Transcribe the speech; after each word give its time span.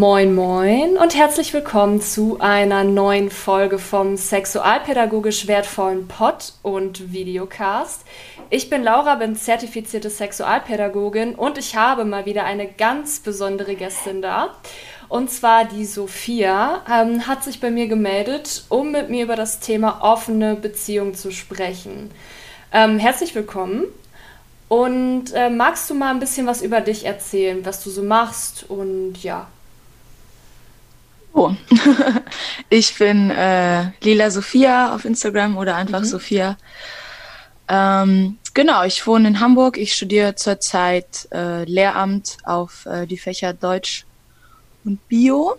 Moin 0.00 0.34
Moin 0.34 0.96
und 0.96 1.14
herzlich 1.14 1.52
willkommen 1.52 2.00
zu 2.00 2.40
einer 2.40 2.84
neuen 2.84 3.30
Folge 3.30 3.78
vom 3.78 4.16
sexualpädagogisch 4.16 5.46
wertvollen 5.46 6.08
Pod 6.08 6.54
und 6.62 7.12
Videocast. 7.12 8.06
Ich 8.48 8.70
bin 8.70 8.82
Laura, 8.82 9.16
bin 9.16 9.36
zertifizierte 9.36 10.08
Sexualpädagogin 10.08 11.34
und 11.34 11.58
ich 11.58 11.76
habe 11.76 12.06
mal 12.06 12.24
wieder 12.24 12.44
eine 12.44 12.66
ganz 12.66 13.20
besondere 13.20 13.74
Gästin 13.74 14.22
da. 14.22 14.54
Und 15.10 15.30
zwar 15.30 15.66
die 15.66 15.84
Sophia 15.84 16.82
ähm, 16.90 17.26
hat 17.26 17.44
sich 17.44 17.60
bei 17.60 17.70
mir 17.70 17.86
gemeldet, 17.86 18.64
um 18.70 18.92
mit 18.92 19.10
mir 19.10 19.24
über 19.24 19.36
das 19.36 19.60
Thema 19.60 20.00
offene 20.00 20.54
Beziehung 20.54 21.12
zu 21.12 21.30
sprechen. 21.30 22.10
Ähm, 22.72 22.98
herzlich 22.98 23.34
willkommen. 23.34 23.84
Und 24.66 25.34
äh, 25.34 25.50
magst 25.50 25.90
du 25.90 25.94
mal 25.94 26.10
ein 26.10 26.20
bisschen 26.20 26.46
was 26.46 26.62
über 26.62 26.80
dich 26.80 27.04
erzählen, 27.04 27.66
was 27.66 27.84
du 27.84 27.90
so 27.90 28.02
machst 28.02 28.64
und 28.66 29.22
ja. 29.22 29.46
Oh, 31.32 31.52
ich 32.70 32.96
bin 32.98 33.30
äh, 33.30 33.90
Lila 34.00 34.30
Sophia 34.30 34.94
auf 34.94 35.04
Instagram 35.04 35.56
oder 35.56 35.76
einfach 35.76 36.00
mhm. 36.00 36.04
Sophia. 36.04 36.56
Ähm, 37.68 38.38
genau, 38.52 38.82
ich 38.84 39.06
wohne 39.06 39.28
in 39.28 39.40
Hamburg. 39.40 39.78
Ich 39.78 39.94
studiere 39.94 40.34
zurzeit 40.34 41.28
äh, 41.32 41.64
Lehramt 41.64 42.38
auf 42.44 42.84
äh, 42.86 43.06
die 43.06 43.18
Fächer 43.18 43.52
Deutsch 43.52 44.04
und 44.84 45.06
Bio. 45.08 45.56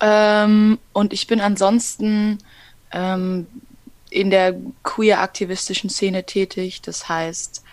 Ähm, 0.00 0.78
und 0.92 1.12
ich 1.12 1.26
bin 1.26 1.40
ansonsten 1.40 2.38
ähm, 2.92 3.46
in 4.10 4.30
der 4.30 4.54
queer-aktivistischen 4.84 5.90
Szene 5.90 6.24
tätig. 6.24 6.80
Das 6.82 7.08
heißt, 7.08 7.64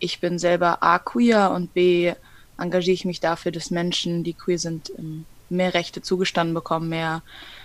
ich 0.00 0.20
bin 0.20 0.40
selber 0.40 0.82
A 0.82 0.98
queer 0.98 1.52
und 1.52 1.72
B 1.74 2.12
engagiere 2.58 2.94
ich 2.94 3.04
mich 3.04 3.20
dafür, 3.20 3.52
dass 3.52 3.70
Menschen, 3.70 4.24
die 4.24 4.34
queer 4.34 4.58
sind, 4.58 4.90
ähm, 4.98 5.26
mehr 5.50 5.74
Rechte 5.74 6.02
zugestanden 6.02 6.54
bekommen, 6.54 6.88
mehr 6.88 7.22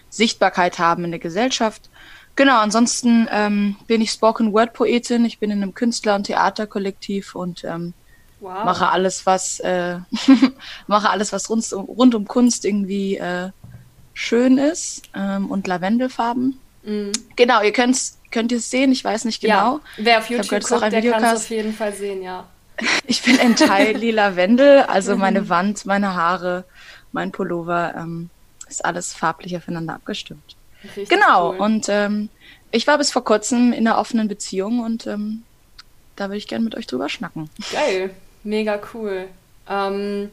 Sichtbarkeit 0.10 0.80
haben 0.80 1.06
in 1.06 1.12
der 1.12 1.20
Gesellschaft. 1.20 1.90
Genau, 2.36 2.60
ansonsten 2.60 3.28
ähm, 3.32 3.76
bin 3.88 4.02
ich 4.02 4.12
Spoken 4.12 4.54
Word 4.54 4.74
Poetin. 4.74 5.26
Ich 5.26 5.40
bin 5.40 5.52
in 5.52 5.62
einem 5.62 5.74
Künstler- 5.74 6.16
und 6.16 6.24
Theaterkollektiv 6.24 7.36
und 7.36 7.64
ähm, 7.64 7.94
wow. 8.40 8.64
mache 8.64 8.90
alles, 8.90 9.26
was 9.26 9.60
äh, 9.60 9.98
mache 10.88 11.10
alles, 11.10 11.34
was 11.34 11.50
rund, 11.50 11.72
rund 11.74 12.16
um 12.16 12.26
Kunst 12.26 12.66
irgendwie 12.66 13.18
äh, 13.18 13.50
schön 14.14 14.58
ist 14.58 15.04
ähm, 15.14 15.52
und 15.52 15.68
Lavendelfarben. 15.68 16.60
Mhm. 16.84 17.12
Genau, 17.36 17.62
ihr 17.62 17.74
könnt 17.74 17.98
könnt 18.32 18.52
ihr 18.52 18.60
es 18.60 18.70
sehen, 18.70 18.92
ich 18.92 19.04
weiß 19.04 19.26
nicht 19.26 19.42
genau. 19.42 19.54
Ja, 19.54 19.82
wer 19.98 20.18
auf 20.20 20.30
YouTube 20.30 20.64
guckt, 20.64 20.92
der 20.92 21.02
kann 21.02 21.24
es 21.24 21.42
auf 21.42 21.50
jeden 21.50 21.74
Fall 21.74 21.94
sehen, 21.94 22.22
ja. 22.22 22.48
Ich 23.06 23.24
bin 23.24 23.40
ein 23.40 23.56
Teil 23.56 23.98
lila 23.98 24.36
Wendel, 24.36 24.82
also 24.82 25.16
meine 25.18 25.50
Wand, 25.50 25.86
meine 25.86 26.16
Haare, 26.16 26.66
mein 27.12 27.32
Pullover, 27.32 27.94
ähm, 27.96 28.30
ist 28.68 28.86
alles 28.86 29.14
farblich 29.14 29.56
aufeinander 29.58 29.96
abgestimmt. 29.96 30.56
Richtig 30.84 31.10
genau, 31.10 31.52
cool. 31.52 31.58
und 31.60 31.88
ähm, 31.90 32.30
ich 32.72 32.88
war 32.88 32.98
bis 32.98 33.12
vor 33.12 33.24
kurzem 33.24 33.74
in 33.74 33.88
einer 33.88 33.98
offenen 33.98 34.28
Beziehung 34.28 34.80
und 34.80 35.08
ähm, 35.08 35.44
da 36.16 36.26
würde 36.26 36.38
ich 36.38 36.48
gerne 36.48 36.64
mit 36.64 36.76
euch 36.76 36.88
drüber 36.88 37.10
schnacken. 37.10 37.50
Geil, 37.72 38.12
mega 38.44 38.80
cool. 38.94 39.28
Ähm, 39.68 40.30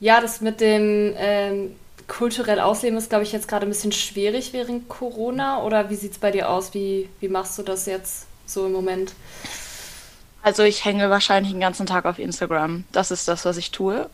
ja, 0.00 0.20
das 0.20 0.40
mit 0.40 0.60
dem 0.60 1.14
ähm, 1.16 1.76
kulturell 2.08 2.60
ausleben 2.60 2.98
ist, 2.98 3.08
glaube 3.08 3.24
ich, 3.24 3.32
jetzt 3.32 3.48
gerade 3.48 3.66
ein 3.66 3.70
bisschen 3.70 3.92
schwierig 3.92 4.52
während 4.52 4.88
Corona. 4.88 5.62
Oder 5.62 5.90
wie 5.90 5.94
sieht 5.94 6.12
es 6.12 6.18
bei 6.18 6.30
dir 6.30 6.50
aus? 6.50 6.74
Wie, 6.74 7.08
wie 7.20 7.28
machst 7.28 7.58
du 7.58 7.62
das 7.62 7.86
jetzt 7.86 8.26
so 8.46 8.66
im 8.66 8.72
Moment? 8.72 9.14
Also 10.42 10.64
ich 10.64 10.84
hänge 10.84 11.08
wahrscheinlich 11.08 11.52
den 11.52 11.60
ganzen 11.60 11.86
Tag 11.86 12.04
auf 12.04 12.18
Instagram. 12.18 12.84
Das 12.90 13.12
ist 13.12 13.28
das, 13.28 13.44
was 13.44 13.56
ich 13.56 13.70
tue. 13.70 14.10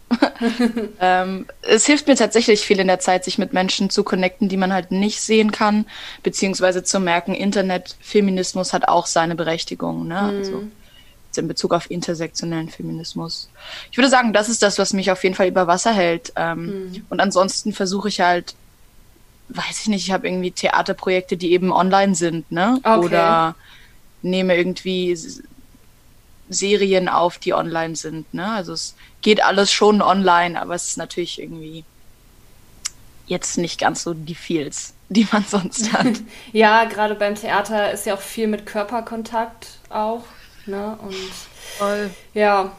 ähm, 1.00 1.46
es 1.62 1.86
hilft 1.86 2.06
mir 2.06 2.16
tatsächlich 2.16 2.60
viel 2.60 2.78
in 2.80 2.86
der 2.86 3.00
Zeit, 3.00 3.24
sich 3.24 3.38
mit 3.38 3.54
Menschen 3.54 3.88
zu 3.88 4.04
connecten, 4.04 4.50
die 4.50 4.58
man 4.58 4.72
halt 4.72 4.90
nicht 4.90 5.22
sehen 5.22 5.52
kann, 5.52 5.86
beziehungsweise 6.22 6.84
zu 6.84 7.00
merken, 7.00 7.34
Internetfeminismus 7.34 8.74
hat 8.74 8.88
auch 8.88 9.06
seine 9.06 9.36
Berechtigung. 9.36 10.06
Ne? 10.06 10.20
Mhm. 10.20 10.38
Also 10.38 10.64
in 11.38 11.48
Bezug 11.48 11.72
auf 11.72 11.90
intersektionellen 11.90 12.68
Feminismus. 12.68 13.48
Ich 13.90 13.96
würde 13.96 14.10
sagen, 14.10 14.32
das 14.32 14.48
ist 14.48 14.62
das, 14.62 14.78
was 14.78 14.92
mich 14.92 15.10
auf 15.10 15.22
jeden 15.22 15.34
Fall 15.34 15.48
über 15.48 15.66
Wasser 15.66 15.92
hält. 15.92 16.32
Ähm, 16.36 16.90
mhm. 16.90 17.06
Und 17.08 17.20
ansonsten 17.20 17.72
versuche 17.72 18.08
ich 18.08 18.20
halt, 18.20 18.54
weiß 19.48 19.82
ich 19.82 19.86
nicht, 19.86 20.06
ich 20.06 20.12
habe 20.12 20.26
irgendwie 20.26 20.50
Theaterprojekte, 20.50 21.36
die 21.36 21.52
eben 21.52 21.72
online 21.72 22.14
sind, 22.14 22.50
ne? 22.50 22.80
Okay. 22.82 22.98
Oder 22.98 23.54
nehme 24.20 24.56
irgendwie 24.56 25.16
Serien 26.48 27.08
auf, 27.08 27.38
die 27.38 27.54
online 27.54 27.96
sind, 27.96 28.32
ne? 28.34 28.50
Also 28.50 28.72
es 28.72 28.94
geht 29.22 29.42
alles 29.42 29.72
schon 29.72 30.02
online, 30.02 30.60
aber 30.60 30.74
es 30.74 30.88
ist 30.88 30.96
natürlich 30.96 31.40
irgendwie 31.40 31.84
jetzt 33.26 33.58
nicht 33.58 33.78
ganz 33.78 34.02
so 34.02 34.14
die 34.14 34.34
Feels, 34.34 34.94
die 35.08 35.26
man 35.30 35.44
sonst 35.48 35.92
hat. 35.92 36.20
ja, 36.52 36.84
gerade 36.84 37.14
beim 37.14 37.34
Theater 37.34 37.92
ist 37.92 38.06
ja 38.06 38.14
auch 38.14 38.20
viel 38.20 38.46
mit 38.46 38.66
Körperkontakt 38.66 39.68
auch. 39.90 40.24
Ne? 40.66 40.98
Und 41.02 41.14
Voll. 41.78 42.10
ja. 42.34 42.72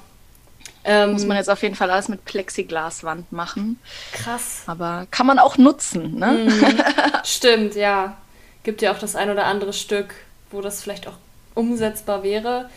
Ähm, 0.84 1.14
Muss 1.14 1.26
man 1.26 1.38
jetzt 1.38 1.50
auf 1.50 1.62
jeden 1.62 1.76
Fall 1.76 1.92
alles 1.92 2.08
mit 2.08 2.24
Plexiglaswand 2.24 3.32
machen. 3.32 3.80
Krass. 4.14 4.64
Aber 4.66 5.08
kann 5.12 5.28
man 5.28 5.38
auch 5.38 5.58
nutzen, 5.58 6.16
ne? 6.18 6.46
Mhm. 6.48 6.82
Stimmt, 7.24 7.76
ja. 7.76 8.18
Gibt 8.64 8.82
ja 8.82 8.94
auch 8.94 9.00
das 9.00 9.16
ein 9.16 9.30
oder 9.30 9.46
andere 9.46 9.74
Stück, 9.74 10.14
wo 10.52 10.62
das 10.62 10.82
vielleicht 10.82 11.08
auch 11.08 11.18
umsetzbar 11.54 12.24
wäre. 12.24 12.70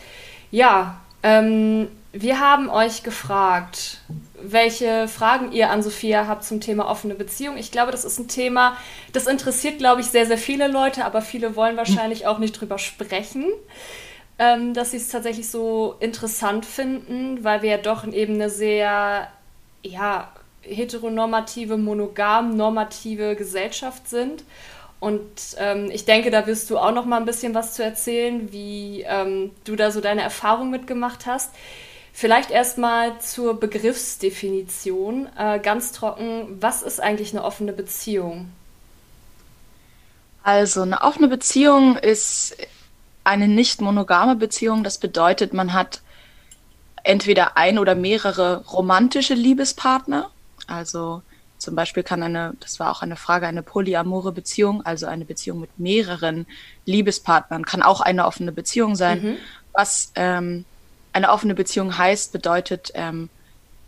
Ja, 0.53 1.01
ähm, 1.23 1.87
wir 2.11 2.39
haben 2.39 2.69
euch 2.69 3.01
gefragt, 3.01 4.01
welche 4.41 5.07
Fragen 5.07 5.51
ihr 5.51 5.71
an 5.71 5.81
Sophia 5.81 6.27
habt 6.27 6.43
zum 6.43 6.61
Thema 6.61 6.87
offene 6.89 7.15
Beziehung. 7.15 7.57
Ich 7.57 7.71
glaube, 7.71 7.91
das 7.91 8.05
ist 8.05 8.19
ein 8.19 8.27
Thema, 8.27 8.77
das 9.13 9.25
interessiert, 9.25 9.79
glaube 9.79 10.01
ich, 10.01 10.07
sehr, 10.07 10.25
sehr 10.27 10.37
viele 10.37 10.67
Leute, 10.67 11.05
aber 11.05 11.21
viele 11.21 11.55
wollen 11.55 11.75
wahrscheinlich 11.75 12.27
auch 12.27 12.37
nicht 12.37 12.53
drüber 12.53 12.77
sprechen 12.77 13.45
ähm, 14.39 14.73
dass 14.73 14.91
sie 14.91 14.97
es 14.97 15.09
tatsächlich 15.09 15.49
so 15.49 15.95
interessant 15.99 16.65
finden, 16.65 17.43
weil 17.43 17.61
wir 17.61 17.71
ja 17.71 17.77
doch 17.77 18.05
eben 18.07 18.35
eine 18.35 18.49
sehr, 18.49 19.27
ja, 19.83 20.31
heteronormative, 20.61 21.77
monogam 21.77 22.55
normative 22.55 23.35
Gesellschaft 23.35 24.07
sind. 24.07 24.43
Und 25.03 25.57
ähm, 25.57 25.91
ich 25.91 26.05
denke, 26.05 26.31
da 26.31 26.47
wirst 26.47 26.69
du 26.69 26.77
auch 26.77 26.93
noch 26.93 27.03
mal 27.03 27.17
ein 27.17 27.25
bisschen 27.25 27.53
was 27.53 27.73
zu 27.73 27.83
erzählen, 27.83 28.53
wie 28.53 29.01
ähm, 29.01 29.51
du 29.65 29.75
da 29.75 29.91
so 29.91 29.99
deine 29.99 30.21
Erfahrung 30.21 30.69
mitgemacht 30.69 31.25
hast. 31.25 31.51
Vielleicht 32.13 32.51
erstmal 32.51 33.19
zur 33.19 33.59
Begriffsdefinition. 33.59 35.27
Äh, 35.37 35.59
ganz 35.59 35.91
trocken, 35.91 36.55
was 36.61 36.83
ist 36.83 37.01
eigentlich 37.01 37.33
eine 37.33 37.43
offene 37.43 37.73
Beziehung? 37.73 38.49
Also, 40.41 40.83
eine 40.83 41.01
offene 41.01 41.27
Beziehung 41.27 41.97
ist 41.97 42.55
eine 43.25 43.49
nicht 43.49 43.81
monogame 43.81 44.37
Beziehung. 44.37 44.85
Das 44.85 44.99
bedeutet, 44.99 45.51
man 45.51 45.73
hat 45.73 45.99
entweder 47.03 47.57
ein 47.57 47.77
oder 47.77 47.93
mehrere 47.93 48.63
romantische 48.67 49.33
Liebespartner. 49.33 50.31
Also 50.65 51.23
zum 51.63 51.75
Beispiel 51.75 52.03
kann 52.03 52.21
eine, 52.21 52.53
das 52.59 52.79
war 52.79 52.91
auch 52.91 53.01
eine 53.01 53.15
Frage, 53.15 53.47
eine 53.47 53.63
polyamore 53.63 54.31
Beziehung, 54.31 54.85
also 54.85 55.07
eine 55.07 55.25
Beziehung 55.25 55.59
mit 55.59 55.79
mehreren 55.79 56.45
Liebespartnern, 56.85 57.65
kann 57.65 57.81
auch 57.81 58.01
eine 58.01 58.25
offene 58.25 58.51
Beziehung 58.51 58.95
sein. 58.95 59.23
Mhm. 59.23 59.37
Was 59.71 60.11
ähm, 60.15 60.65
eine 61.13 61.31
offene 61.31 61.55
Beziehung 61.55 61.97
heißt, 61.97 62.31
bedeutet, 62.31 62.91
ähm, 62.93 63.29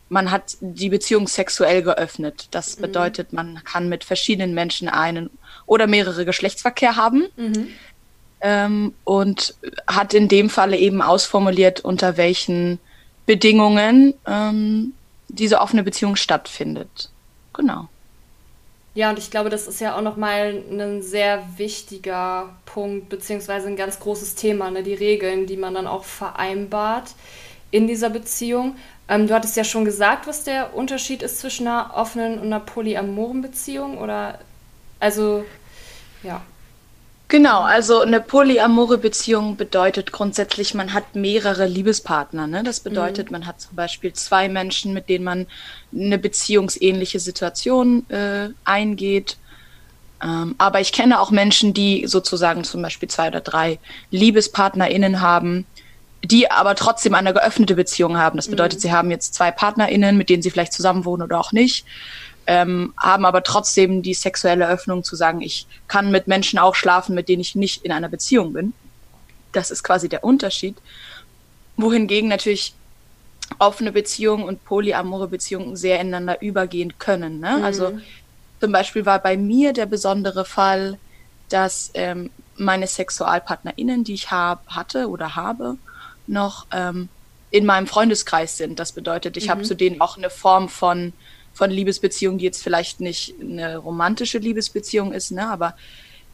man 0.09 0.31
hat 0.31 0.57
die 0.61 0.89
Beziehung 0.89 1.27
sexuell 1.27 1.81
geöffnet. 1.81 2.47
Das 2.51 2.77
mhm. 2.77 2.81
bedeutet, 2.83 3.33
man 3.33 3.63
kann 3.63 3.89
mit 3.89 4.03
verschiedenen 4.03 4.53
Menschen 4.53 4.87
einen 4.89 5.29
oder 5.65 5.87
mehrere 5.87 6.25
Geschlechtsverkehr 6.25 6.95
haben. 6.95 7.27
Mhm 7.35 7.67
ähm, 8.45 8.93
und 9.03 9.55
hat 9.87 10.13
in 10.13 10.27
dem 10.27 10.51
Falle 10.51 10.77
eben 10.77 11.01
ausformuliert, 11.01 11.79
unter 11.79 12.15
welchen 12.15 12.79
Bedingungen 13.25 14.13
ähm, 14.27 14.93
diese 15.29 15.61
offene 15.61 15.83
Beziehung 15.83 16.15
stattfindet. 16.15 17.09
Genau. 17.55 17.87
Ja, 18.93 19.09
und 19.09 19.19
ich 19.19 19.29
glaube, 19.29 19.49
das 19.49 19.67
ist 19.67 19.81
ja 19.81 19.97
auch 19.97 20.01
nochmal 20.01 20.63
ein 20.71 21.01
sehr 21.01 21.43
wichtiger 21.57 22.55
Punkt, 22.65 23.09
beziehungsweise 23.09 23.67
ein 23.67 23.75
ganz 23.75 23.99
großes 23.99 24.35
Thema, 24.35 24.71
ne? 24.71 24.83
die 24.83 24.93
Regeln, 24.93 25.47
die 25.47 25.57
man 25.57 25.73
dann 25.73 25.85
auch 25.85 26.05
vereinbart 26.05 27.13
in 27.71 27.87
dieser 27.87 28.09
Beziehung. 28.09 28.77
Ähm, 29.09 29.27
du 29.27 29.33
hattest 29.33 29.57
ja 29.57 29.65
schon 29.65 29.83
gesagt, 29.83 30.27
was 30.27 30.45
der 30.45 30.73
Unterschied 30.75 31.23
ist 31.23 31.39
zwischen 31.39 31.67
einer 31.67 31.91
offenen 31.93 32.39
und 32.39 32.45
einer 32.45 32.61
polyamoren 32.61 33.41
Beziehung, 33.41 33.97
oder? 33.97 34.39
Also, 35.01 35.43
ja. 36.23 36.41
Genau, 37.27 37.61
also 37.61 38.01
eine 38.01 38.21
polyamore 38.21 38.99
Beziehung 38.99 39.55
bedeutet 39.57 40.11
grundsätzlich, 40.11 40.75
man 40.75 40.93
hat 40.93 41.15
mehrere 41.15 41.65
Liebespartner. 41.65 42.45
Ne? 42.45 42.63
Das 42.63 42.79
bedeutet, 42.81 43.27
mhm. 43.27 43.31
man 43.33 43.47
hat 43.47 43.61
zum 43.61 43.75
Beispiel 43.75 44.13
zwei 44.13 44.47
Menschen, 44.47 44.93
mit 44.93 45.09
denen 45.09 45.25
man 45.25 45.47
eine 45.93 46.19
beziehungsähnliche 46.19 47.19
Situation 47.19 48.07
äh, 48.11 48.49
eingeht. 48.63 49.37
Ähm, 50.21 50.53
aber 50.59 50.81
ich 50.81 50.91
kenne 50.91 51.19
auch 51.19 51.31
Menschen, 51.31 51.73
die 51.73 52.05
sozusagen 52.05 52.63
zum 52.63 52.83
Beispiel 52.83 53.09
zwei 53.09 53.29
oder 53.29 53.41
drei 53.41 53.79
LiebespartnerInnen 54.11 55.19
haben, 55.19 55.65
die 56.23 56.51
aber 56.51 56.75
trotzdem 56.75 57.15
eine 57.15 57.33
geöffnete 57.33 57.75
Beziehung 57.75 58.17
haben. 58.17 58.37
Das 58.37 58.49
bedeutet, 58.49 58.79
mhm. 58.79 58.81
sie 58.81 58.93
haben 58.93 59.09
jetzt 59.09 59.33
zwei 59.33 59.49
PartnerInnen, 59.49 60.15
mit 60.15 60.29
denen 60.29 60.43
sie 60.43 60.51
vielleicht 60.51 60.73
zusammenwohnen 60.73 61.25
oder 61.25 61.39
auch 61.39 61.51
nicht. 61.51 61.85
Ähm, 62.47 62.93
haben 62.97 63.25
aber 63.25 63.43
trotzdem 63.43 64.01
die 64.01 64.13
sexuelle 64.13 64.67
Öffnung 64.67 65.03
zu 65.03 65.15
sagen, 65.15 65.41
ich 65.41 65.67
kann 65.87 66.11
mit 66.11 66.27
Menschen 66.27 66.59
auch 66.59 66.75
schlafen, 66.75 67.15
mit 67.15 67.29
denen 67.29 67.41
ich 67.41 67.55
nicht 67.55 67.83
in 67.83 67.91
einer 67.91 68.09
Beziehung 68.09 68.53
bin. 68.53 68.73
Das 69.51 69.71
ist 69.71 69.83
quasi 69.83 70.09
der 70.09 70.23
Unterschied. 70.23 70.77
Wohingegen 71.77 72.29
natürlich 72.29 72.73
offene 73.59 73.91
Beziehungen 73.91 74.43
und 74.43 74.63
polyamore 74.65 75.27
Beziehungen 75.27 75.75
sehr 75.75 75.99
ineinander 75.99 76.41
übergehen 76.41 76.97
können. 76.97 77.39
Ne? 77.39 77.57
Mhm. 77.57 77.63
Also 77.63 77.99
zum 78.59 78.71
Beispiel 78.71 79.05
war 79.05 79.19
bei 79.19 79.37
mir 79.37 79.73
der 79.73 79.85
besondere 79.85 80.45
Fall, 80.45 80.97
dass 81.49 81.91
ähm, 81.93 82.29
meine 82.57 82.87
SexualpartnerInnen, 82.87 84.03
die 84.03 84.13
ich 84.13 84.31
hab, 84.31 84.67
hatte 84.67 85.09
oder 85.09 85.35
habe, 85.35 85.77
noch 86.27 86.65
ähm, 86.71 87.09
in 87.51 87.65
meinem 87.65 87.87
Freundeskreis 87.87 88.57
sind. 88.57 88.79
Das 88.79 88.91
bedeutet, 88.91 89.37
ich 89.37 89.47
mhm. 89.47 89.51
habe 89.51 89.61
zu 89.63 89.75
denen 89.75 90.01
auch 90.01 90.17
eine 90.17 90.29
Form 90.29 90.69
von, 90.69 91.13
von 91.55 91.71
Liebesbeziehung, 91.71 92.37
die 92.37 92.45
jetzt 92.45 92.61
vielleicht 92.61 92.99
nicht 92.99 93.33
eine 93.41 93.77
romantische 93.77 94.37
Liebesbeziehung 94.37 95.13
ist, 95.13 95.31
ne? 95.31 95.49
aber 95.49 95.75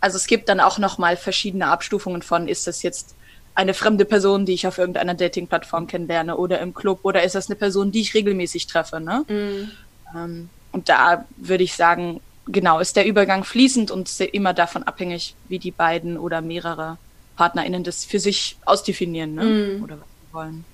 also 0.01 0.17
es 0.17 0.27
gibt 0.27 0.49
dann 0.49 0.59
auch 0.59 0.79
noch 0.79 0.97
mal 0.97 1.15
verschiedene 1.15 1.67
Abstufungen 1.67 2.23
von, 2.23 2.47
ist 2.47 2.67
das 2.67 2.81
jetzt 2.81 3.15
eine 3.53 3.73
fremde 3.73 4.03
Person, 4.03 4.45
die 4.45 4.53
ich 4.53 4.65
auf 4.65 4.79
irgendeiner 4.79 5.13
Dating-Plattform 5.13 5.85
kennenlerne 5.85 6.37
oder 6.37 6.59
im 6.59 6.73
Club 6.73 7.01
oder 7.03 7.23
ist 7.23 7.35
das 7.35 7.49
eine 7.49 7.55
Person, 7.55 7.91
die 7.91 8.01
ich 8.01 8.13
regelmäßig 8.13 8.65
treffe. 8.65 8.99
Ne? 8.99 9.23
Mhm. 9.27 9.71
Ähm, 10.15 10.49
und 10.71 10.89
da 10.89 11.25
würde 11.37 11.63
ich 11.63 11.75
sagen, 11.75 12.19
genau, 12.47 12.79
ist 12.79 12.95
der 12.95 13.05
Übergang 13.05 13.43
fließend 13.43 13.91
und 13.91 14.19
immer 14.19 14.53
davon 14.53 14.83
abhängig, 14.83 15.35
wie 15.49 15.59
die 15.59 15.71
beiden 15.71 16.17
oder 16.17 16.41
mehrere 16.41 16.97
PartnerInnen 17.35 17.83
das 17.83 18.05
für 18.05 18.19
sich 18.19 18.57
ausdefinieren 18.65 19.35
ne? 19.35 19.43
Mhm. 19.43 19.83
oder 19.83 19.99
was 19.99 20.07
sie 20.07 20.33
wollen. 20.33 20.65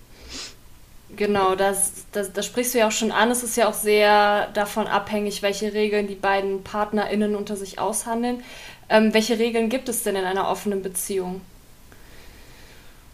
Genau, 1.18 1.56
das, 1.56 2.06
das, 2.12 2.32
das 2.32 2.46
sprichst 2.46 2.74
du 2.74 2.78
ja 2.78 2.88
auch 2.88 2.92
schon 2.92 3.12
an. 3.12 3.32
Es 3.32 3.44
ist 3.44 3.58
ja 3.58 3.68
auch 3.68 3.74
sehr 3.74 4.48
davon 4.54 4.88
abhängig, 4.88 5.42
welche 5.42 5.74
Regeln 5.74 6.08
die 6.08 6.16
beiden 6.16 6.64
PartnerInnen 6.64 7.36
unter 7.36 7.56
sich 7.58 7.80
aushandeln. 7.80 8.44
Ähm, 8.88 9.14
welche 9.14 9.40
Regeln 9.40 9.70
gibt 9.70 9.90
es 9.90 10.04
denn 10.04 10.16
in 10.16 10.24
einer 10.24 10.48
offenen 10.48 10.84
Beziehung? 10.84 11.42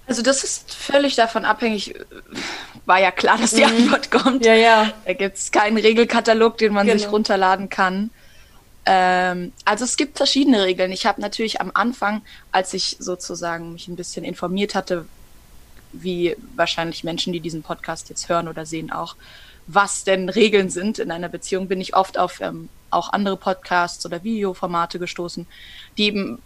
Also 0.05 0.21
das 0.21 0.43
ist 0.43 0.73
völlig 0.73 1.15
davon 1.15 1.45
abhängig. 1.45 1.95
War 2.85 2.99
ja 2.99 3.11
klar, 3.11 3.37
dass 3.37 3.51
die 3.51 3.63
mhm. 3.63 3.69
Antwort 3.69 4.11
kommt. 4.11 4.45
Ja, 4.45 4.53
ja. 4.53 4.91
Da 5.05 5.13
gibt 5.13 5.37
es 5.37 5.51
keinen 5.51 5.77
Regelkatalog, 5.77 6.57
den 6.57 6.73
man 6.73 6.85
genau. 6.85 6.99
sich 6.99 7.09
runterladen 7.09 7.69
kann. 7.69 8.09
Ähm, 8.85 9.53
also 9.63 9.85
es 9.85 9.95
gibt 9.95 10.17
verschiedene 10.17 10.65
Regeln. 10.65 10.91
Ich 10.91 11.05
habe 11.05 11.21
natürlich 11.21 11.61
am 11.61 11.71
Anfang, 11.73 12.21
als 12.51 12.73
ich 12.73 12.97
sozusagen 12.99 13.71
mich 13.71 13.87
ein 13.87 13.95
bisschen 13.95 14.25
informiert 14.25 14.75
hatte, 14.75 15.05
wie 15.93 16.35
wahrscheinlich 16.55 17.03
Menschen, 17.03 17.33
die 17.33 17.39
diesen 17.39 17.63
Podcast 17.63 18.09
jetzt 18.09 18.27
hören 18.29 18.47
oder 18.47 18.65
sehen 18.65 18.91
auch, 18.91 19.15
was 19.67 20.03
denn 20.03 20.29
Regeln 20.29 20.69
sind 20.69 20.99
in 20.99 21.11
einer 21.11 21.29
Beziehung, 21.29 21.67
bin 21.67 21.79
ich 21.79 21.95
oft 21.95 22.17
auf 22.17 22.41
ähm, 22.41 22.69
auch 22.89 23.13
andere 23.13 23.37
Podcasts 23.37 24.05
oder 24.05 24.23
Videoformate 24.23 24.99
gestoßen, 24.99 25.47
die 25.97 26.03
eben 26.03 26.39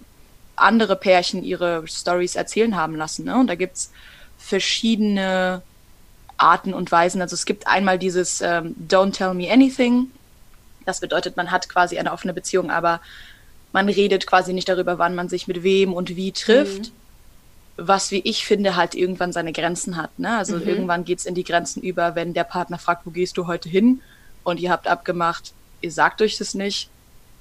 andere 0.56 0.96
Pärchen 0.96 1.44
ihre 1.44 1.88
Stories 1.88 2.36
erzählen 2.36 2.76
haben 2.76 2.96
lassen. 2.96 3.26
Ne? 3.26 3.38
Und 3.38 3.48
da 3.48 3.56
gibt's 3.56 3.92
verschiedene 4.38 5.62
Arten 6.38 6.74
und 6.74 6.92
Weisen. 6.92 7.22
Also 7.22 7.34
es 7.34 7.46
gibt 7.46 7.68
einmal 7.68 8.00
dieses 8.00 8.42
ähm, 8.42 8.76
Don't 8.88 9.14
Tell 9.14 9.34
Me 9.34 9.52
Anything. 9.52 10.12
Das 10.86 11.00
bedeutet, 11.00 11.38
man 11.38 11.52
hat 11.52 11.70
quasi 11.70 11.98
eine 11.98 12.12
offene 12.12 12.34
Beziehung, 12.34 12.72
aber 12.72 13.02
man 13.74 13.90
redet 13.90 14.26
quasi 14.26 14.54
nicht 14.54 14.70
darüber, 14.70 14.98
wann 14.98 15.16
man 15.16 15.30
sich 15.30 15.48
mit 15.48 15.64
wem 15.64 15.94
und 15.94 16.16
wie 16.16 16.32
trifft. 16.32 16.86
Mhm. 16.86 16.92
Was, 17.77 18.12
wie 18.12 18.21
ich 18.24 18.45
finde, 18.45 18.75
halt 18.75 18.95
irgendwann 18.95 19.31
seine 19.31 19.53
Grenzen 19.53 19.97
hat. 19.97 20.18
Ne? 20.18 20.35
Also 20.38 20.57
mhm. 20.57 20.68
irgendwann 20.68 21.06
geht's 21.06 21.25
in 21.25 21.35
die 21.35 21.44
Grenzen 21.44 21.81
über, 21.81 22.15
wenn 22.15 22.33
der 22.33 22.44
Partner 22.44 22.79
fragt, 22.79 23.06
wo 23.06 23.12
gehst 23.12 23.38
du 23.38 23.47
heute 23.47 23.69
hin? 23.69 24.01
Und 24.44 24.59
ihr 24.59 24.71
habt 24.71 24.88
abgemacht, 24.88 25.53
ihr 25.81 25.91
sagt 25.91 26.21
euch 26.21 26.38
das 26.38 26.53
nicht 26.53 26.89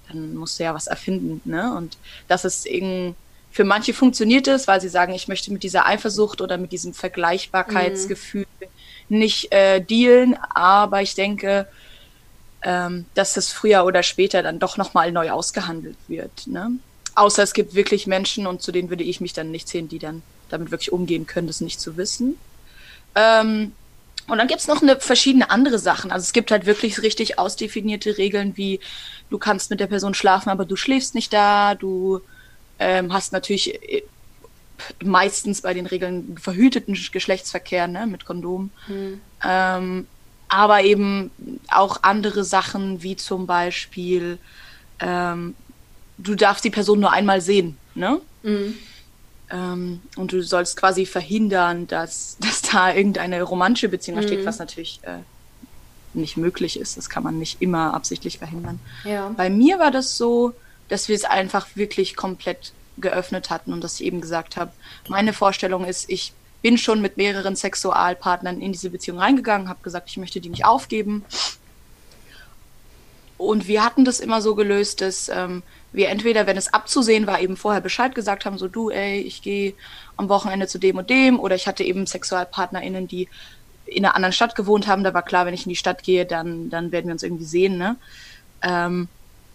dann 0.08 0.34
musst 0.34 0.58
du 0.58 0.64
ja 0.64 0.74
was 0.74 0.86
erfinden. 0.86 1.40
Ne? 1.44 1.74
Und 1.74 1.96
das 2.28 2.44
ist 2.44 2.66
irgendwie, 2.66 3.14
für 3.50 3.64
manche 3.64 3.94
funktioniert 3.94 4.48
es, 4.48 4.68
weil 4.68 4.80
sie 4.80 4.88
sagen, 4.88 5.14
ich 5.14 5.28
möchte 5.28 5.52
mit 5.52 5.62
dieser 5.62 5.86
Eifersucht 5.86 6.40
oder 6.40 6.58
mit 6.58 6.72
diesem 6.72 6.94
Vergleichbarkeitsgefühl 6.94 8.46
mhm. 8.60 9.18
nicht 9.18 9.52
äh, 9.52 9.80
dealen, 9.80 10.36
aber 10.54 11.02
ich 11.02 11.14
denke, 11.14 11.66
ähm, 12.62 13.06
dass 13.14 13.34
das 13.34 13.52
früher 13.52 13.84
oder 13.84 14.02
später 14.02 14.42
dann 14.42 14.58
doch 14.58 14.76
nochmal 14.76 15.12
neu 15.12 15.30
ausgehandelt 15.30 15.96
wird. 16.08 16.46
Ne? 16.46 16.72
Außer 17.16 17.42
es 17.42 17.54
gibt 17.54 17.74
wirklich 17.74 18.06
Menschen, 18.06 18.46
und 18.46 18.62
zu 18.62 18.70
denen 18.70 18.90
würde 18.90 19.02
ich 19.02 19.20
mich 19.20 19.32
dann 19.32 19.50
nicht 19.50 19.68
zählen, 19.68 19.88
die 19.88 19.98
dann 19.98 20.22
damit 20.48 20.70
wirklich 20.70 20.92
umgehen 20.92 21.26
können, 21.26 21.48
das 21.48 21.60
nicht 21.60 21.80
zu 21.80 21.96
wissen. 21.96 22.38
Ähm, 23.14 23.72
und 24.28 24.38
dann 24.38 24.48
gibt's 24.48 24.68
noch 24.68 24.82
eine 24.82 25.00
verschiedene 25.00 25.50
andere 25.50 25.78
Sachen. 25.78 26.12
Also 26.12 26.24
es 26.24 26.32
gibt 26.32 26.50
halt 26.50 26.66
wirklich 26.66 27.02
richtig 27.02 27.38
ausdefinierte 27.38 28.18
Regeln, 28.18 28.56
wie 28.56 28.80
du 29.30 29.38
kannst 29.38 29.70
mit 29.70 29.80
der 29.80 29.86
Person 29.86 30.14
schlafen, 30.14 30.50
aber 30.50 30.64
du 30.64 30.76
schläfst 30.76 31.14
nicht 31.14 31.32
da, 31.32 31.74
du 31.74 32.20
ähm, 32.78 33.12
hast 33.12 33.32
natürlich 33.32 33.74
äh, 33.82 34.02
meistens 35.02 35.62
bei 35.62 35.74
den 35.74 35.86
Regeln 35.86 36.36
verhüteten 36.38 36.94
Geschlechtsverkehr 37.12 37.86
ne, 37.88 38.06
mit 38.06 38.24
Kondom. 38.24 38.70
Mhm. 38.88 39.20
Ähm, 39.42 40.06
aber 40.48 40.82
eben 40.82 41.30
auch 41.69 42.02
andere 42.02 42.44
Sachen, 42.44 43.02
wie 43.02 43.16
zum 43.16 43.46
Beispiel, 43.46 44.38
ähm, 45.00 45.54
du 46.18 46.34
darfst 46.34 46.64
die 46.64 46.70
Person 46.70 47.00
nur 47.00 47.12
einmal 47.12 47.40
sehen. 47.40 47.76
Ne? 47.94 48.20
Mhm. 48.42 48.74
Ähm, 49.50 50.02
und 50.16 50.32
du 50.32 50.42
sollst 50.42 50.76
quasi 50.76 51.06
verhindern, 51.06 51.86
dass, 51.86 52.36
dass 52.40 52.62
da 52.62 52.94
irgendeine 52.94 53.42
romantische 53.42 53.88
Beziehung 53.88 54.20
mhm. 54.20 54.24
steht, 54.24 54.46
was 54.46 54.58
natürlich 54.58 55.00
äh, 55.02 55.18
nicht 56.14 56.36
möglich 56.36 56.78
ist. 56.78 56.96
Das 56.96 57.10
kann 57.10 57.22
man 57.22 57.38
nicht 57.38 57.60
immer 57.60 57.94
absichtlich 57.94 58.38
verhindern. 58.38 58.80
Ja. 59.04 59.28
Bei 59.36 59.50
mir 59.50 59.78
war 59.78 59.90
das 59.90 60.16
so, 60.16 60.54
dass 60.88 61.08
wir 61.08 61.14
es 61.16 61.24
einfach 61.24 61.68
wirklich 61.74 62.16
komplett 62.16 62.72
geöffnet 62.98 63.50
hatten 63.50 63.72
und 63.72 63.84
dass 63.84 64.00
ich 64.00 64.06
eben 64.06 64.20
gesagt 64.20 64.56
habe, 64.56 64.72
meine 65.08 65.32
Vorstellung 65.32 65.84
ist, 65.84 66.08
ich 66.08 66.32
bin 66.62 66.78
schon 66.78 67.02
mit 67.02 67.16
mehreren 67.16 67.54
Sexualpartnern 67.54 68.60
in 68.60 68.72
diese 68.72 68.90
Beziehung 68.90 69.19
reingegangen, 69.19 69.69
habe 69.69 69.82
gesagt, 69.82 70.08
ich 70.08 70.16
möchte 70.16 70.40
die 70.40 70.48
nicht 70.48 70.64
aufgeben. 70.64 71.24
Und 73.36 73.69
wir 73.69 73.84
hatten 73.84 74.04
das 74.04 74.19
immer 74.19 74.40
so 74.40 74.54
gelöst, 74.54 75.02
dass 75.02 75.28
ähm, 75.28 75.62
wir 75.92 76.08
entweder, 76.08 76.46
wenn 76.46 76.56
es 76.56 76.72
abzusehen 76.72 77.26
war, 77.26 77.40
eben 77.40 77.56
vorher 77.56 77.81
Bescheid 77.81 78.14
gesagt 78.14 78.44
haben, 78.44 78.58
so 78.58 78.69
du, 78.69 78.90
ey, 78.90 79.20
ich 79.20 79.43
gehe 79.43 79.74
am 80.16 80.28
Wochenende 80.28 80.66
zu 80.66 80.78
dem 80.78 80.98
und 80.98 81.10
dem. 81.10 81.40
Oder 81.40 81.55
ich 81.55 81.66
hatte 81.66 81.84
eben 81.84 82.06
SexualpartnerInnen, 82.06 83.08
die 83.08 83.28
in 83.86 84.05
einer 84.05 84.14
anderen 84.14 84.32
Stadt 84.32 84.56
gewohnt 84.56 84.86
haben. 84.86 85.05
Da 85.05 85.14
war 85.14 85.22
klar, 85.22 85.46
wenn 85.46 85.55
ich 85.55 85.64
in 85.64 85.70
die 85.70 85.76
Stadt 85.76 86.02
gehe, 86.02 86.26
dann, 86.26 86.70
dann 86.70 86.93
werden 86.93 87.06
wir 87.06 87.12
uns 87.12 87.22
irgendwie 87.22 87.44
sehen. 87.44 87.78
Ne? 87.78 87.96
Ähm, 88.62 89.08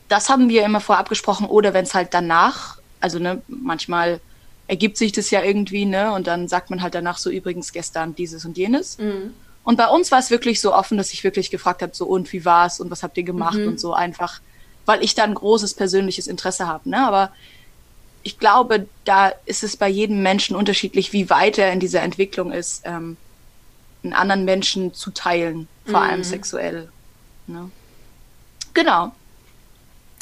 das 0.07 0.29
haben 0.29 0.50
wir 0.50 0.65
immer 0.65 0.81
vorher 0.81 1.00
abgesprochen. 1.00 1.47
Oder 1.47 1.73
wenn 1.73 1.83
es 1.83 1.93
halt 1.93 2.13
danach, 2.13 2.79
also 3.00 3.19
ne, 3.19 3.41
manchmal 3.47 4.19
ergibt 4.67 4.97
sich 4.97 5.11
das 5.11 5.31
ja 5.31 5.43
irgendwie, 5.43 5.85
ne? 5.85 6.13
Und 6.13 6.27
dann 6.27 6.47
sagt 6.47 6.69
man 6.69 6.81
halt 6.81 6.95
danach 6.95 7.17
so 7.17 7.29
übrigens 7.29 7.73
gestern 7.73 8.15
dieses 8.15 8.45
und 8.45 8.57
jenes. 8.57 8.97
Mhm. 8.97 9.33
Und 9.63 9.75
bei 9.75 9.88
uns 9.88 10.11
war 10.11 10.19
es 10.19 10.31
wirklich 10.31 10.61
so 10.61 10.73
offen, 10.73 10.97
dass 10.97 11.13
ich 11.13 11.23
wirklich 11.23 11.51
gefragt 11.51 11.81
habe, 11.81 11.93
so 11.93 12.05
und 12.05 12.31
wie 12.33 12.45
war's 12.45 12.79
und 12.79 12.89
was 12.89 13.03
habt 13.03 13.17
ihr 13.17 13.23
gemacht 13.23 13.57
mhm. 13.57 13.67
und 13.67 13.79
so 13.79 13.93
einfach 13.93 14.39
weil 14.91 15.05
ich 15.05 15.15
da 15.15 15.24
ein 15.24 15.33
großes 15.33 15.74
persönliches 15.75 16.27
Interesse 16.27 16.67
habe. 16.67 16.89
Ne? 16.89 16.98
Aber 16.98 17.31
ich 18.24 18.39
glaube, 18.39 18.88
da 19.05 19.31
ist 19.45 19.63
es 19.63 19.77
bei 19.77 19.88
jedem 19.88 20.21
Menschen 20.21 20.53
unterschiedlich, 20.53 21.13
wie 21.13 21.29
weit 21.29 21.57
er 21.57 21.71
in 21.71 21.79
dieser 21.79 22.01
Entwicklung 22.01 22.51
ist, 22.51 22.81
ähm, 22.83 23.15
einen 24.03 24.12
anderen 24.12 24.43
Menschen 24.43 24.93
zu 24.93 25.12
teilen, 25.12 25.69
vor 25.86 26.01
mhm. 26.01 26.10
allem 26.10 26.24
sexuell. 26.25 26.89
Ne? 27.48 27.71
Genau. 28.74 29.13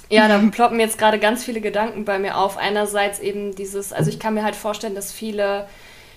Ja, 0.10 0.28
da 0.28 0.38
ploppen 0.38 0.80
jetzt 0.80 1.00
gerade 1.00 1.18
ganz 1.18 1.44
viele 1.44 1.62
Gedanken 1.62 2.06
bei 2.06 2.20
mir 2.20 2.38
auf. 2.38 2.58
Einerseits 2.58 3.20
eben 3.20 3.56
dieses, 3.56 3.92
also 3.92 4.12
ich 4.12 4.20
kann 4.20 4.36
mir 4.36 4.44
halt 4.44 4.56
vorstellen, 4.56 4.94
dass 4.94 5.12
viele 5.12 5.66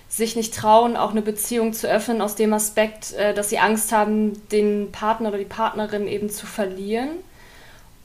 sich 0.09 0.35
nicht 0.35 0.53
trauen, 0.53 0.95
auch 0.95 1.09
eine 1.09 1.23
Beziehung 1.23 1.73
zu 1.73 1.89
öffnen, 1.89 2.21
aus 2.21 2.35
dem 2.35 2.53
Aspekt, 2.53 3.13
äh, 3.13 3.33
dass 3.33 3.49
sie 3.49 3.57
Angst 3.57 3.91
haben, 3.91 4.47
den 4.49 4.91
Partner 4.91 5.29
oder 5.29 5.39
die 5.39 5.45
Partnerin 5.45 6.07
eben 6.07 6.29
zu 6.29 6.45
verlieren. 6.45 7.09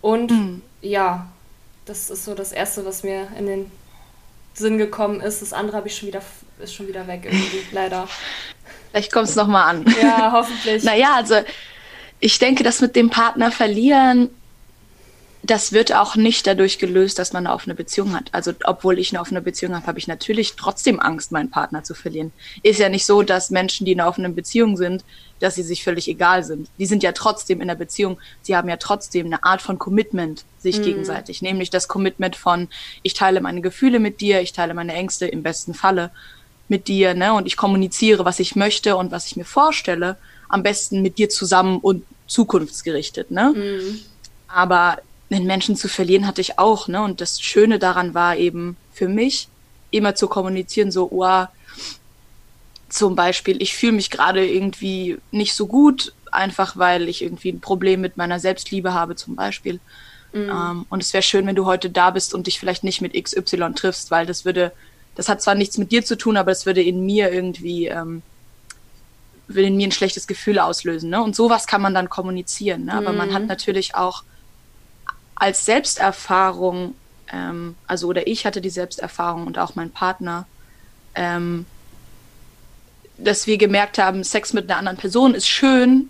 Und 0.01 0.31
mhm. 0.31 0.63
ja, 0.81 1.29
das 1.87 2.11
ist 2.11 2.25
so 2.25 2.35
das 2.35 2.53
Erste, 2.53 2.85
was 2.85 3.03
mir 3.03 3.29
in 3.39 3.47
den 3.47 3.71
Sinn 4.55 4.79
gekommen 4.79 5.21
ist. 5.21 5.43
Das 5.43 5.53
andere 5.53 5.77
habe 5.77 5.89
ich 5.89 5.97
schon 5.97 6.09
wieder, 6.09 6.23
ist 6.61 6.75
schon 6.75 6.89
wieder 6.89 7.07
weg 7.07 7.23
irgendwie, 7.25 7.63
leider. 7.73 8.09
Vielleicht 8.91 9.13
kommt 9.13 9.29
es 9.29 9.37
nochmal 9.37 9.69
an. 9.69 9.85
Ja, 10.01 10.33
hoffentlich. 10.33 10.83
naja, 10.85 11.15
also 11.15 11.37
ich 12.21 12.39
denke, 12.39 12.65
das 12.65 12.81
mit 12.81 12.97
dem 12.97 13.11
Partner 13.11 13.51
verlieren 13.51 14.31
das 15.43 15.73
wird 15.73 15.95
auch 15.95 16.17
nicht 16.17 16.47
dadurch 16.47 16.79
gelöst, 16.79 17.19
dass 17.19 17.33
man 17.33 17.47
eine 17.47 17.55
offene 17.55 17.75
Beziehung 17.75 18.15
hat. 18.15 18.29
Also 18.33 18.53
obwohl 18.65 18.99
ich 18.99 19.13
eine 19.13 19.21
offene 19.21 19.41
Beziehung 19.41 19.75
habe, 19.75 19.87
habe 19.87 19.99
ich 19.99 20.09
natürlich 20.09 20.57
trotzdem 20.57 21.01
Angst, 21.01 21.33
meinen 21.33 21.51
Partner 21.51 21.85
zu 21.85 21.95
verlieren. 21.95 22.33
Ist 22.63 22.81
ja 22.81 22.89
nicht 22.89 23.07
so, 23.07 23.23
dass 23.23 23.51
Menschen, 23.51 23.87
die 23.87 23.93
in 23.93 24.01
einer 24.01 24.09
offenen 24.09 24.35
Beziehung 24.35 24.77
sind, 24.77 25.05
dass 25.41 25.55
sie 25.55 25.63
sich 25.63 25.85
völlig 25.85 26.09
egal 26.09 26.45
sind. 26.45 26.69
Die 26.79 26.87
sind 26.87 27.03
ja 27.03 27.13
trotzdem 27.13 27.61
in 27.61 27.69
der 27.69 27.75
Beziehung. 27.75 28.19
Sie 28.43 28.57
haben 28.57 28.69
ja 28.69 28.77
trotzdem 28.77 29.27
eine 29.27 29.45
Art 29.45 29.63
von 29.63 29.79
Commitment 29.79 30.45
sich 30.59 30.79
mhm. 30.79 30.85
gegenseitig. 30.85 31.43
Nämlich 31.43 31.71
das 31.71 31.89
Commitment 31.89 32.37
von, 32.37 32.69
ich 33.03 33.15
teile 33.15 33.41
meine 33.41 33.61
Gefühle 33.61 33.99
mit 33.99 34.21
dir, 34.21 34.41
ich 34.41 34.53
teile 34.53 34.75
meine 34.75 34.95
Ängste 34.95 35.27
im 35.27 35.43
besten 35.43 35.75
Falle 35.75 36.11
mit 36.69 36.89
dir, 36.89 37.15
ne? 37.15 37.33
Und 37.33 37.47
ich 37.47 37.57
kommuniziere, 37.57 38.25
was 38.25 38.41
ich 38.41 38.57
möchte 38.57 38.97
und 38.97 39.11
was 39.11 39.27
ich 39.27 39.37
mir 39.37 39.45
vorstelle, 39.45 40.17
am 40.49 40.63
besten 40.63 41.03
mit 41.03 41.19
dir 41.19 41.29
zusammen 41.29 41.79
und 41.79 42.05
zukunftsgerichtet, 42.27 43.31
ne? 43.31 43.53
Mhm. 43.55 44.01
Aber 44.49 44.99
einen 45.31 45.47
Menschen 45.47 45.77
zu 45.77 45.89
verlieren 45.89 46.27
hatte 46.27 46.41
ich 46.41 46.59
auch, 46.59 46.89
ne? 46.89 47.03
Und 47.03 47.21
das 47.21 47.41
Schöne 47.41 47.79
daran 47.79 48.15
war 48.15 48.37
eben 48.37 48.77
für 48.93 49.09
mich, 49.09 49.49
immer 49.91 50.15
zu 50.15 50.29
kommunizieren, 50.29 50.91
so, 50.91 51.09
oh, 51.11 51.47
zum 52.89 53.15
Beispiel, 53.15 53.61
ich 53.61 53.77
fühle 53.77 53.93
mich 53.93 54.11
gerade 54.11 54.47
irgendwie 54.47 55.19
nicht 55.31 55.55
so 55.55 55.67
gut, 55.67 56.13
einfach 56.33 56.77
weil 56.77 57.09
ich 57.09 57.23
irgendwie 57.23 57.51
ein 57.51 57.61
Problem 57.61 58.01
mit 58.01 58.17
meiner 58.17 58.41
Selbstliebe 58.41 58.95
habe, 58.95 59.17
zum 59.17 59.37
Beispiel. 59.37 59.81
Mhm. 60.33 60.51
Ähm, 60.51 60.87
und 60.89 61.03
es 61.03 61.13
wäre 61.13 61.23
schön, 61.23 61.47
wenn 61.47 61.57
du 61.57 61.67
heute 61.67 61.91
da 61.91 62.11
bist 62.11 62.35
und 62.35 62.47
dich 62.47 62.59
vielleicht 62.59 62.85
nicht 62.85 63.01
mit 63.01 63.13
XY 63.13 63.73
triffst, 63.75 64.11
weil 64.11 64.27
das 64.27 64.45
würde, 64.45 64.73
das 65.15 65.29
hat 65.29 65.43
zwar 65.43 65.55
nichts 65.55 65.79
mit 65.79 65.93
dir 65.93 66.05
zu 66.05 66.17
tun, 66.17 66.37
aber 66.37 66.51
es 66.51 66.67
würde 66.67 66.83
in 66.83 67.05
mir 67.05 67.33
irgendwie, 67.33 67.87
ähm, 67.87 68.23
würde 69.49 69.69
in 69.69 69.77
mir 69.77 69.89
ein 69.89 69.93
schlechtes 69.93 70.27
Gefühl 70.27 70.59
auslösen. 70.59 71.11
Ne? 71.11 71.23
Und 71.23 71.35
sowas 71.35 71.67
kann 71.67 71.81
man 71.81 71.95
dann 71.95 72.11
kommunizieren. 72.11 72.87
Ne? 72.87 72.95
Aber 72.95 73.13
mhm. 73.13 73.19
man 73.19 73.35
hat 73.35 73.43
mhm. 73.43 73.49
natürlich 73.49 73.95
auch 73.95 74.23
als 75.35 75.65
Selbsterfahrung, 75.65 76.95
ähm, 77.33 77.77
also 77.87 78.09
oder 78.09 78.27
ich 78.27 78.45
hatte 78.45 78.61
die 78.61 78.71
Selbsterfahrung 78.71 79.47
und 79.47 79.59
auch 79.59 79.75
mein 79.75 79.91
Partner, 79.91 80.47
ähm, 81.15 81.65
dass 83.19 83.47
wir 83.47 83.59
gemerkt 83.59 83.99
haben, 83.99 84.25
Sex 84.25 84.53
mit 84.53 84.71
einer 84.71 84.79
anderen 84.79 84.97
Person 84.97 85.35
ist 85.35 85.49
schön, 85.49 86.09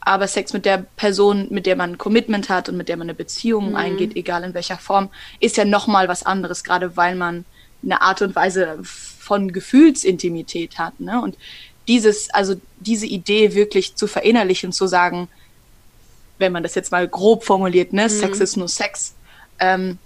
aber 0.00 0.26
Sex 0.26 0.52
mit 0.52 0.64
der 0.64 0.78
Person, 0.96 1.48
mit 1.50 1.66
der 1.66 1.76
man 1.76 1.92
ein 1.92 1.98
Commitment 1.98 2.48
hat 2.48 2.68
und 2.68 2.76
mit 2.76 2.88
der 2.88 2.96
man 2.96 3.06
eine 3.06 3.14
Beziehung 3.14 3.70
mhm. 3.70 3.76
eingeht, 3.76 4.16
egal 4.16 4.42
in 4.44 4.54
welcher 4.54 4.78
Form, 4.78 5.10
ist 5.40 5.56
ja 5.56 5.64
nochmal 5.64 6.08
was 6.08 6.24
anderes, 6.24 6.64
gerade 6.64 6.96
weil 6.96 7.14
man 7.14 7.44
eine 7.82 8.00
Art 8.00 8.22
und 8.22 8.34
Weise 8.34 8.78
von 8.82 9.52
Gefühlsintimität 9.52 10.78
hat. 10.78 10.98
Ne? 10.98 11.20
Und 11.20 11.36
dieses, 11.86 12.30
also 12.30 12.54
diese 12.80 13.06
Idee 13.06 13.54
wirklich 13.54 13.94
zu 13.94 14.06
verinnerlichen, 14.06 14.72
zu 14.72 14.86
sagen, 14.86 15.28
wenn 16.38 16.52
man 16.52 16.62
das 16.62 16.74
jetzt 16.74 16.92
mal 16.92 17.06
grob 17.06 17.44
formuliert, 17.44 17.92
ne, 17.92 18.04
mhm. 18.04 18.08
Sex 18.08 18.40
ist 18.40 18.56
nur 18.56 18.68
Sex, 18.68 19.14
ähm, 19.58 19.98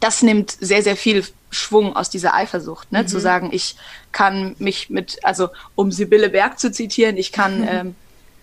das 0.00 0.22
nimmt 0.22 0.50
sehr, 0.50 0.82
sehr 0.82 0.96
viel 0.96 1.24
Schwung 1.50 1.96
aus 1.96 2.10
dieser 2.10 2.34
Eifersucht, 2.34 2.92
ne? 2.92 3.02
Mhm. 3.02 3.08
Zu 3.08 3.20
sagen, 3.20 3.50
ich 3.52 3.76
kann 4.12 4.56
mich 4.58 4.90
mit, 4.90 5.18
also 5.24 5.48
um 5.74 5.92
Sibylle 5.92 6.28
Berg 6.28 6.58
zu 6.58 6.70
zitieren, 6.70 7.16
ich 7.16 7.32
kann, 7.32 7.60
mhm. 7.60 7.68
ähm, 7.68 7.94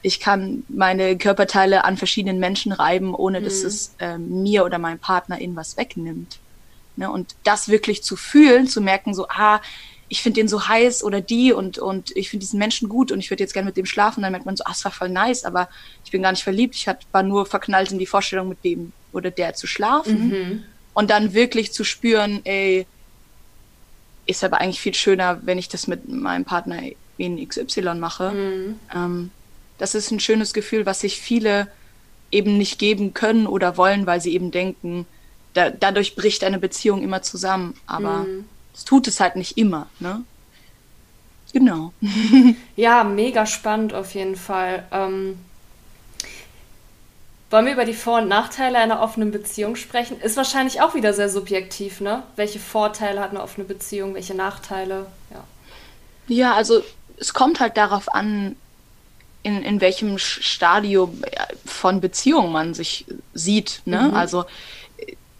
ich 0.01 0.19
kann 0.19 0.63
meine 0.67 1.17
Körperteile 1.17 1.85
an 1.85 1.97
verschiedenen 1.97 2.39
Menschen 2.39 2.71
reiben, 2.71 3.13
ohne 3.13 3.41
dass 3.41 3.61
mhm. 3.61 3.67
es 3.67 3.95
ähm, 3.99 4.43
mir 4.43 4.65
oder 4.65 4.79
meinem 4.79 4.99
Partner 4.99 5.39
in 5.39 5.55
was 5.55 5.77
wegnimmt. 5.77 6.39
Ne? 6.95 7.09
Und 7.09 7.35
das 7.43 7.69
wirklich 7.69 8.03
zu 8.03 8.15
fühlen, 8.15 8.67
zu 8.67 8.81
merken, 8.81 9.13
so, 9.13 9.27
ah, 9.29 9.61
ich 10.09 10.21
finde 10.21 10.41
den 10.41 10.47
so 10.47 10.67
heiß 10.67 11.03
oder 11.03 11.21
die 11.21 11.53
und, 11.53 11.79
und 11.79 12.15
ich 12.15 12.29
finde 12.29 12.45
diesen 12.45 12.59
Menschen 12.59 12.87
gut 12.87 13.11
und 13.11 13.19
ich 13.19 13.31
würde 13.31 13.43
jetzt 13.43 13.53
gerne 13.53 13.67
mit 13.67 13.77
dem 13.77 13.85
schlafen, 13.85 14.21
dann 14.21 14.31
merkt 14.31 14.45
man 14.45 14.55
so, 14.55 14.63
ah, 14.65 14.71
es 14.71 14.83
war 14.85 14.91
voll 14.91 15.09
nice, 15.09 15.43
aber 15.43 15.69
ich 16.05 16.11
bin 16.11 16.21
gar 16.21 16.31
nicht 16.31 16.43
verliebt, 16.43 16.75
ich 16.75 16.87
war 17.11 17.23
nur 17.23 17.45
verknallt 17.45 17.91
in 17.91 17.99
die 17.99 18.05
Vorstellung, 18.05 18.49
mit 18.49 18.63
dem 18.63 18.91
oder 19.11 19.31
der 19.31 19.53
zu 19.53 19.65
schlafen. 19.67 20.65
Mhm. 20.93 20.97
Und 20.97 21.09
dann 21.09 21.33
wirklich 21.33 21.73
zu 21.73 21.83
spüren, 21.83 22.41
ey, 22.45 22.85
ist 24.25 24.43
aber 24.43 24.61
eigentlich 24.61 24.79
viel 24.79 24.93
schöner, 24.93 25.39
wenn 25.43 25.57
ich 25.57 25.69
das 25.69 25.87
mit 25.87 26.07
meinem 26.07 26.45
Partner 26.45 26.81
in 27.17 27.47
XY 27.47 27.95
mache. 27.95 28.31
Mhm. 28.31 28.79
Ähm, 28.93 29.31
das 29.77 29.95
ist 29.95 30.11
ein 30.11 30.19
schönes 30.19 30.53
Gefühl, 30.53 30.85
was 30.85 31.01
sich 31.01 31.19
viele 31.19 31.67
eben 32.31 32.57
nicht 32.57 32.79
geben 32.79 33.13
können 33.13 33.47
oder 33.47 33.77
wollen, 33.77 34.05
weil 34.05 34.21
sie 34.21 34.33
eben 34.33 34.51
denken, 34.51 35.05
da, 35.53 35.69
dadurch 35.69 36.15
bricht 36.15 36.43
eine 36.43 36.57
Beziehung 36.57 37.03
immer 37.03 37.21
zusammen. 37.21 37.75
Aber 37.85 38.19
mhm. 38.19 38.45
es 38.73 38.85
tut 38.85 39.07
es 39.07 39.19
halt 39.19 39.35
nicht 39.35 39.57
immer. 39.57 39.87
Ne? 39.99 40.23
Genau. 41.53 41.93
ja, 42.75 43.03
mega 43.03 43.45
spannend 43.45 43.93
auf 43.93 44.15
jeden 44.15 44.35
Fall. 44.35 44.87
Ähm, 44.91 45.37
wollen 47.53 47.67
wir 47.67 47.73
über 47.73 47.85
die 47.85 47.93
Vor- 47.93 48.19
und 48.19 48.27
Nachteile 48.27 48.79
einer 48.79 48.99
offenen 48.99 49.29
Beziehung 49.29 49.75
sprechen? 49.75 50.19
Ist 50.19 50.37
wahrscheinlich 50.37 50.81
auch 50.81 50.95
wieder 50.95 51.13
sehr 51.13 51.29
subjektiv, 51.29 52.01
ne? 52.01 52.23
Welche 52.35 52.57
Vorteile 52.59 53.21
hat 53.21 53.29
eine 53.29 53.43
offene 53.43 53.65
Beziehung, 53.65 54.15
welche 54.15 54.33
Nachteile? 54.33 55.05
Ja, 55.29 55.43
ja 56.27 56.53
also 56.55 56.81
es 57.17 57.35
kommt 57.35 57.59
halt 57.59 57.77
darauf 57.77 58.11
an, 58.11 58.55
in, 59.43 59.61
in 59.61 59.81
welchem 59.81 60.17
Stadium 60.17 61.21
von 61.63 62.01
Beziehung 62.01 62.51
man 62.51 62.73
sich 62.73 63.05
sieht. 63.35 63.83
Ne? 63.85 64.09
Mhm. 64.09 64.15
Also 64.15 64.45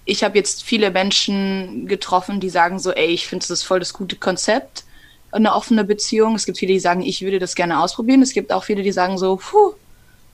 ich 0.05 0.23
habe 0.23 0.37
jetzt 0.37 0.61
viele 0.63 0.91
Menschen 0.91 1.87
getroffen, 1.87 2.39
die 2.39 2.49
sagen 2.51 2.77
so, 2.77 2.91
ey, 2.91 3.07
ich 3.07 3.25
finde 3.25 3.47
das 3.47 3.63
voll 3.63 3.79
das 3.79 3.91
gute 3.91 4.17
Konzept, 4.17 4.83
eine 5.31 5.55
offene 5.55 5.83
Beziehung. 5.83 6.35
Es 6.35 6.45
gibt 6.45 6.59
viele, 6.59 6.73
die 6.73 6.79
sagen, 6.79 7.01
ich 7.01 7.23
würde 7.23 7.39
das 7.39 7.55
gerne 7.55 7.81
ausprobieren. 7.81 8.21
Es 8.21 8.33
gibt 8.33 8.51
auch 8.51 8.65
viele, 8.65 8.83
die 8.83 8.91
sagen 8.91 9.17
so, 9.17 9.37
puh, 9.37 9.73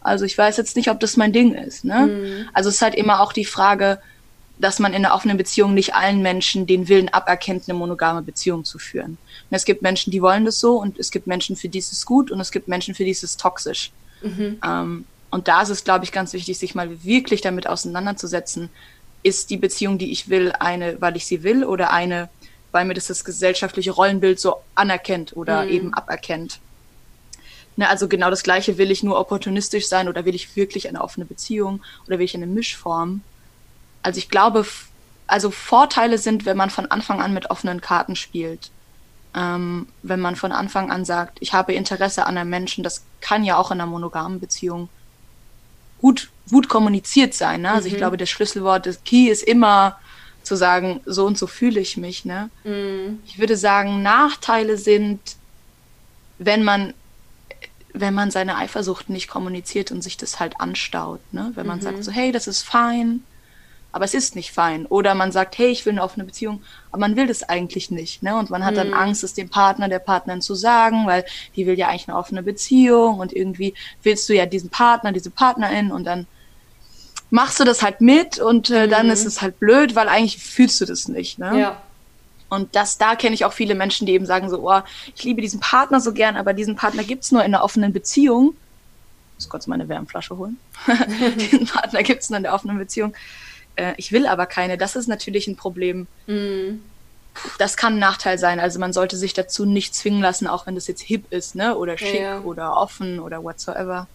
also 0.02 0.26
ich 0.26 0.38
weiß 0.38 0.58
jetzt 0.58 0.76
nicht, 0.76 0.90
ob 0.90 1.00
das 1.00 1.18
mein 1.18 1.34
Ding 1.34 1.54
ist. 1.54 1.86
Ne? 1.86 2.08
Mhm. 2.08 2.50
Also 2.54 2.70
es 2.70 2.76
ist 2.76 2.82
halt 2.82 2.96
immer 2.96 3.22
auch 3.22 3.34
die 3.34 3.46
Frage, 3.46 4.00
dass 4.60 4.80
man 4.80 4.94
in 4.94 5.06
einer 5.06 5.16
offenen 5.16 5.38
Beziehung 5.38 5.74
nicht 5.74 5.96
allen 5.96 6.22
Menschen 6.22 6.68
den 6.68 6.90
Willen 6.90 7.10
aberkennt, 7.10 7.64
eine 7.68 7.78
monogame 7.78 8.22
Beziehung 8.22 8.66
zu 8.66 8.78
führen. 8.78 9.12
Und 9.50 9.56
es 9.56 9.66
gibt 9.66 9.82
Menschen, 9.82 10.12
die 10.12 10.22
wollen 10.22 10.46
das 10.46 10.60
so 10.60 10.80
und 10.80 11.00
es 11.00 11.12
gibt 11.12 11.28
Menschen, 11.28 11.56
für 11.56 11.70
die 11.70 11.80
ist 11.80 11.94
es 11.94 12.06
gut 12.06 12.30
und 12.30 12.40
es 12.40 12.52
gibt 12.52 12.68
Menschen, 12.68 12.94
für 12.94 13.06
die 13.06 13.12
ist 13.12 13.24
es 13.24 13.38
toxisch. 13.38 13.92
Mhm. 14.22 14.60
Ähm, 14.66 15.06
und 15.32 15.48
da 15.48 15.62
ist 15.62 15.70
es, 15.70 15.84
glaube 15.84 16.04
ich, 16.04 16.12
ganz 16.12 16.34
wichtig, 16.34 16.58
sich 16.58 16.76
mal 16.76 17.04
wirklich 17.04 17.42
damit 17.42 17.68
auseinanderzusetzen. 17.68 18.70
Ist 19.24 19.50
die 19.50 19.58
Beziehung, 19.58 19.98
die 19.98 20.12
ich 20.12 20.30
will, 20.30 20.52
eine, 20.60 21.00
weil 21.02 21.16
ich 21.16 21.26
sie 21.26 21.44
will 21.44 21.64
oder 21.64 21.92
eine, 21.92 22.30
weil 22.72 22.86
mir 22.86 22.94
das 22.94 23.08
das 23.08 23.24
gesellschaftliche 23.24 23.92
Rollenbild 23.92 24.40
so 24.40 24.56
anerkennt 24.76 25.38
oder 25.38 25.64
mhm. 25.64 25.70
eben 25.70 25.94
aberkennt? 25.94 26.60
Ne, 27.80 27.88
also 27.88 28.10
genau 28.10 28.30
das 28.30 28.44
Gleiche, 28.44 28.78
will 28.78 28.92
ich 28.92 29.04
nur 29.04 29.18
opportunistisch 29.18 29.88
sein 29.88 30.10
oder 30.10 30.26
will 30.26 30.36
ich 30.36 30.58
wirklich 30.58 30.90
eine 30.90 31.00
offene 31.00 31.26
Beziehung 31.26 31.82
oder 32.06 32.20
will 32.20 32.26
ich 32.26 32.36
eine 32.36 32.46
Mischform? 32.46 33.22
Also 34.04 34.18
ich 34.18 34.28
glaube, 34.28 34.66
also 35.28 35.50
Vorteile 35.50 36.18
sind, 36.18 36.46
wenn 36.46 36.58
man 36.58 36.72
von 36.72 36.88
Anfang 36.88 37.22
an 37.22 37.34
mit 37.34 37.50
offenen 37.50 37.80
Karten 37.80 38.18
spielt. 38.18 38.70
Ähm, 39.34 39.88
wenn 40.04 40.20
man 40.20 40.36
von 40.36 40.52
Anfang 40.52 40.92
an 40.92 41.06
sagt, 41.06 41.38
ich 41.40 41.54
habe 41.54 41.72
Interesse 41.74 42.26
an 42.26 42.38
einem 42.38 42.50
Menschen, 42.50 42.84
das 42.84 43.06
kann 43.22 43.46
ja 43.46 43.56
auch 43.56 43.72
in 43.72 43.80
einer 43.80 43.90
monogamen 43.90 44.42
Beziehung 44.42 44.90
gut, 46.02 46.30
gut 46.50 46.68
kommuniziert 46.68 47.34
sein. 47.34 47.62
Ne? 47.62 47.72
Also 47.72 47.88
mhm. 47.88 47.94
ich 47.94 47.98
glaube, 47.98 48.18
das 48.18 48.30
Schlüsselwort, 48.30 48.88
das 48.88 49.06
Key 49.06 49.30
ist 49.30 49.44
immer 49.44 49.98
zu 50.44 50.58
sagen, 50.58 51.00
so 51.06 51.26
und 51.26 51.38
so 51.38 51.48
fühle 51.48 51.80
ich 51.80 51.96
mich. 51.96 52.26
Ne? 52.26 52.50
Mhm. 52.66 53.20
Ich 53.26 53.40
würde 53.40 53.56
sagen, 53.56 54.02
Nachteile 54.02 54.78
sind, 54.78 55.22
wenn 56.40 56.64
man 56.64 56.94
wenn 57.94 58.14
man 58.14 58.32
seine 58.32 58.56
Eifersucht 58.58 59.10
nicht 59.10 59.28
kommuniziert 59.28 59.92
und 59.92 60.02
sich 60.02 60.18
das 60.18 60.40
halt 60.40 60.60
anstaut, 60.60 61.22
ne? 61.32 61.52
Wenn 61.56 61.68
man 61.68 61.80
mhm. 61.80 61.84
sagt 61.84 62.04
so, 62.04 62.12
hey, 62.12 62.32
das 62.32 62.48
ist 62.48 62.62
fein, 62.62 63.24
aber 63.92 64.06
es 64.06 64.14
ist 64.14 64.36
nicht 64.36 64.52
fein. 64.52 64.86
Oder 64.86 65.16
man 65.16 65.32
sagt, 65.32 65.58
hey, 65.58 65.70
ich 65.70 65.86
will 65.86 65.94
eine 65.94 66.04
offene 66.04 66.26
Beziehung, 66.26 66.62
aber 66.92 67.02
man 67.02 67.16
will 67.16 67.28
das 67.28 67.44
eigentlich 67.44 67.90
nicht, 67.90 68.22
ne? 68.22 68.38
Und 68.38 68.50
man 68.50 68.64
hat 68.64 68.74
mhm. 68.74 68.78
dann 68.78 68.94
Angst, 68.94 69.24
es 69.24 69.34
dem 69.34 69.50
Partner, 69.50 69.90
der 69.90 70.00
Partnerin 70.00 70.42
zu 70.42 70.56
sagen, 70.56 71.08
weil 71.08 71.26
die 71.56 71.66
will 71.66 71.78
ja 71.78 71.88
eigentlich 71.88 72.08
eine 72.08 72.18
offene 72.18 72.44
Beziehung 72.44 73.20
und 73.20 73.34
irgendwie 73.34 73.74
willst 74.04 74.30
du 74.30 74.34
ja 74.34 74.46
diesen 74.46 74.70
Partner, 74.70 75.12
diese 75.12 75.32
Partnerin 75.32 75.92
und 75.92 76.04
dann 76.06 76.28
machst 77.32 77.60
du 77.60 77.64
das 77.64 77.82
halt 77.82 78.02
mit 78.02 78.40
und 78.40 78.70
äh, 78.70 78.86
mhm. 78.86 78.92
dann 78.92 79.10
ist 79.10 79.26
es 79.26 79.42
halt 79.42 79.60
blöd, 79.60 79.96
weil 79.96 80.10
eigentlich 80.10 80.38
fühlst 80.38 80.82
du 80.82 80.86
das 80.86 81.08
nicht, 81.08 81.40
ne? 81.40 81.60
Ja. 81.60 81.82
Und 82.50 82.76
das, 82.76 82.98
da 82.98 83.16
kenne 83.16 83.36
ich 83.36 83.46
auch 83.46 83.54
viele 83.54 83.76
Menschen, 83.76 84.08
die 84.08 84.14
eben 84.14 84.26
sagen 84.26 84.50
so, 84.50 84.68
oh, 84.68 84.82
ich 85.16 85.24
liebe 85.24 85.42
diesen 85.42 85.60
Partner 85.60 86.00
so 86.00 86.14
gern, 86.14 86.36
aber 86.36 86.54
diesen 86.54 86.76
Partner 86.76 87.04
gibt's 87.04 87.32
nur 87.32 87.44
in 87.44 87.54
einer 87.54 87.64
offenen 87.64 87.94
Beziehung. 87.94 88.56
Ich 89.38 89.46
muss 89.46 89.50
kurz 89.50 89.68
meine 89.68 89.88
Wärmflasche 89.88 90.38
holen. 90.38 90.58
diesen 91.38 91.68
Partner 91.68 92.04
gibt's 92.04 92.30
nur 92.30 92.38
in 92.38 92.44
der 92.44 92.54
offenen 92.54 92.78
Beziehung. 92.78 93.14
Äh, 93.76 93.94
ich 93.98 94.12
will 94.12 94.26
aber 94.26 94.48
keine. 94.48 94.78
Das 94.78 94.96
ist 94.96 95.08
natürlich 95.08 95.48
ein 95.48 95.56
Problem. 95.56 96.08
Mm. 96.28 96.80
Das 97.58 97.78
kann 97.78 97.94
ein 97.94 98.00
Nachteil 98.00 98.38
sein. 98.40 98.60
Also 98.60 98.80
man 98.80 98.92
sollte 98.92 99.16
sich 99.16 99.34
dazu 99.34 99.66
nicht 99.66 99.96
zwingen 99.96 100.22
lassen, 100.22 100.48
auch 100.48 100.66
wenn 100.66 100.76
das 100.76 100.88
jetzt 100.88 101.02
hip 101.02 101.32
ist, 101.32 101.56
ne? 101.56 101.78
Oder 101.78 101.98
schick 101.98 102.20
ja. 102.20 102.42
oder 102.42 102.76
offen 102.76 103.20
oder 103.20 103.44
whatsoever. 103.44 104.08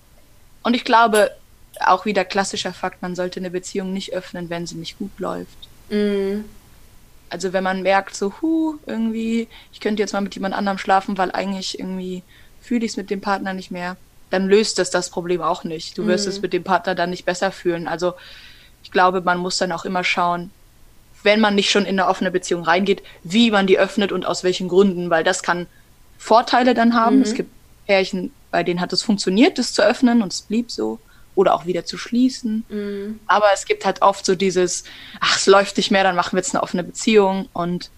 Und 0.63 0.75
ich 0.75 0.85
glaube, 0.85 1.31
auch 1.81 2.05
wieder 2.05 2.25
klassischer 2.25 2.73
Fakt, 2.73 3.01
man 3.01 3.15
sollte 3.15 3.41
eine 3.41 3.51
Beziehung 3.51 3.93
nicht 3.93 4.13
öffnen, 4.13 4.51
wenn 4.51 4.67
sie 4.67 4.75
nicht 4.75 4.99
gut 4.99 5.19
läuft. 5.19 5.69
Mm. 5.89 6.41
Also 7.35 7.53
wenn 7.53 7.65
man 7.65 7.83
merkt, 7.83 8.15
so, 8.15 8.33
hu, 8.41 8.77
irgendwie, 8.87 9.49
ich 9.73 9.81
könnte 9.81 10.01
jetzt 10.01 10.13
mal 10.13 10.21
mit 10.21 10.37
jemand 10.37 10.55
anderem 10.55 10.79
schlafen, 10.79 11.19
weil 11.19 11.33
eigentlich 11.33 11.77
irgendwie 11.81 12.23
fühle 12.61 12.85
ich 12.85 12.93
es 12.93 12.97
mit 12.97 13.11
dem 13.11 13.21
Partner 13.21 13.55
nicht 13.55 13.73
mehr, 13.73 13.97
dann 14.31 14.47
löst 14.47 14.79
das 14.79 14.91
das 14.91 15.11
Problem 15.11 15.43
auch 15.43 15.65
nicht. 15.65 15.99
Du 15.99 16.07
wirst 16.07 16.27
mhm. 16.27 16.31
es 16.31 16.43
mit 16.43 16.53
dem 16.53 16.63
Partner 16.63 16.95
dann 16.95 17.11
nicht 17.11 17.25
besser 17.25 17.51
fühlen. 17.51 17.89
Also 17.89 18.15
ich 18.85 18.93
glaube, 18.93 19.21
man 19.21 19.39
muss 19.39 19.59
dann 19.59 19.73
auch 19.73 19.85
immer 19.85 20.05
schauen, 20.05 20.53
wenn 21.25 21.41
man 21.41 21.57
nicht 21.57 21.73
schon 21.73 21.87
in 21.87 21.99
eine 21.99 22.09
offene 22.09 22.31
Beziehung 22.31 22.63
reingeht, 22.63 23.03
wie 23.25 23.51
man 23.51 23.67
die 23.67 23.81
öffnet 23.81 24.13
und 24.13 24.25
aus 24.25 24.45
welchen 24.45 24.69
Gründen, 24.69 25.11
weil 25.11 25.25
das 25.25 25.43
kann 25.43 25.67
Vorteile 26.17 26.73
dann 26.73 26.95
haben. 26.95 27.17
Mhm. 27.17 27.23
Es 27.23 27.35
gibt 27.35 27.51
Pärchen, 27.89 28.31
bei 28.53 28.63
denen 28.63 28.81
hat 28.81 28.93
es 28.93 29.03
funktioniert, 29.03 29.59
das 29.59 29.73
zu 29.73 29.83
öffnen 29.83 30.23
und 30.23 30.33
es 30.33 30.43
blieb 30.43 30.71
so 30.71 31.01
oder 31.35 31.55
auch 31.55 31.67
wieder 31.67 31.85
zu 31.85 31.99
schließen. 31.99 32.65
Mhm. 32.69 33.21
Aber 33.27 33.47
es 33.53 33.65
gibt 33.65 33.85
halt 33.85 34.03
oft 34.03 34.25
so 34.25 34.35
dieses, 34.35 34.85
ach, 35.21 35.37
es 35.37 35.47
läuft 35.47 35.77
nicht 35.77 35.91
mehr, 35.91 36.05
dann 36.05 36.17
machen 36.17 36.33
wir 36.33 36.39
jetzt 36.39 36.55
eine 36.55 36.63
offene 36.63 36.85
Beziehung. 36.85 37.49
Und 37.53 37.91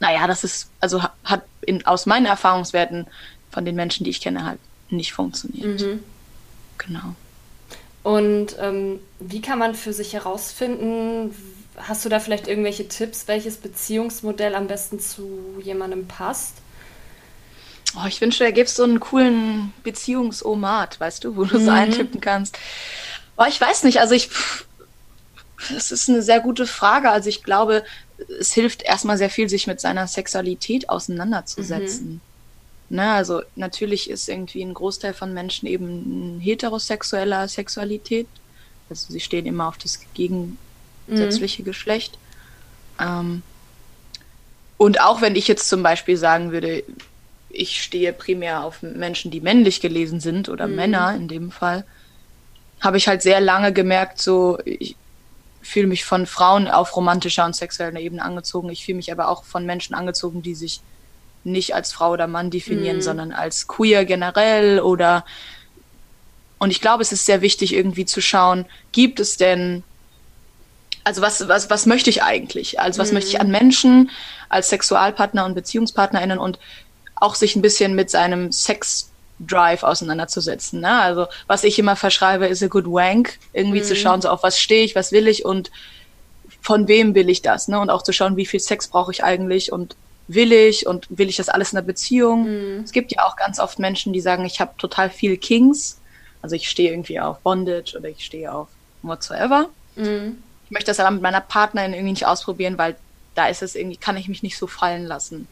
naja, 0.00 0.26
das 0.26 0.44
ist, 0.44 0.68
also 0.80 1.02
hat 1.24 1.44
in, 1.60 1.86
aus 1.86 2.06
meinen 2.06 2.26
Erfahrungswerten 2.26 3.06
von 3.50 3.64
den 3.64 3.76
Menschen, 3.76 4.04
die 4.04 4.10
ich 4.10 4.20
kenne, 4.20 4.44
halt 4.44 4.58
nicht 4.90 5.12
funktioniert. 5.12 5.80
Mhm. 5.80 6.02
Genau. 6.78 7.14
Und 8.02 8.56
ähm, 8.58 8.98
wie 9.20 9.40
kann 9.40 9.58
man 9.58 9.74
für 9.74 9.92
sich 9.92 10.12
herausfinden, 10.12 11.34
hast 11.76 12.04
du 12.04 12.08
da 12.08 12.18
vielleicht 12.18 12.48
irgendwelche 12.48 12.88
Tipps, 12.88 13.28
welches 13.28 13.56
Beziehungsmodell 13.56 14.54
am 14.54 14.66
besten 14.66 14.98
zu 14.98 15.60
jemandem 15.62 16.08
passt? 16.08 16.54
Oh, 17.94 18.06
ich 18.06 18.20
wünschte, 18.20 18.44
da 18.44 18.50
gäbe 18.50 18.66
es 18.66 18.76
so 18.76 18.84
einen 18.84 19.00
coolen 19.00 19.72
Beziehungsomat, 19.82 20.98
weißt 20.98 21.24
du, 21.24 21.36
wo 21.36 21.44
du 21.44 21.58
mhm. 21.58 21.64
so 21.64 21.70
eintippen 21.70 22.20
kannst. 22.20 22.58
Oh, 23.36 23.44
ich 23.48 23.60
weiß 23.60 23.84
nicht, 23.84 24.00
also 24.00 24.14
ich, 24.14 24.30
das 25.70 25.92
ist 25.92 26.08
eine 26.08 26.22
sehr 26.22 26.40
gute 26.40 26.66
Frage. 26.66 27.10
Also 27.10 27.28
ich 27.28 27.42
glaube, 27.42 27.84
es 28.40 28.52
hilft 28.52 28.82
erstmal 28.82 29.18
sehr 29.18 29.30
viel, 29.30 29.48
sich 29.48 29.66
mit 29.66 29.80
seiner 29.80 30.06
Sexualität 30.06 30.88
auseinanderzusetzen. 30.88 32.14
Mhm. 32.14 32.20
Ne, 32.96 33.10
also 33.10 33.40
natürlich 33.56 34.10
ist 34.10 34.28
irgendwie 34.28 34.62
ein 34.62 34.74
Großteil 34.74 35.14
von 35.14 35.32
Menschen 35.32 35.66
eben 35.66 36.40
heterosexueller 36.40 37.48
Sexualität. 37.48 38.26
Also 38.90 39.12
sie 39.12 39.20
stehen 39.20 39.46
immer 39.46 39.68
auf 39.68 39.78
das 39.78 39.98
gegensätzliche 40.12 41.62
mhm. 41.62 41.66
Geschlecht. 41.66 42.18
Ähm, 43.00 43.42
und 44.76 45.00
auch 45.00 45.22
wenn 45.22 45.36
ich 45.36 45.48
jetzt 45.48 45.68
zum 45.68 45.82
Beispiel 45.82 46.18
sagen 46.18 46.52
würde, 46.52 46.84
ich 47.52 47.82
stehe 47.82 48.12
primär 48.12 48.64
auf 48.64 48.82
Menschen, 48.82 49.30
die 49.30 49.40
männlich 49.40 49.80
gelesen 49.80 50.20
sind 50.20 50.48
oder 50.48 50.66
mhm. 50.66 50.74
Männer 50.74 51.14
in 51.14 51.28
dem 51.28 51.50
Fall, 51.50 51.84
habe 52.80 52.96
ich 52.96 53.08
halt 53.08 53.22
sehr 53.22 53.40
lange 53.40 53.72
gemerkt, 53.72 54.20
so 54.20 54.58
ich 54.64 54.96
fühle 55.62 55.86
mich 55.86 56.04
von 56.04 56.26
Frauen 56.26 56.66
auf 56.66 56.96
romantischer 56.96 57.44
und 57.44 57.54
sexueller 57.54 58.00
Ebene 58.00 58.22
angezogen. 58.22 58.68
Ich 58.70 58.84
fühle 58.84 58.96
mich 58.96 59.12
aber 59.12 59.28
auch 59.28 59.44
von 59.44 59.64
Menschen 59.64 59.94
angezogen, 59.94 60.42
die 60.42 60.56
sich 60.56 60.80
nicht 61.44 61.74
als 61.74 61.92
Frau 61.92 62.10
oder 62.10 62.26
Mann 62.26 62.50
definieren, 62.50 62.96
mhm. 62.96 63.02
sondern 63.02 63.32
als 63.32 63.68
queer 63.68 64.04
generell 64.04 64.80
oder 64.80 65.24
und 66.58 66.70
ich 66.70 66.80
glaube, 66.80 67.02
es 67.02 67.10
ist 67.10 67.26
sehr 67.26 67.40
wichtig, 67.40 67.74
irgendwie 67.74 68.04
zu 68.04 68.20
schauen, 68.20 68.66
gibt 68.92 69.18
es 69.18 69.36
denn, 69.36 69.82
also 71.02 71.20
was, 71.20 71.48
was, 71.48 71.70
was 71.70 71.86
möchte 71.86 72.08
ich 72.08 72.22
eigentlich? 72.22 72.78
Also 72.78 73.00
was 73.00 73.08
mhm. 73.08 73.14
möchte 73.14 73.30
ich 73.30 73.40
an 73.40 73.50
Menschen 73.50 74.10
als 74.48 74.68
Sexualpartner 74.68 75.44
und 75.44 75.54
BeziehungspartnerInnen 75.54 76.38
und 76.38 76.60
auch 77.22 77.36
sich 77.36 77.54
ein 77.54 77.62
bisschen 77.62 77.94
mit 77.94 78.10
seinem 78.10 78.50
Sex 78.50 79.10
Drive 79.38 79.82
auseinanderzusetzen. 79.82 80.80
Ne? 80.80 81.00
Also 81.00 81.26
was 81.46 81.64
ich 81.64 81.78
immer 81.78 81.96
verschreibe, 81.96 82.46
ist 82.46 82.62
a 82.62 82.66
good 82.66 82.86
wank, 82.86 83.38
irgendwie 83.52 83.80
mhm. 83.80 83.84
zu 83.84 83.96
schauen, 83.96 84.20
so 84.20 84.28
auf 84.28 84.42
was 84.42 84.58
stehe 84.58 84.84
ich, 84.84 84.94
was 84.94 85.12
will 85.12 85.28
ich 85.28 85.44
und 85.44 85.70
von 86.60 86.86
wem 86.86 87.14
will 87.14 87.28
ich 87.28 87.42
das, 87.42 87.66
ne? 87.66 87.80
Und 87.80 87.90
auch 87.90 88.02
zu 88.02 88.12
schauen, 88.12 88.36
wie 88.36 88.46
viel 88.46 88.60
Sex 88.60 88.86
brauche 88.86 89.10
ich 89.10 89.24
eigentlich 89.24 89.72
und 89.72 89.96
will 90.28 90.52
ich 90.52 90.86
und 90.86 91.06
will 91.10 91.28
ich 91.28 91.36
das 91.36 91.48
alles 91.48 91.72
in 91.72 91.78
einer 91.78 91.86
Beziehung. 91.86 92.44
Mhm. 92.44 92.84
Es 92.84 92.92
gibt 92.92 93.10
ja 93.12 93.26
auch 93.26 93.34
ganz 93.34 93.58
oft 93.58 93.80
Menschen, 93.80 94.12
die 94.12 94.20
sagen, 94.20 94.44
ich 94.44 94.60
habe 94.60 94.72
total 94.78 95.10
viel 95.10 95.36
Kings, 95.36 95.98
also 96.40 96.54
ich 96.54 96.70
stehe 96.70 96.90
irgendwie 96.90 97.18
auf 97.18 97.40
Bondage 97.40 97.96
oder 97.98 98.08
ich 98.08 98.24
stehe 98.24 98.52
auf 98.52 98.68
whatsoever. 99.02 99.70
Mhm. 99.96 100.38
Ich 100.66 100.70
möchte 100.70 100.90
das 100.90 101.00
aber 101.00 101.10
mit 101.10 101.22
meiner 101.22 101.40
Partnerin 101.40 101.94
irgendwie 101.94 102.12
nicht 102.12 102.26
ausprobieren, 102.26 102.78
weil 102.78 102.96
da 103.34 103.48
ist 103.48 103.62
es 103.62 103.74
irgendwie, 103.74 103.96
kann 103.96 104.16
ich 104.16 104.28
mich 104.28 104.44
nicht 104.44 104.56
so 104.56 104.68
fallen 104.68 105.06
lassen. 105.06 105.48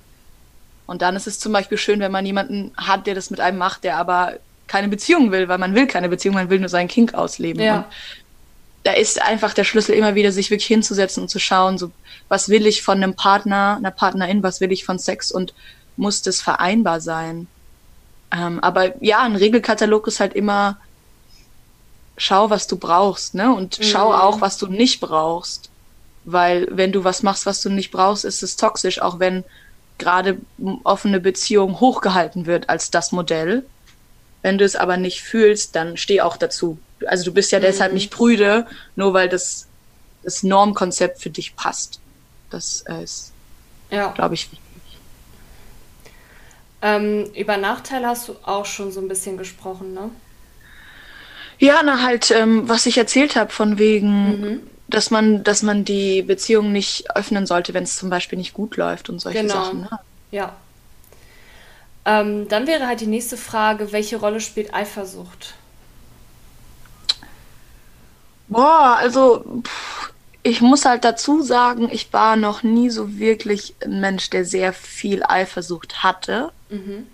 Und 0.91 1.03
dann 1.03 1.15
ist 1.15 1.29
es 1.29 1.39
zum 1.39 1.53
Beispiel 1.53 1.79
schön, 1.79 2.01
wenn 2.01 2.11
man 2.11 2.27
jemanden 2.27 2.73
hat, 2.77 3.07
der 3.07 3.15
das 3.15 3.31
mit 3.31 3.39
einem 3.39 3.59
macht, 3.59 3.85
der 3.85 3.97
aber 3.97 4.35
keine 4.67 4.89
Beziehung 4.89 5.31
will, 5.31 5.47
weil 5.47 5.59
man 5.59 5.77
will 5.77 5.87
keine 5.87 6.09
Beziehung, 6.09 6.35
man 6.35 6.51
will 6.51 6.59
nur 6.59 6.69
seinen 6.69 6.89
Kink 6.89 7.15
ausleben. 7.15 7.63
Ja. 7.63 7.77
Und 7.77 7.85
da 8.83 8.95
ist 8.95 9.23
einfach 9.23 9.55
der 9.55 9.63
Schlüssel 9.63 9.95
immer 9.95 10.17
wieder, 10.17 10.33
sich 10.33 10.51
wirklich 10.51 10.67
hinzusetzen 10.67 11.23
und 11.23 11.29
zu 11.29 11.39
schauen, 11.39 11.79
so, 11.79 11.93
was 12.27 12.49
will 12.49 12.67
ich 12.67 12.83
von 12.83 12.97
einem 12.97 13.15
Partner, 13.15 13.77
einer 13.79 13.93
Partnerin, 13.93 14.43
was 14.43 14.61
will 14.61 14.73
ich 14.73 14.85
von 14.85 14.99
Sex 14.99 15.31
und 15.31 15.55
muss 15.97 16.23
das 16.23 16.41
vereinbar 16.41 17.01
sein? 17.01 17.47
Ähm, 18.33 18.59
aber 18.59 19.01
ja, 19.01 19.21
ein 19.21 19.37
Regelkatalog 19.37 20.09
ist 20.09 20.19
halt 20.19 20.35
immer, 20.35 20.77
schau, 22.17 22.51
was 22.51 22.67
du 22.67 22.77
brauchst, 22.77 23.37
ne? 23.37 23.55
Und 23.55 23.79
mhm. 23.79 23.85
schau 23.85 24.13
auch, 24.13 24.41
was 24.41 24.59
du 24.59 24.67
nicht 24.67 24.99
brauchst. 24.99 25.71
Weil 26.25 26.67
wenn 26.69 26.91
du 26.91 27.05
was 27.05 27.23
machst, 27.23 27.47
was 27.47 27.63
du 27.63 27.71
nicht 27.71 27.93
brauchst, 27.93 28.25
ist 28.25 28.43
es 28.43 28.57
toxisch, 28.57 29.01
auch 29.01 29.21
wenn 29.21 29.45
gerade 30.01 30.39
offene 30.83 31.21
Beziehung 31.21 31.79
hochgehalten 31.79 32.47
wird 32.47 32.69
als 32.69 32.91
das 32.91 33.13
Modell. 33.13 33.65
Wenn 34.43 34.59
du 34.59 34.65
es 34.65 34.75
aber 34.75 34.97
nicht 34.97 35.23
fühlst, 35.23 35.77
dann 35.77 35.97
steh 35.97 36.21
auch 36.21 36.37
dazu. 36.37 36.79
Also 37.07 37.25
du 37.25 37.33
bist 37.33 37.53
ja 37.53 37.59
mhm. 37.59 37.63
deshalb 37.63 37.93
nicht 37.93 38.11
prüde, 38.11 38.67
nur 38.97 39.15
weil 39.15 39.29
das, 39.29 39.69
das 40.25 40.43
Normkonzept 40.43 41.23
für 41.23 41.31
dich 41.31 41.55
passt. 41.55 42.01
Das 42.51 42.83
äh, 42.89 43.05
ist, 43.05 43.33
ja. 43.91 44.09
glaube 44.13 44.35
ich, 44.35 44.51
wichtig. 44.51 44.99
Ähm, 46.83 47.31
über 47.35 47.59
Nachteile 47.59 48.09
hast 48.09 48.29
du 48.29 48.37
auch 48.43 48.65
schon 48.65 48.91
so 48.91 49.01
ein 49.01 49.09
bisschen 49.09 49.37
gesprochen, 49.37 49.93
ne? 49.93 50.11
Ja, 51.59 51.83
na 51.85 52.03
halt, 52.03 52.31
ähm, 52.31 52.67
was 52.71 52.87
ich 52.87 52.97
erzählt 52.97 53.37
habe, 53.37 53.53
von 53.53 53.79
wegen, 53.79 54.41
mhm 54.41 54.70
dass 54.91 55.11
man, 55.11 55.45
dass 55.45 55.63
man 55.63 55.85
die 55.85 56.23
Beziehung 56.23 56.73
nicht 56.73 57.11
öffnen 57.15 57.47
sollte, 57.47 57.75
wenn 57.75 57.85
es 57.85 57.97
zum 57.97 58.11
Beispiel 58.11 58.39
nicht 58.39 58.55
gut 58.55 58.77
läuft 58.77 59.09
und 59.09 59.21
solche 59.21 59.43
genau. 59.43 59.55
Sachen. 59.55 59.81
Ne? 59.83 59.91
Ja. 60.31 60.55
Ähm, 62.05 62.49
dann 62.49 62.67
wäre 62.67 62.87
halt 62.87 63.01
die 63.01 63.07
nächste 63.07 63.37
Frage, 63.37 63.93
welche 63.93 64.17
Rolle 64.17 64.41
spielt 64.41 64.75
Eifersucht? 64.75 65.55
Boah, 68.49 68.97
also 68.99 69.63
ich 70.43 70.61
muss 70.61 70.85
halt 70.85 71.05
dazu 71.05 71.43
sagen, 71.43 71.89
ich 71.93 72.13
war 72.13 72.37
noch 72.37 72.63
nie 72.63 72.91
so 72.91 73.19
wirklich 73.19 73.75
ein 73.85 74.01
Mensch, 74.01 74.31
der 74.31 74.45
sehr 74.45 74.73
viel 74.73 75.23
Eifersucht 75.23 76.03
hatte. 76.03 76.51
Mhm. 76.71 77.07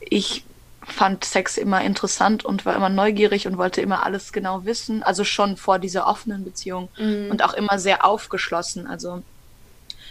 Ich 0.00 0.45
fand 0.86 1.24
Sex 1.24 1.56
immer 1.56 1.82
interessant 1.82 2.44
und 2.44 2.64
war 2.64 2.76
immer 2.76 2.88
neugierig 2.88 3.46
und 3.46 3.58
wollte 3.58 3.80
immer 3.80 4.04
alles 4.04 4.32
genau 4.32 4.64
wissen. 4.64 5.02
Also 5.02 5.24
schon 5.24 5.56
vor 5.56 5.78
dieser 5.78 6.06
offenen 6.06 6.44
Beziehung 6.44 6.88
mhm. 6.98 7.28
und 7.30 7.42
auch 7.42 7.54
immer 7.54 7.78
sehr 7.78 8.04
aufgeschlossen. 8.04 8.86
Also 8.86 9.22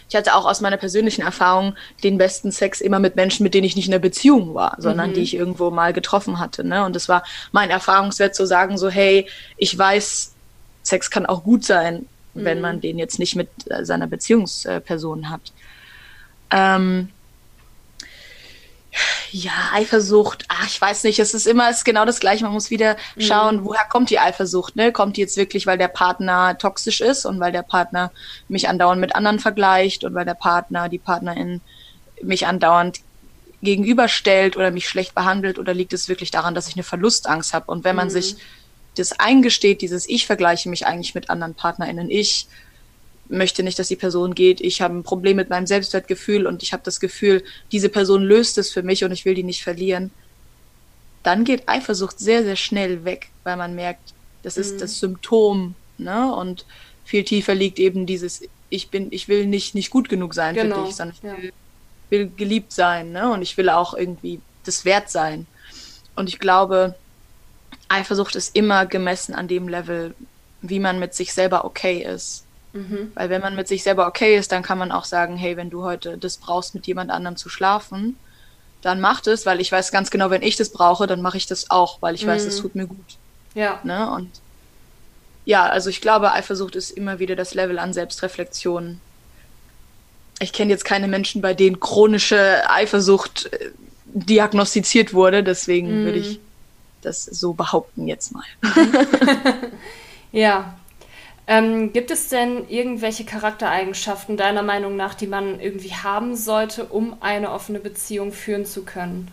ich 0.10 0.16
hatte 0.16 0.36
auch 0.36 0.46
aus 0.46 0.62
meiner 0.62 0.78
persönlichen 0.78 1.22
Erfahrung 1.22 1.76
den 2.04 2.18
besten 2.18 2.52
Sex 2.52 2.82
immer 2.82 3.00
mit 3.00 3.16
Menschen, 3.16 3.44
mit 3.44 3.54
denen 3.54 3.66
ich 3.66 3.76
nicht 3.76 3.86
in 3.86 3.92
der 3.92 4.00
Beziehung 4.00 4.54
war, 4.54 4.76
sondern 4.78 5.12
mhm. 5.12 5.14
die 5.16 5.22
ich 5.22 5.36
irgendwo 5.36 5.72
mal 5.72 5.94
getroffen 5.94 6.40
hatte. 6.40 6.64
Ne? 6.64 6.86
Und 6.86 6.96
es 6.96 7.10
war 7.10 7.24
mein 7.52 7.70
Erfahrungswert 7.70 8.36
zu 8.36 8.46
sagen, 8.46 8.78
so, 8.78 8.90
hey, 8.90 9.28
ich 9.58 9.76
weiß, 9.76 10.34
Sex 10.84 11.10
kann 11.10 11.26
auch 11.26 11.44
gut 11.44 11.64
sein, 11.64 12.06
mhm. 12.34 12.46
wenn 12.46 12.62
man 12.62 12.82
den 12.82 13.00
jetzt 13.00 13.18
nicht 13.18 13.36
mit 13.36 13.50
äh, 13.70 13.84
seiner 13.86 14.08
Beziehungsperson 14.08 15.30
hat. 15.32 15.54
Ähm, 16.52 17.10
ja, 19.36 19.72
Eifersucht, 19.74 20.46
ach, 20.48 20.66
ich 20.66 20.80
weiß 20.80 21.04
nicht, 21.04 21.20
es 21.20 21.34
ist 21.34 21.46
immer 21.46 21.70
es 21.70 21.80
ist 21.80 21.84
genau 21.84 22.06
das 22.06 22.22
Gleiche. 22.22 22.46
Man 22.46 22.54
muss 22.54 22.70
wieder 22.70 22.96
mhm. 23.16 23.22
schauen, 23.22 23.58
mhm. 23.58 23.66
woher 23.66 23.84
kommt 23.90 24.10
die 24.10 24.20
Eifersucht, 24.20 24.78
ne? 24.78 24.94
Kommt 24.94 25.18
die 25.18 25.22
jetzt 25.22 25.36
wirklich, 25.36 25.68
weil 25.68 25.78
der 25.78 25.90
Partner 25.90 26.58
toxisch 26.58 27.02
ist 27.02 27.26
und 27.26 27.42
weil 27.42 27.52
der 27.52 27.62
Partner 27.62 28.12
mich 28.48 28.70
andauernd 28.70 29.02
mit 29.02 29.14
anderen 29.14 29.40
vergleicht 29.40 30.06
und 30.06 30.14
weil 30.14 30.24
der 30.24 30.36
Partner, 30.36 30.88
die 30.88 31.00
Partnerin 31.00 31.60
mich 32.22 32.48
andauernd 32.48 33.02
gegenüberstellt 33.62 34.56
oder 34.56 34.72
mich 34.72 34.88
schlecht 34.88 35.14
behandelt 35.14 35.60
oder 35.60 35.74
liegt 35.74 35.92
es 35.92 36.08
wirklich 36.08 36.32
daran, 36.32 36.56
dass 36.56 36.70
ich 36.70 36.76
eine 36.76 36.84
Verlustangst 36.84 37.54
habe? 37.54 37.70
Und 37.70 37.84
wenn 37.84 37.98
man 37.98 38.08
mhm. 38.08 38.12
sich 38.12 38.38
das 38.96 39.20
eingesteht, 39.20 39.82
dieses 39.82 40.08
Ich 40.08 40.28
vergleiche 40.28 40.70
mich 40.70 40.88
eigentlich 40.88 41.14
mit 41.14 41.30
anderen 41.30 41.56
PartnerInnen, 41.56 42.10
ich 42.10 42.48
möchte 43.28 43.64
nicht, 43.64 43.80
dass 43.80 43.88
die 43.88 43.96
Person 43.96 44.36
geht. 44.36 44.62
Ich 44.62 44.82
habe 44.82 44.96
ein 44.96 45.04
Problem 45.04 45.38
mit 45.38 45.50
meinem 45.50 45.68
Selbstwertgefühl 45.68 46.46
und 46.48 46.64
ich 46.64 46.74
habe 46.74 46.84
das 46.84 47.00
Gefühl, 47.00 47.44
diese 47.72 47.90
Person 47.90 48.24
löst 48.24 48.58
es 48.58 48.72
für 48.72 48.84
mich 48.84 49.04
und 49.04 49.12
ich 49.12 49.26
will 49.26 49.34
die 49.34 49.44
nicht 49.44 49.64
verlieren. 49.64 50.12
Dann 51.24 51.44
geht 51.44 51.68
Eifersucht 51.68 52.20
sehr, 52.20 52.44
sehr 52.44 52.56
schnell 52.56 53.04
weg, 53.04 53.30
weil 53.44 53.58
man 53.58 53.74
merkt, 53.74 54.14
das 54.44 54.58
ist 54.58 54.76
mhm. 54.76 54.80
das 54.80 55.00
Symptom, 55.00 55.76
ne? 55.98 56.34
Und 56.36 56.66
viel 57.04 57.24
tiefer 57.24 57.56
liegt 57.56 57.80
eben 57.80 58.06
dieses, 58.06 58.44
ich 58.70 58.90
bin, 58.90 59.08
ich 59.12 59.28
will 59.28 59.48
nicht, 59.48 59.74
nicht 59.74 59.90
gut 59.90 60.08
genug 60.08 60.34
sein 60.34 60.54
genau. 60.54 60.82
für 60.82 60.86
dich, 60.86 60.96
sondern 60.96 61.16
ich 61.18 61.24
ja. 61.24 61.38
will, 61.38 61.54
will 62.10 62.32
geliebt 62.38 62.72
sein, 62.72 63.12
ne? 63.12 63.32
Und 63.32 63.42
ich 63.42 63.58
will 63.58 63.70
auch 63.70 63.96
irgendwie 63.96 64.40
das 64.66 64.86
wert 64.86 65.10
sein. 65.10 65.48
Und 66.16 66.30
ich 66.30 66.40
glaube, 66.40 66.96
Eifersucht 67.88 68.36
ist 68.36 68.56
immer 68.56 68.86
gemessen 68.86 69.34
an 69.34 69.48
dem 69.48 69.68
Level, 69.68 70.16
wie 70.62 70.80
man 70.80 71.00
mit 71.00 71.14
sich 71.14 71.34
selber 71.34 71.66
okay 71.66 72.04
ist. 72.04 72.45
Mhm. 72.76 73.12
Weil 73.16 73.30
wenn 73.30 73.42
man 73.42 73.56
mit 73.56 73.68
sich 73.70 73.84
selber 73.84 74.06
okay 74.06 74.38
ist, 74.38 74.52
dann 74.52 74.62
kann 74.62 74.78
man 74.78 74.92
auch 74.92 75.06
sagen, 75.06 75.38
hey, 75.38 75.56
wenn 75.56 75.70
du 75.70 75.84
heute 75.84 76.18
das 76.18 76.38
brauchst, 76.38 76.76
mit 76.76 76.86
jemand 76.88 77.10
anderem 77.10 77.38
zu 77.38 77.48
schlafen, 77.48 78.18
dann 78.82 79.00
mach 79.00 79.22
das, 79.22 79.46
weil 79.46 79.62
ich 79.62 79.72
weiß 79.72 79.92
ganz 79.92 80.12
genau, 80.12 80.30
wenn 80.30 80.42
ich 80.42 80.58
das 80.58 80.70
brauche, 80.70 81.08
dann 81.08 81.22
mache 81.22 81.38
ich 81.38 81.48
das 81.48 81.72
auch, 81.72 82.02
weil 82.02 82.16
ich 82.16 82.26
mhm. 82.26 82.32
weiß, 82.32 82.44
es 82.44 82.58
tut 82.58 82.76
mir 82.76 82.86
gut. 82.86 83.18
Ja. 83.56 83.80
Ne? 83.84 84.12
Und 84.12 84.30
ja, 85.46 85.66
also 85.66 85.90
ich 85.90 86.02
glaube, 86.02 86.34
Eifersucht 86.34 86.76
ist 86.76 86.92
immer 86.92 87.20
wieder 87.20 87.36
das 87.38 87.54
Level 87.54 87.80
an 87.80 87.94
Selbstreflexion. 87.94 89.00
Ich 90.40 90.52
kenne 90.52 90.72
jetzt 90.72 90.84
keine 90.84 91.08
Menschen, 91.08 91.42
bei 91.42 91.54
denen 91.54 91.80
chronische 91.80 92.70
Eifersucht 92.70 93.52
äh, 93.54 93.72
diagnostiziert 94.06 95.14
wurde, 95.14 95.44
deswegen 95.44 96.02
mhm. 96.02 96.06
würde 96.06 96.20
ich 96.20 96.40
das 97.02 97.24
so 97.24 97.54
behaupten 97.54 98.08
jetzt 98.08 98.34
mal. 98.34 98.44
ja, 100.32 100.78
ähm, 101.48 101.94
gibt 101.94 102.12
es 102.12 102.30
denn 102.30 102.68
irgendwelche 102.70 103.24
Charaktereigenschaften 103.24 104.38
deiner 104.38 104.64
Meinung 104.64 104.96
nach, 104.96 105.14
die 105.14 105.28
man 105.28 105.60
irgendwie 105.60 105.94
haben 105.94 106.36
sollte, 106.36 106.86
um 106.86 107.18
eine 107.22 107.52
offene 107.52 107.80
Beziehung 107.80 108.32
führen 108.32 108.66
zu 108.66 108.84
können? 108.84 109.30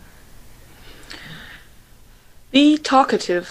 Be 2.51 2.79
talkative. 2.83 3.46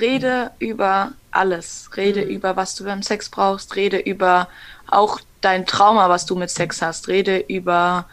rede 0.00 0.50
über 0.58 1.12
alles. 1.30 1.90
Rede 1.96 2.24
mhm. 2.24 2.30
über, 2.30 2.56
was 2.56 2.74
du 2.74 2.84
beim 2.84 3.02
Sex 3.02 3.28
brauchst. 3.28 3.76
Rede 3.76 3.98
über 3.98 4.48
auch 4.86 5.20
dein 5.42 5.66
Trauma, 5.66 6.08
was 6.08 6.24
du 6.24 6.36
mit 6.36 6.50
Sex 6.50 6.80
hast. 6.80 7.08
Rede 7.08 7.44
über, 7.48 8.08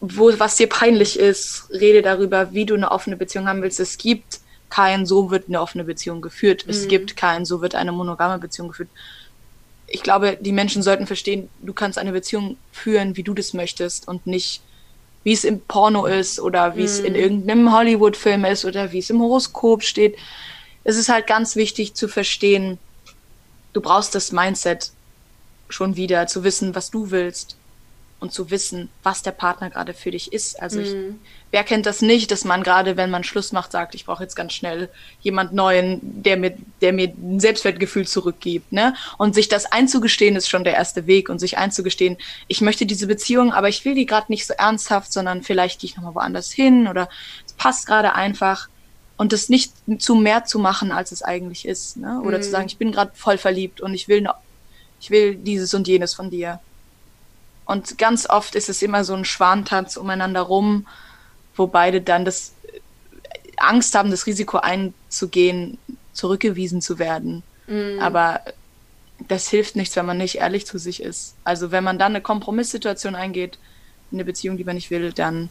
wo, 0.00 0.32
was 0.38 0.56
dir 0.56 0.68
peinlich 0.68 1.18
ist. 1.18 1.68
Rede 1.70 2.00
darüber, 2.00 2.52
wie 2.52 2.64
du 2.64 2.74
eine 2.74 2.90
offene 2.90 3.16
Beziehung 3.16 3.46
haben 3.46 3.60
willst. 3.60 3.78
Es 3.78 3.98
gibt 3.98 4.40
kein, 4.72 5.04
so 5.04 5.30
wird 5.30 5.48
eine 5.48 5.60
offene 5.60 5.84
Beziehung 5.84 6.22
geführt. 6.22 6.64
Mhm. 6.64 6.70
Es 6.70 6.88
gibt 6.88 7.14
kein, 7.14 7.44
so 7.44 7.60
wird 7.60 7.74
eine 7.74 7.92
monogame 7.92 8.38
Beziehung 8.38 8.68
geführt. 8.68 8.88
Ich 9.86 10.02
glaube, 10.02 10.38
die 10.40 10.52
Menschen 10.52 10.82
sollten 10.82 11.06
verstehen, 11.06 11.50
du 11.60 11.74
kannst 11.74 11.98
eine 11.98 12.12
Beziehung 12.12 12.56
führen, 12.72 13.14
wie 13.18 13.22
du 13.22 13.34
das 13.34 13.52
möchtest 13.52 14.08
und 14.08 14.26
nicht, 14.26 14.62
wie 15.24 15.34
es 15.34 15.44
im 15.44 15.60
Porno 15.60 16.06
ist 16.06 16.40
oder 16.40 16.74
wie 16.74 16.80
mhm. 16.80 16.86
es 16.86 17.00
in 17.00 17.14
irgendeinem 17.14 17.70
Hollywood-Film 17.70 18.46
ist 18.46 18.64
oder 18.64 18.92
wie 18.92 19.00
es 19.00 19.10
im 19.10 19.20
Horoskop 19.20 19.82
steht. 19.82 20.16
Es 20.84 20.96
ist 20.96 21.10
halt 21.10 21.26
ganz 21.26 21.54
wichtig 21.54 21.92
zu 21.92 22.08
verstehen, 22.08 22.78
du 23.74 23.82
brauchst 23.82 24.14
das 24.14 24.32
Mindset 24.32 24.90
schon 25.68 25.96
wieder, 25.96 26.26
zu 26.28 26.44
wissen, 26.44 26.74
was 26.74 26.90
du 26.90 27.10
willst 27.10 27.58
und 28.22 28.32
zu 28.32 28.50
wissen, 28.50 28.88
was 29.02 29.22
der 29.22 29.32
Partner 29.32 29.68
gerade 29.68 29.94
für 29.94 30.12
dich 30.12 30.32
ist. 30.32 30.62
Also 30.62 30.78
ich, 30.80 30.94
mhm. 30.94 31.18
wer 31.50 31.64
kennt 31.64 31.86
das 31.86 32.02
nicht, 32.02 32.30
dass 32.30 32.44
man 32.44 32.62
gerade, 32.62 32.96
wenn 32.96 33.10
man 33.10 33.24
Schluss 33.24 33.50
macht, 33.50 33.72
sagt, 33.72 33.96
ich 33.96 34.06
brauche 34.06 34.22
jetzt 34.22 34.36
ganz 34.36 34.52
schnell 34.52 34.88
jemand 35.20 35.52
Neuen, 35.52 36.00
der 36.22 36.36
mir, 36.36 36.56
der 36.80 36.92
mir 36.92 37.08
ein 37.08 37.40
Selbstwertgefühl 37.40 38.06
zurückgibt, 38.06 38.72
ne? 38.72 38.94
Und 39.18 39.34
sich 39.34 39.48
das 39.48 39.66
einzugestehen, 39.66 40.36
ist 40.36 40.48
schon 40.48 40.62
der 40.62 40.74
erste 40.74 41.08
Weg 41.08 41.28
und 41.28 41.40
sich 41.40 41.58
einzugestehen, 41.58 42.16
ich 42.46 42.60
möchte 42.60 42.86
diese 42.86 43.08
Beziehung, 43.08 43.52
aber 43.52 43.68
ich 43.68 43.84
will 43.84 43.96
die 43.96 44.06
gerade 44.06 44.30
nicht 44.30 44.46
so 44.46 44.54
ernsthaft, 44.54 45.12
sondern 45.12 45.42
vielleicht 45.42 45.80
gehe 45.80 45.90
ich 45.90 45.96
nochmal 45.96 46.14
woanders 46.14 46.52
hin 46.52 46.86
oder 46.86 47.08
es 47.44 47.52
passt 47.54 47.86
gerade 47.86 48.14
einfach 48.14 48.68
und 49.16 49.32
das 49.32 49.48
nicht 49.48 49.72
zu 49.98 50.14
mehr 50.14 50.44
zu 50.44 50.60
machen, 50.60 50.92
als 50.92 51.10
es 51.10 51.22
eigentlich 51.22 51.66
ist, 51.66 51.96
ne? 51.96 52.20
Oder 52.24 52.38
mhm. 52.38 52.42
zu 52.42 52.50
sagen, 52.50 52.66
ich 52.66 52.78
bin 52.78 52.92
gerade 52.92 53.10
voll 53.14 53.36
verliebt 53.36 53.80
und 53.80 53.94
ich 53.94 54.06
will, 54.06 54.28
ich 55.00 55.10
will 55.10 55.34
dieses 55.34 55.74
und 55.74 55.88
jenes 55.88 56.14
von 56.14 56.30
dir 56.30 56.60
und 57.64 57.98
ganz 57.98 58.28
oft 58.28 58.54
ist 58.54 58.68
es 58.68 58.82
immer 58.82 59.04
so 59.04 59.14
ein 59.14 59.24
Schwantanz 59.24 59.96
umeinander 59.96 60.42
rum, 60.42 60.86
wo 61.54 61.66
beide 61.66 62.00
dann 62.00 62.24
das 62.24 62.54
äh, 62.72 62.80
Angst 63.56 63.94
haben, 63.94 64.10
das 64.10 64.26
Risiko 64.26 64.58
einzugehen, 64.58 65.78
zurückgewiesen 66.12 66.80
zu 66.82 66.98
werden. 66.98 67.42
Mhm. 67.66 67.98
Aber 68.00 68.40
das 69.28 69.48
hilft 69.48 69.76
nichts, 69.76 69.96
wenn 69.96 70.06
man 70.06 70.18
nicht 70.18 70.36
ehrlich 70.36 70.66
zu 70.66 70.78
sich 70.78 71.02
ist. 71.02 71.34
Also 71.44 71.70
wenn 71.70 71.84
man 71.84 71.98
dann 71.98 72.12
eine 72.12 72.20
Kompromisssituation 72.20 73.14
eingeht, 73.14 73.58
in 74.10 74.16
eine 74.16 74.24
Beziehung, 74.24 74.56
die 74.56 74.64
man 74.64 74.74
nicht 74.74 74.90
will, 74.90 75.12
dann 75.12 75.48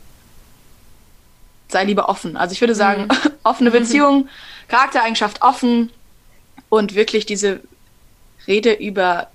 sei 1.68 1.86
lieber 1.86 2.10
offen. 2.10 2.36
Also 2.38 2.54
ich 2.54 2.62
würde 2.62 2.76
sagen, 2.76 3.04
mhm. 3.04 3.32
offene 3.44 3.72
Beziehung, 3.72 4.28
Charaktereigenschaft 4.68 5.42
offen 5.42 5.92
und 6.70 6.96
wirklich 6.96 7.26
diese 7.26 7.62
Rede 8.48 8.74
über 8.74 9.30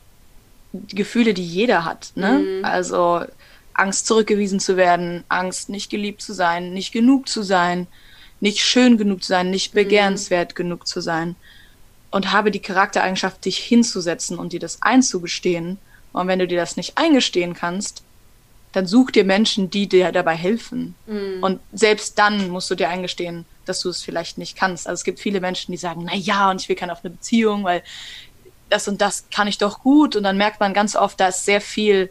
Gefühle, 0.72 1.34
die 1.34 1.44
jeder 1.44 1.84
hat. 1.84 2.12
Ne? 2.14 2.38
Mhm. 2.38 2.64
Also 2.64 3.22
Angst 3.74 4.06
zurückgewiesen 4.06 4.60
zu 4.60 4.76
werden, 4.76 5.24
Angst 5.28 5.68
nicht 5.68 5.90
geliebt 5.90 6.22
zu 6.22 6.32
sein, 6.32 6.72
nicht 6.72 6.92
genug 6.92 7.28
zu 7.28 7.42
sein, 7.42 7.86
nicht 8.40 8.60
schön 8.60 8.96
genug 8.96 9.22
zu 9.22 9.28
sein, 9.28 9.50
nicht 9.50 9.74
mhm. 9.74 9.78
begehrenswert 9.78 10.52
mhm. 10.52 10.56
genug 10.56 10.86
zu 10.86 11.00
sein. 11.00 11.36
Und 12.10 12.32
habe 12.32 12.50
die 12.50 12.60
Charaktereigenschaft, 12.60 13.44
dich 13.44 13.58
hinzusetzen 13.58 14.38
und 14.38 14.52
dir 14.52 14.60
das 14.60 14.80
einzugestehen. 14.80 15.78
Und 16.12 16.28
wenn 16.28 16.38
du 16.38 16.46
dir 16.46 16.58
das 16.58 16.76
nicht 16.76 16.96
eingestehen 16.96 17.52
kannst, 17.52 18.02
dann 18.72 18.86
such 18.86 19.10
dir 19.10 19.24
Menschen, 19.24 19.70
die 19.70 19.88
dir 19.88 20.12
dabei 20.12 20.34
helfen. 20.34 20.94
Mhm. 21.06 21.42
Und 21.42 21.60
selbst 21.72 22.18
dann 22.18 22.50
musst 22.50 22.70
du 22.70 22.74
dir 22.74 22.88
eingestehen, 22.88 23.44
dass 23.64 23.80
du 23.80 23.88
es 23.88 24.02
vielleicht 24.02 24.38
nicht 24.38 24.56
kannst. 24.56 24.86
Also 24.86 25.00
es 25.00 25.04
gibt 25.04 25.18
viele 25.18 25.40
Menschen, 25.40 25.72
die 25.72 25.78
sagen, 25.78 26.02
na 26.04 26.14
ja, 26.14 26.50
und 26.50 26.60
ich 26.60 26.68
will 26.68 26.76
keine 26.76 26.92
offene 26.92 27.10
Beziehung, 27.10 27.64
weil 27.64 27.82
das 28.68 28.88
und 28.88 29.00
das 29.00 29.26
kann 29.30 29.48
ich 29.48 29.58
doch 29.58 29.80
gut. 29.80 30.16
Und 30.16 30.22
dann 30.22 30.36
merkt 30.36 30.60
man 30.60 30.74
ganz 30.74 30.96
oft, 30.96 31.20
da 31.20 31.28
ist 31.28 31.44
sehr 31.44 31.60
viel 31.60 32.10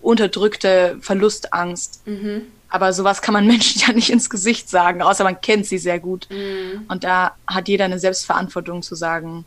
unterdrückte 0.00 0.98
Verlustangst. 1.00 2.06
Mhm. 2.06 2.42
Aber 2.70 2.92
sowas 2.92 3.22
kann 3.22 3.32
man 3.32 3.46
Menschen 3.48 3.82
ja 3.86 3.92
nicht 3.92 4.10
ins 4.10 4.30
Gesicht 4.30 4.68
sagen, 4.68 5.02
außer 5.02 5.24
man 5.24 5.40
kennt 5.40 5.66
sie 5.66 5.78
sehr 5.78 5.98
gut. 5.98 6.28
Mhm. 6.30 6.84
Und 6.88 7.04
da 7.04 7.32
hat 7.46 7.68
jeder 7.68 7.86
eine 7.86 7.98
Selbstverantwortung 7.98 8.82
zu 8.82 8.94
sagen, 8.94 9.44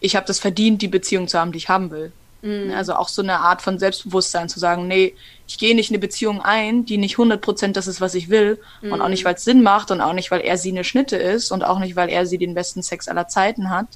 ich 0.00 0.16
habe 0.16 0.26
das 0.26 0.38
verdient, 0.38 0.82
die 0.82 0.88
Beziehung 0.88 1.28
zu 1.28 1.38
haben, 1.38 1.52
die 1.52 1.58
ich 1.58 1.68
haben 1.68 1.90
will. 1.90 2.12
Mhm. 2.42 2.72
Also 2.74 2.94
auch 2.94 3.08
so 3.08 3.22
eine 3.22 3.40
Art 3.40 3.62
von 3.62 3.78
Selbstbewusstsein 3.78 4.48
zu 4.48 4.58
sagen, 4.58 4.88
nee, 4.88 5.14
ich 5.46 5.58
gehe 5.58 5.74
nicht 5.74 5.90
in 5.90 5.96
eine 5.96 6.00
Beziehung 6.00 6.40
ein, 6.40 6.86
die 6.86 6.96
nicht 6.96 7.16
100% 7.16 7.72
das 7.72 7.86
ist, 7.86 8.00
was 8.00 8.14
ich 8.14 8.30
will. 8.30 8.58
Mhm. 8.82 8.92
Und 8.92 9.00
auch 9.02 9.08
nicht, 9.08 9.24
weil 9.24 9.34
es 9.34 9.44
Sinn 9.44 9.62
macht 9.62 9.90
und 9.90 10.00
auch 10.00 10.12
nicht, 10.12 10.30
weil 10.30 10.40
er 10.40 10.56
sie 10.56 10.70
eine 10.70 10.84
Schnitte 10.84 11.16
ist 11.16 11.50
und 11.50 11.64
auch 11.64 11.78
nicht, 11.78 11.96
weil 11.96 12.08
er 12.08 12.26
sie 12.26 12.38
den 12.38 12.54
besten 12.54 12.82
Sex 12.82 13.08
aller 13.08 13.28
Zeiten 13.28 13.70
hat 13.70 13.88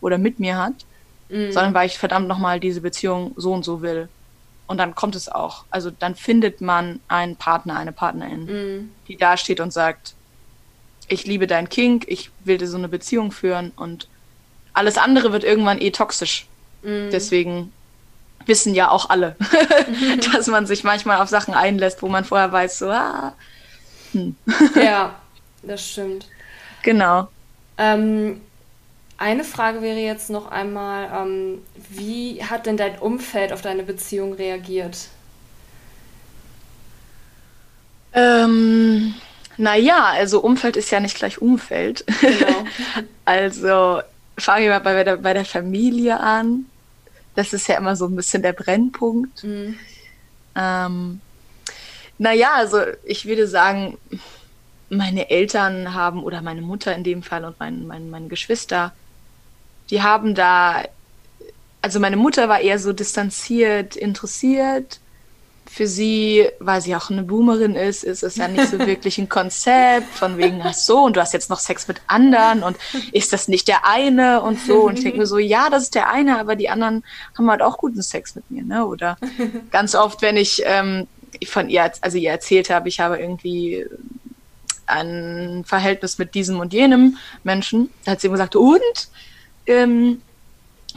oder 0.00 0.18
mit 0.18 0.40
mir 0.40 0.56
hat, 0.56 0.86
mhm. 1.30 1.52
sondern 1.52 1.74
weil 1.74 1.86
ich 1.86 1.98
verdammt 1.98 2.28
nochmal 2.28 2.60
diese 2.60 2.80
Beziehung 2.80 3.32
so 3.36 3.52
und 3.52 3.64
so 3.64 3.82
will. 3.82 4.08
Und 4.66 4.78
dann 4.78 4.94
kommt 4.94 5.16
es 5.16 5.28
auch. 5.28 5.64
Also 5.70 5.90
dann 5.90 6.14
findet 6.14 6.60
man 6.60 7.00
einen 7.08 7.36
Partner, 7.36 7.76
eine 7.76 7.92
Partnerin, 7.92 8.44
mhm. 8.44 8.90
die 9.08 9.16
da 9.16 9.36
steht 9.36 9.60
und 9.60 9.72
sagt, 9.72 10.14
ich 11.08 11.26
liebe 11.26 11.46
dein 11.46 11.68
King, 11.68 12.04
ich 12.06 12.30
will 12.44 12.58
dir 12.58 12.68
so 12.68 12.78
eine 12.78 12.88
Beziehung 12.88 13.32
führen 13.32 13.72
und 13.74 14.06
alles 14.72 14.96
andere 14.96 15.32
wird 15.32 15.42
irgendwann 15.42 15.80
eh 15.80 15.90
toxisch. 15.90 16.46
Mhm. 16.82 17.10
Deswegen 17.10 17.72
wissen 18.46 18.74
ja 18.74 18.90
auch 18.90 19.10
alle, 19.10 19.36
dass 20.32 20.46
man 20.46 20.66
sich 20.66 20.84
manchmal 20.84 21.20
auf 21.20 21.28
Sachen 21.28 21.54
einlässt, 21.54 22.02
wo 22.02 22.08
man 22.08 22.24
vorher 22.24 22.52
weiß, 22.52 22.78
so, 22.78 22.90
ah. 22.90 23.34
Hm. 24.12 24.36
ja, 24.74 25.14
das 25.62 25.88
stimmt. 25.88 26.26
Genau. 26.82 27.28
Ähm, 27.76 28.40
eine 29.20 29.44
Frage 29.44 29.82
wäre 29.82 29.98
jetzt 29.98 30.30
noch 30.30 30.50
einmal, 30.50 31.10
ähm, 31.14 31.62
wie 31.90 32.42
hat 32.42 32.64
denn 32.64 32.78
dein 32.78 32.98
Umfeld 32.98 33.52
auf 33.52 33.60
deine 33.60 33.82
Beziehung 33.82 34.32
reagiert? 34.32 35.08
Ähm, 38.14 39.14
naja, 39.58 40.06
also 40.06 40.40
Umfeld 40.40 40.78
ist 40.78 40.90
ja 40.90 41.00
nicht 41.00 41.16
gleich 41.16 41.40
Umfeld. 41.40 42.02
Genau. 42.22 42.64
also 43.26 44.00
fange 44.38 44.64
ich 44.64 44.70
mal 44.70 44.80
bei 44.80 45.04
der, 45.04 45.18
bei 45.18 45.34
der 45.34 45.44
Familie 45.44 46.18
an. 46.18 46.64
Das 47.34 47.52
ist 47.52 47.68
ja 47.68 47.76
immer 47.76 47.96
so 47.96 48.06
ein 48.06 48.16
bisschen 48.16 48.42
der 48.42 48.54
Brennpunkt. 48.54 49.44
Mhm. 49.44 49.78
Ähm, 50.56 51.20
naja, 52.16 52.54
also 52.54 52.80
ich 53.04 53.26
würde 53.26 53.46
sagen, 53.46 53.98
meine 54.88 55.28
Eltern 55.28 55.92
haben, 55.92 56.24
oder 56.24 56.40
meine 56.40 56.62
Mutter 56.62 56.94
in 56.94 57.04
dem 57.04 57.22
Fall 57.22 57.44
und 57.44 57.60
mein, 57.60 57.86
mein, 57.86 58.08
meine 58.08 58.28
Geschwister, 58.28 58.94
die 59.90 60.02
haben 60.02 60.34
da, 60.34 60.82
also 61.82 62.00
meine 62.00 62.16
Mutter 62.16 62.48
war 62.48 62.60
eher 62.60 62.78
so 62.78 62.92
distanziert, 62.92 63.96
interessiert. 63.96 65.00
Für 65.72 65.86
sie, 65.86 66.48
weil 66.58 66.80
sie 66.80 66.96
auch 66.96 67.10
eine 67.10 67.22
Boomerin 67.22 67.76
ist, 67.76 68.02
ist 68.02 68.24
es 68.24 68.34
ja 68.34 68.48
nicht 68.48 68.68
so 68.68 68.78
wirklich 68.86 69.18
ein 69.18 69.28
Konzept 69.28 70.12
von 70.12 70.36
wegen, 70.36 70.60
ach 70.64 70.74
so, 70.74 71.04
und 71.04 71.14
du 71.14 71.20
hast 71.20 71.32
jetzt 71.32 71.48
noch 71.48 71.60
Sex 71.60 71.86
mit 71.86 72.00
anderen 72.08 72.64
und 72.64 72.76
ist 73.12 73.32
das 73.32 73.46
nicht 73.46 73.68
der 73.68 73.86
eine 73.86 74.42
und 74.42 74.58
so. 74.58 74.88
Und 74.88 74.98
ich 74.98 75.04
denke 75.04 75.18
mir 75.18 75.26
so, 75.26 75.38
ja, 75.38 75.70
das 75.70 75.84
ist 75.84 75.94
der 75.94 76.10
eine, 76.10 76.40
aber 76.40 76.56
die 76.56 76.70
anderen 76.70 77.04
haben 77.38 77.48
halt 77.48 77.62
auch 77.62 77.78
guten 77.78 78.02
Sex 78.02 78.34
mit 78.34 78.50
mir, 78.50 78.64
ne? 78.64 78.84
Oder 78.84 79.16
ganz 79.70 79.94
oft, 79.94 80.22
wenn 80.22 80.36
ich 80.36 80.60
ähm, 80.64 81.06
von 81.46 81.68
ihr, 81.68 81.92
also 82.00 82.18
ihr 82.18 82.30
erzählt 82.30 82.68
habe, 82.68 82.88
ich 82.88 82.98
habe 82.98 83.18
irgendwie 83.18 83.86
ein 84.86 85.62
Verhältnis 85.64 86.18
mit 86.18 86.34
diesem 86.34 86.58
und 86.58 86.72
jenem 86.72 87.16
Menschen, 87.44 87.90
hat 88.08 88.20
sie 88.20 88.26
immer 88.26 88.36
gesagt, 88.36 88.56
und? 88.56 89.08
Ähm, 89.66 90.22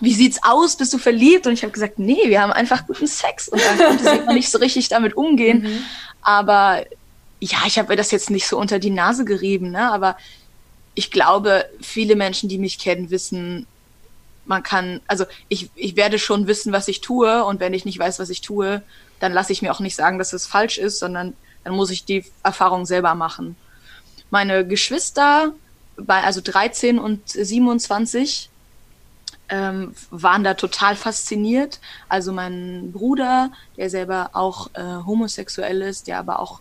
wie 0.01 0.13
sieht's 0.13 0.39
aus? 0.43 0.75
Bist 0.75 0.93
du 0.93 0.97
verliebt? 0.97 1.47
Und 1.47 1.53
ich 1.53 1.63
habe 1.63 1.71
gesagt, 1.71 1.99
nee, 1.99 2.17
wir 2.25 2.41
haben 2.41 2.51
einfach 2.51 2.87
guten 2.87 3.07
Sex. 3.07 3.47
Und 3.47 3.61
dann 3.63 3.77
konnte 3.77 4.03
sie 4.03 4.33
nicht 4.33 4.49
so 4.49 4.57
richtig 4.57 4.89
damit 4.89 5.15
umgehen. 5.15 5.63
Mhm. 5.63 5.85
Aber 6.21 6.83
ja, 7.39 7.59
ich 7.67 7.77
habe 7.77 7.89
mir 7.89 7.95
das 7.95 8.11
jetzt 8.11 8.29
nicht 8.29 8.47
so 8.47 8.57
unter 8.57 8.79
die 8.79 8.89
Nase 8.89 9.25
gerieben, 9.25 9.71
ne? 9.71 9.91
Aber 9.91 10.17
ich 10.95 11.11
glaube, 11.11 11.65
viele 11.81 12.15
Menschen, 12.15 12.49
die 12.49 12.57
mich 12.57 12.79
kennen, 12.79 13.09
wissen, 13.09 13.67
man 14.45 14.63
kann, 14.63 15.01
also 15.07 15.25
ich, 15.47 15.69
ich 15.75 15.95
werde 15.95 16.19
schon 16.19 16.47
wissen, 16.47 16.73
was 16.73 16.87
ich 16.87 17.01
tue. 17.01 17.43
Und 17.45 17.59
wenn 17.59 17.73
ich 17.73 17.85
nicht 17.85 17.99
weiß, 17.99 18.19
was 18.19 18.29
ich 18.29 18.41
tue, 18.41 18.81
dann 19.19 19.31
lasse 19.31 19.53
ich 19.53 19.61
mir 19.61 19.71
auch 19.71 19.79
nicht 19.79 19.95
sagen, 19.95 20.19
dass 20.19 20.33
es 20.33 20.47
falsch 20.47 20.77
ist, 20.77 20.99
sondern 20.99 21.33
dann 21.63 21.75
muss 21.75 21.91
ich 21.91 22.05
die 22.05 22.25
Erfahrung 22.43 22.85
selber 22.85 23.15
machen. 23.15 23.55
Meine 24.29 24.67
Geschwister, 24.67 25.53
bei, 25.97 26.23
also 26.23 26.41
13 26.41 26.99
und 26.99 27.29
27, 27.29 28.49
ähm, 29.53 29.93
waren 30.09 30.43
da 30.43 30.55
total 30.55 30.95
fasziniert. 30.95 31.79
Also 32.09 32.33
mein 32.33 32.91
Bruder, 32.91 33.51
der 33.77 33.91
selber 33.91 34.31
auch 34.33 34.71
äh, 34.73 34.81
homosexuell 35.05 35.83
ist, 35.83 36.07
der 36.07 36.17
aber 36.17 36.39
auch 36.39 36.59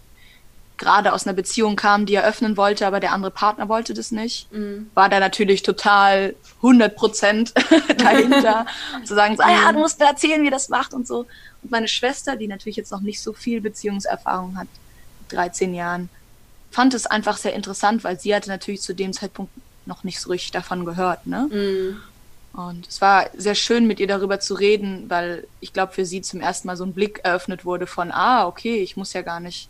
gerade 0.77 1.13
aus 1.13 1.27
einer 1.27 1.33
Beziehung 1.33 1.77
kam, 1.77 2.05
die 2.05 2.15
er 2.15 2.25
öffnen 2.25 2.57
wollte, 2.57 2.87
aber 2.87 3.01
der 3.01 3.13
andere 3.13 3.31
Partner 3.31 3.69
wollte 3.69 3.95
das 3.95 4.11
nicht, 4.11 4.53
mhm. 4.53 4.91
war 4.95 5.09
da 5.09 5.21
natürlich 5.21 5.63
total 5.63 6.35
100 6.57 6.95
Prozent 6.95 7.55
dahinter, 7.99 8.67
zu 9.05 9.15
sagen, 9.15 9.37
so, 9.37 9.43
ah 9.43 9.51
ja, 9.51 9.73
du 9.73 9.79
musst 9.79 9.99
mir 9.99 10.07
erzählen, 10.07 10.43
wie 10.43 10.51
das 10.51 10.69
macht 10.69 10.93
und 10.93 11.07
so. 11.07 11.21
Und 11.63 11.71
meine 11.71 11.89
Schwester, 11.89 12.37
die 12.37 12.49
natürlich 12.49 12.77
jetzt 12.77 12.93
noch 12.93 13.01
nicht 13.01 13.23
so 13.23 13.33
viel 13.33 13.61
Beziehungserfahrung 13.61 14.59
hat, 14.59 14.69
13 15.29 15.73
Jahren, 15.73 16.11
fand 16.71 16.93
es 16.95 17.07
einfach 17.07 17.39
sehr 17.39 17.55
interessant, 17.55 18.05
weil 18.05 18.19
sie 18.19 18.35
hatte 18.35 18.51
natürlich 18.51 18.83
zu 18.83 18.95
dem 18.95 19.13
Zeitpunkt 19.13 19.53
noch 19.87 20.05
nicht 20.05 20.21
so 20.21 20.31
richtig 20.31 20.51
davon 20.51 20.85
gehört, 20.85 21.27
ne? 21.27 21.49
Mhm. 21.51 22.03
Und 22.55 22.87
es 22.87 23.01
war 23.01 23.31
sehr 23.35 23.55
schön, 23.55 23.87
mit 23.87 23.99
ihr 23.99 24.07
darüber 24.07 24.39
zu 24.39 24.55
reden, 24.55 25.09
weil 25.09 25.47
ich 25.61 25.73
glaube, 25.73 25.93
für 25.93 26.05
sie 26.05 26.21
zum 26.21 26.41
ersten 26.41 26.67
Mal 26.67 26.77
so 26.77 26.85
ein 26.85 26.93
Blick 26.93 27.21
eröffnet 27.25 27.65
wurde 27.65 27.87
von, 27.87 28.11
ah, 28.13 28.47
okay, 28.47 28.77
ich 28.77 28.97
muss 28.97 29.15
ja 29.15 29.23
gar 29.23 29.41
nicht, 29.41 29.69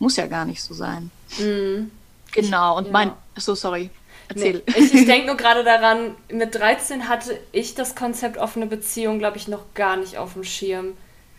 muss 0.00 0.16
ja 0.16 0.26
gar 0.26 0.44
nicht 0.44 0.62
so 0.62 0.74
sein. 0.74 1.10
Mhm. 1.38 1.92
Genau, 2.32 2.76
und 2.78 2.86
ja. 2.86 2.92
mein, 2.92 3.12
so 3.36 3.54
sorry, 3.54 3.90
erzähl. 4.28 4.62
Nee, 4.66 4.74
ich, 4.76 4.92
ich 4.92 5.06
denke 5.06 5.26
nur 5.28 5.36
gerade 5.36 5.62
daran, 5.62 6.16
mit 6.28 6.54
13 6.56 7.08
hatte 7.08 7.38
ich 7.52 7.76
das 7.76 7.94
Konzept 7.94 8.38
offene 8.38 8.66
Beziehung, 8.66 9.20
glaube 9.20 9.36
ich, 9.36 9.46
noch 9.46 9.62
gar 9.74 9.96
nicht 9.96 10.18
auf 10.18 10.32
dem 10.32 10.42
Schirm. 10.42 10.94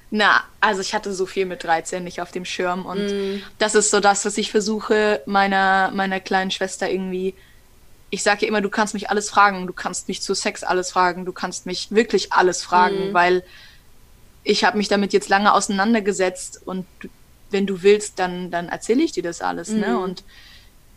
Na, 0.09 0.41
also 0.61 0.79
ich 0.79 0.93
hatte 0.93 1.13
so 1.13 1.25
viel 1.25 1.45
mit 1.45 1.65
13 1.65 2.01
nicht 2.01 2.21
auf 2.21 2.31
dem 2.31 2.45
Schirm 2.45 2.85
und 2.85 3.07
mm. 3.07 3.41
das 3.57 3.75
ist 3.75 3.89
so 3.89 3.99
das, 3.99 4.23
was 4.23 4.37
ich 4.37 4.51
versuche, 4.51 5.21
meiner, 5.25 5.91
meiner 5.93 6.21
kleinen 6.21 6.51
Schwester 6.51 6.89
irgendwie 6.89 7.33
ich 8.09 8.23
sage 8.23 8.41
ja 8.41 8.47
immer, 8.47 8.61
du 8.61 8.69
kannst 8.69 8.93
mich 8.93 9.09
alles 9.09 9.29
fragen, 9.29 9.67
du 9.67 9.73
kannst 9.73 10.07
mich 10.07 10.21
zu 10.21 10.33
Sex 10.33 10.63
alles 10.63 10.91
fragen, 10.91 11.25
du 11.25 11.33
kannst 11.33 11.65
mich 11.65 11.91
wirklich 11.91 12.33
alles 12.33 12.63
fragen, 12.63 13.09
mhm. 13.09 13.13
weil 13.13 13.43
ich 14.43 14.63
habe 14.63 14.77
mich 14.77 14.87
damit 14.87 15.11
jetzt 15.11 15.29
lange 15.29 15.53
auseinandergesetzt 15.53 16.61
und 16.65 16.85
wenn 17.51 17.65
du 17.65 17.81
willst, 17.81 18.19
dann, 18.19 18.51
dann 18.51 18.69
erzähle 18.69 19.03
ich 19.03 19.11
dir 19.11 19.23
das 19.23 19.41
alles. 19.41 19.69
Ne? 19.69 19.75
Mhm. 19.75 19.81
Ne? 19.81 19.99
Und 19.99 20.23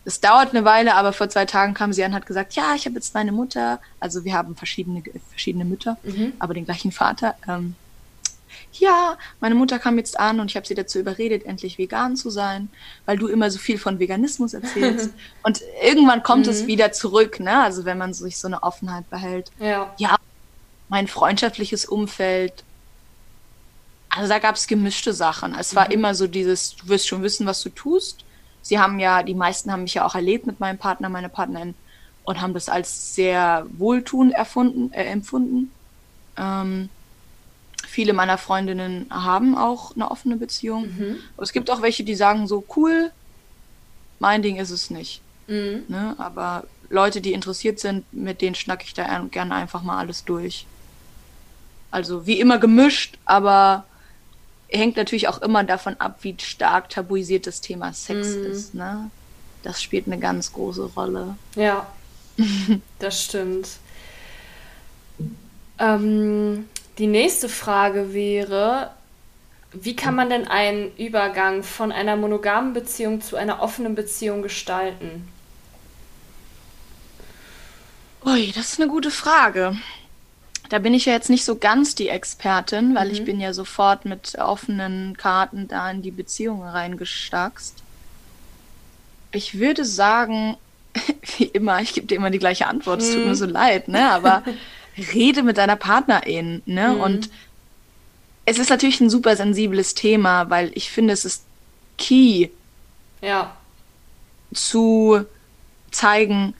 es 0.05 0.21
dauert 0.21 0.51
eine 0.51 0.65
Weile, 0.65 0.95
aber 0.95 1.13
vor 1.13 1.29
zwei 1.29 1.45
Tagen 1.45 1.73
kam 1.73 1.93
sie 1.93 2.03
an 2.03 2.11
und 2.11 2.15
hat 2.15 2.25
gesagt, 2.25 2.53
ja, 2.53 2.73
ich 2.75 2.85
habe 2.85 2.95
jetzt 2.95 3.13
meine 3.13 3.31
Mutter, 3.31 3.79
also 3.99 4.23
wir 4.23 4.33
haben 4.33 4.55
verschiedene, 4.55 5.03
verschiedene 5.29 5.65
Mütter, 5.65 5.97
mhm. 6.03 6.33
aber 6.39 6.53
den 6.53 6.65
gleichen 6.65 6.91
Vater. 6.91 7.35
Ähm, 7.47 7.75
ja, 8.73 9.17
meine 9.39 9.55
Mutter 9.55 9.79
kam 9.79 9.97
jetzt 9.97 10.19
an 10.19 10.39
und 10.39 10.51
ich 10.51 10.55
habe 10.55 10.67
sie 10.67 10.75
dazu 10.75 10.99
überredet, 10.99 11.45
endlich 11.45 11.77
vegan 11.77 12.15
zu 12.15 12.29
sein, 12.29 12.69
weil 13.05 13.17
du 13.17 13.27
immer 13.27 13.49
so 13.51 13.59
viel 13.59 13.77
von 13.77 13.99
Veganismus 13.99 14.53
erzählst. 14.53 15.11
und 15.43 15.61
irgendwann 15.81 16.23
kommt 16.23 16.45
mhm. 16.45 16.51
es 16.51 16.67
wieder 16.67 16.91
zurück, 16.91 17.39
ne? 17.39 17.63
Also 17.63 17.85
wenn 17.85 17.97
man 17.97 18.13
sich 18.13 18.37
so 18.37 18.47
eine 18.47 18.63
Offenheit 18.63 19.09
behält. 19.09 19.51
Ja. 19.59 19.93
Ja, 19.97 20.17
mein 20.87 21.07
freundschaftliches 21.07 21.85
Umfeld. 21.85 22.63
Also 24.09 24.29
da 24.29 24.39
gab 24.39 24.55
es 24.55 24.67
gemischte 24.67 25.13
Sachen. 25.13 25.55
Es 25.55 25.75
war 25.75 25.85
mhm. 25.85 25.91
immer 25.91 26.15
so 26.15 26.27
dieses, 26.27 26.75
du 26.75 26.89
wirst 26.89 27.07
schon 27.07 27.23
wissen, 27.23 27.45
was 27.45 27.61
du 27.61 27.69
tust. 27.69 28.23
Sie 28.61 28.79
haben 28.79 28.99
ja, 28.99 29.23
die 29.23 29.35
meisten 29.35 29.71
haben 29.71 29.83
mich 29.83 29.93
ja 29.95 30.05
auch 30.05 30.15
erlebt 30.15 30.45
mit 30.45 30.59
meinem 30.59 30.77
Partner, 30.77 31.09
meiner 31.09 31.29
Partnerin 31.29 31.75
und 32.23 32.41
haben 32.41 32.53
das 32.53 32.69
als 32.69 33.15
sehr 33.15 33.65
wohltuend 33.77 34.33
erfunden, 34.33 34.91
äh, 34.93 35.05
empfunden. 35.05 35.71
Ähm, 36.37 36.89
viele 37.89 38.13
meiner 38.13 38.37
Freundinnen 38.37 39.07
haben 39.09 39.57
auch 39.57 39.95
eine 39.95 40.09
offene 40.11 40.35
Beziehung. 40.37 40.83
Mhm. 40.83 41.17
Aber 41.35 41.43
es 41.43 41.51
gibt 41.51 41.69
auch 41.71 41.81
welche, 41.81 42.03
die 42.03 42.15
sagen 42.15 42.47
so, 42.47 42.63
cool, 42.75 43.11
mein 44.19 44.41
Ding 44.41 44.57
ist 44.57 44.69
es 44.69 44.89
nicht. 44.89 45.21
Mhm. 45.47 45.83
Ne? 45.87 46.15
Aber 46.17 46.65
Leute, 46.89 47.19
die 47.21 47.33
interessiert 47.33 47.79
sind, 47.79 48.05
mit 48.13 48.41
denen 48.41 48.55
schnacke 48.55 48.85
ich 48.85 48.93
da 48.93 49.19
gerne 49.31 49.55
einfach 49.55 49.81
mal 49.81 49.97
alles 49.97 50.23
durch. 50.23 50.65
Also 51.91 52.27
wie 52.27 52.39
immer 52.39 52.59
gemischt, 52.59 53.17
aber 53.25 53.85
hängt 54.67 54.95
natürlich 54.95 55.27
auch 55.27 55.41
immer 55.41 55.63
davon 55.63 55.95
ab, 55.99 56.19
wie 56.21 56.35
stark 56.39 56.89
tabuisiert 56.89 57.47
das 57.47 57.61
Thema 57.61 57.91
Sex 57.93 58.35
mhm. 58.35 58.45
ist. 58.45 58.73
Ne? 58.75 59.09
Das 59.63 59.81
spielt 59.81 60.05
eine 60.05 60.19
ganz 60.19 60.53
große 60.53 60.91
Rolle. 60.95 61.35
Ja, 61.55 61.87
das 62.99 63.23
stimmt. 63.23 63.67
Ähm, 65.79 66.65
die 66.99 67.07
nächste 67.07 67.49
Frage 67.49 68.13
wäre, 68.13 68.91
wie 69.71 69.95
kann 69.95 70.15
man 70.15 70.29
denn 70.29 70.47
einen 70.47 70.95
Übergang 70.97 71.63
von 71.63 71.91
einer 71.91 72.15
monogamen 72.15 72.73
Beziehung 72.73 73.21
zu 73.21 73.37
einer 73.37 73.61
offenen 73.61 73.95
Beziehung 73.95 74.41
gestalten? 74.41 75.27
Ui, 78.25 78.51
das 78.53 78.73
ist 78.73 78.81
eine 78.81 78.89
gute 78.89 79.11
Frage. 79.11 79.77
Da 80.69 80.79
bin 80.79 80.93
ich 80.93 81.05
ja 81.05 81.13
jetzt 81.13 81.29
nicht 81.29 81.45
so 81.45 81.55
ganz 81.55 81.95
die 81.95 82.09
Expertin, 82.09 82.93
weil 82.95 83.07
mhm. 83.07 83.13
ich 83.13 83.25
bin 83.25 83.39
ja 83.39 83.53
sofort 83.53 84.05
mit 84.05 84.35
offenen 84.37 85.15
Karten 85.15 85.67
da 85.67 85.89
in 85.89 86.01
die 86.01 86.11
Beziehung 86.11 86.63
reingestackst. 86.63 87.81
Ich 89.31 89.57
würde 89.57 89.85
sagen, 89.85 90.57
wie 91.37 91.45
immer, 91.45 91.81
ich 91.81 91.93
gebe 91.93 92.07
dir 92.07 92.15
immer 92.15 92.29
die 92.29 92.39
gleiche 92.39 92.67
Antwort, 92.67 93.01
es 93.01 93.11
tut 93.11 93.19
mir 93.19 93.27
mhm. 93.27 93.35
so 93.35 93.45
leid, 93.45 93.87
ne? 93.87 94.11
Aber 94.11 94.43
rede 95.13 95.43
mit 95.43 95.57
deiner 95.57 95.75
Partnerin, 95.75 96.61
ne? 96.65 96.89
Mhm. 96.89 97.01
Und 97.01 97.29
es 98.45 98.57
ist 98.57 98.69
natürlich 98.69 98.99
ein 98.99 99.09
super 99.09 99.35
sensibles 99.35 99.93
Thema, 99.93 100.49
weil 100.49 100.71
ich 100.73 100.89
finde, 100.89 101.13
es 101.13 101.25
ist 101.25 101.43
key. 101.97 102.49
Ja. 103.21 103.55
Zu 104.53 105.25
zeigen, 105.91 106.53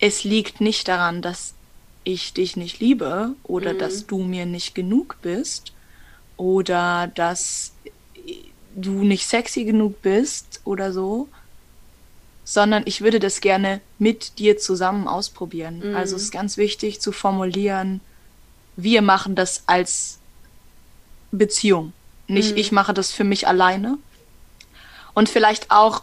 es 0.00 0.24
liegt 0.24 0.60
nicht 0.60 0.88
daran, 0.88 1.22
dass 1.22 1.54
ich 2.02 2.32
dich 2.32 2.56
nicht 2.56 2.80
liebe 2.80 3.34
oder 3.44 3.74
mhm. 3.74 3.78
dass 3.78 4.06
du 4.06 4.18
mir 4.18 4.46
nicht 4.46 4.74
genug 4.74 5.18
bist 5.22 5.72
oder 6.36 7.06
dass 7.14 7.72
du 8.74 9.04
nicht 9.04 9.26
sexy 9.26 9.64
genug 9.64 10.00
bist 10.02 10.60
oder 10.64 10.92
so, 10.92 11.28
sondern 12.50 12.82
ich 12.84 13.00
würde 13.00 13.20
das 13.20 13.40
gerne 13.40 13.80
mit 14.00 14.40
dir 14.40 14.58
zusammen 14.58 15.06
ausprobieren. 15.06 15.82
Mhm. 15.84 15.94
Also 15.94 16.16
es 16.16 16.22
ist 16.22 16.32
ganz 16.32 16.56
wichtig 16.56 17.00
zu 17.00 17.12
formulieren, 17.12 18.00
wir 18.74 19.02
machen 19.02 19.36
das 19.36 19.62
als 19.66 20.18
Beziehung. 21.30 21.92
Nicht 22.26 22.52
mhm. 22.52 22.56
ich 22.56 22.72
mache 22.72 22.92
das 22.92 23.12
für 23.12 23.22
mich 23.22 23.46
alleine. 23.46 23.98
Und 25.14 25.28
vielleicht 25.28 25.70
auch 25.70 26.02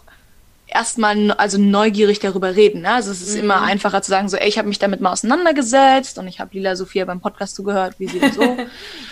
erstmal 0.68 1.32
also 1.32 1.58
neugierig 1.58 2.20
darüber 2.20 2.56
reden. 2.56 2.84
Ne? 2.84 2.94
Also 2.94 3.12
es 3.12 3.22
ist 3.22 3.36
mhm. 3.36 3.44
immer 3.44 3.62
einfacher 3.64 4.02
zu 4.02 4.12
sagen, 4.12 4.30
so, 4.30 4.38
ey, 4.38 4.48
ich 4.48 4.58
habe 4.58 4.70
mich 4.70 4.80
damit 4.80 5.02
mal 5.02 5.12
auseinandergesetzt 5.12 6.18
und 6.18 6.30
ich 6.30 6.40
habe 6.40 6.52
Lila 6.54 6.78
Sophia 6.78 7.04
beim 7.04 7.20
Podcast 7.20 7.56
zugehört, 7.56 7.96
wie 7.98 8.08
sie 8.08 8.22
so. 8.30 8.56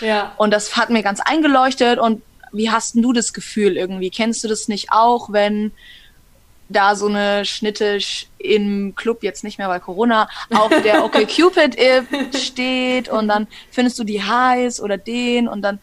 ja. 0.00 0.32
Und 0.38 0.52
das 0.52 0.74
hat 0.78 0.88
mir 0.88 1.02
ganz 1.02 1.20
eingeleuchtet. 1.20 1.98
Und 1.98 2.22
wie 2.50 2.70
hast 2.70 2.94
denn 2.94 3.02
du 3.02 3.12
das 3.12 3.34
Gefühl 3.34 3.76
irgendwie? 3.76 4.08
Kennst 4.08 4.42
du 4.42 4.48
das 4.48 4.68
nicht 4.68 4.88
auch, 4.90 5.30
wenn 5.34 5.72
da 6.68 6.96
so 6.96 7.06
eine 7.06 7.44
Schnitte 7.44 7.98
im 8.38 8.94
Club 8.96 9.22
jetzt 9.22 9.44
nicht 9.44 9.58
mehr, 9.58 9.68
weil 9.68 9.80
Corona 9.80 10.28
auf 10.50 10.70
der 10.82 11.04
Okay 11.04 11.26
Cupid 11.26 11.76
steht 12.36 13.08
und 13.08 13.28
dann 13.28 13.46
findest 13.70 13.98
du 13.98 14.04
die 14.04 14.22
heiß 14.22 14.80
oder 14.80 14.98
den 14.98 15.48
und 15.48 15.62
dann 15.62 15.78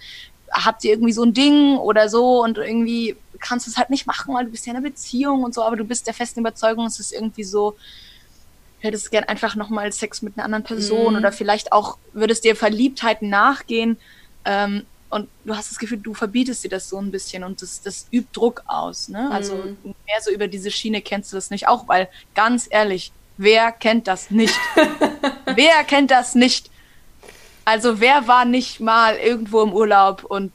habt 0.51 0.83
ihr 0.83 0.91
irgendwie 0.91 1.13
so 1.13 1.23
ein 1.23 1.33
Ding 1.33 1.77
oder 1.77 2.09
so 2.09 2.43
und 2.43 2.57
irgendwie 2.57 3.15
kannst 3.39 3.67
du 3.67 3.71
es 3.71 3.77
halt 3.77 3.89
nicht 3.89 4.07
machen, 4.07 4.33
weil 4.33 4.45
du 4.45 4.51
bist 4.51 4.65
ja 4.65 4.71
in 4.71 4.77
einer 4.77 4.87
Beziehung 4.87 5.43
und 5.43 5.53
so, 5.53 5.63
aber 5.63 5.75
du 5.75 5.83
bist 5.83 6.07
der 6.07 6.13
festen 6.13 6.41
Überzeugung, 6.41 6.85
es 6.85 6.99
ist 6.99 7.11
irgendwie 7.11 7.43
so, 7.43 7.75
hättest 8.79 9.11
gern 9.11 9.23
einfach 9.23 9.55
nochmal 9.55 9.91
Sex 9.91 10.21
mit 10.21 10.37
einer 10.37 10.45
anderen 10.45 10.63
Person 10.63 11.13
mhm. 11.13 11.19
oder 11.19 11.31
vielleicht 11.31 11.71
auch 11.71 11.97
würdest 12.13 12.43
dir 12.43 12.55
Verliebtheit 12.55 13.21
nachgehen, 13.21 13.97
ähm, 14.45 14.85
und 15.13 15.29
du 15.45 15.55
hast 15.55 15.69
das 15.69 15.77
Gefühl, 15.77 15.99
du 15.99 16.13
verbietest 16.13 16.63
dir 16.63 16.69
das 16.69 16.89
so 16.89 16.97
ein 16.97 17.11
bisschen 17.11 17.43
und 17.43 17.61
das, 17.61 17.81
das 17.81 18.07
übt 18.11 18.29
Druck 18.33 18.63
aus. 18.65 19.09
Ne? 19.09 19.29
Also 19.31 19.55
mhm. 19.55 19.77
mehr 19.83 20.21
so 20.21 20.31
über 20.31 20.47
diese 20.47 20.71
Schiene 20.71 21.01
kennst 21.01 21.31
du 21.31 21.37
das 21.37 21.51
nicht 21.51 21.67
auch, 21.67 21.87
weil 21.87 22.09
ganz 22.33 22.67
ehrlich, 22.69 23.11
wer 23.37 23.71
kennt 23.71 24.07
das 24.07 24.31
nicht? 24.31 24.57
wer 25.45 25.83
kennt 25.83 26.09
das 26.09 26.33
nicht? 26.33 26.71
Also 27.63 27.99
wer 27.99 28.27
war 28.27 28.45
nicht 28.45 28.79
mal 28.79 29.15
irgendwo 29.15 29.61
im 29.61 29.71
Urlaub 29.71 30.23
und 30.23 30.51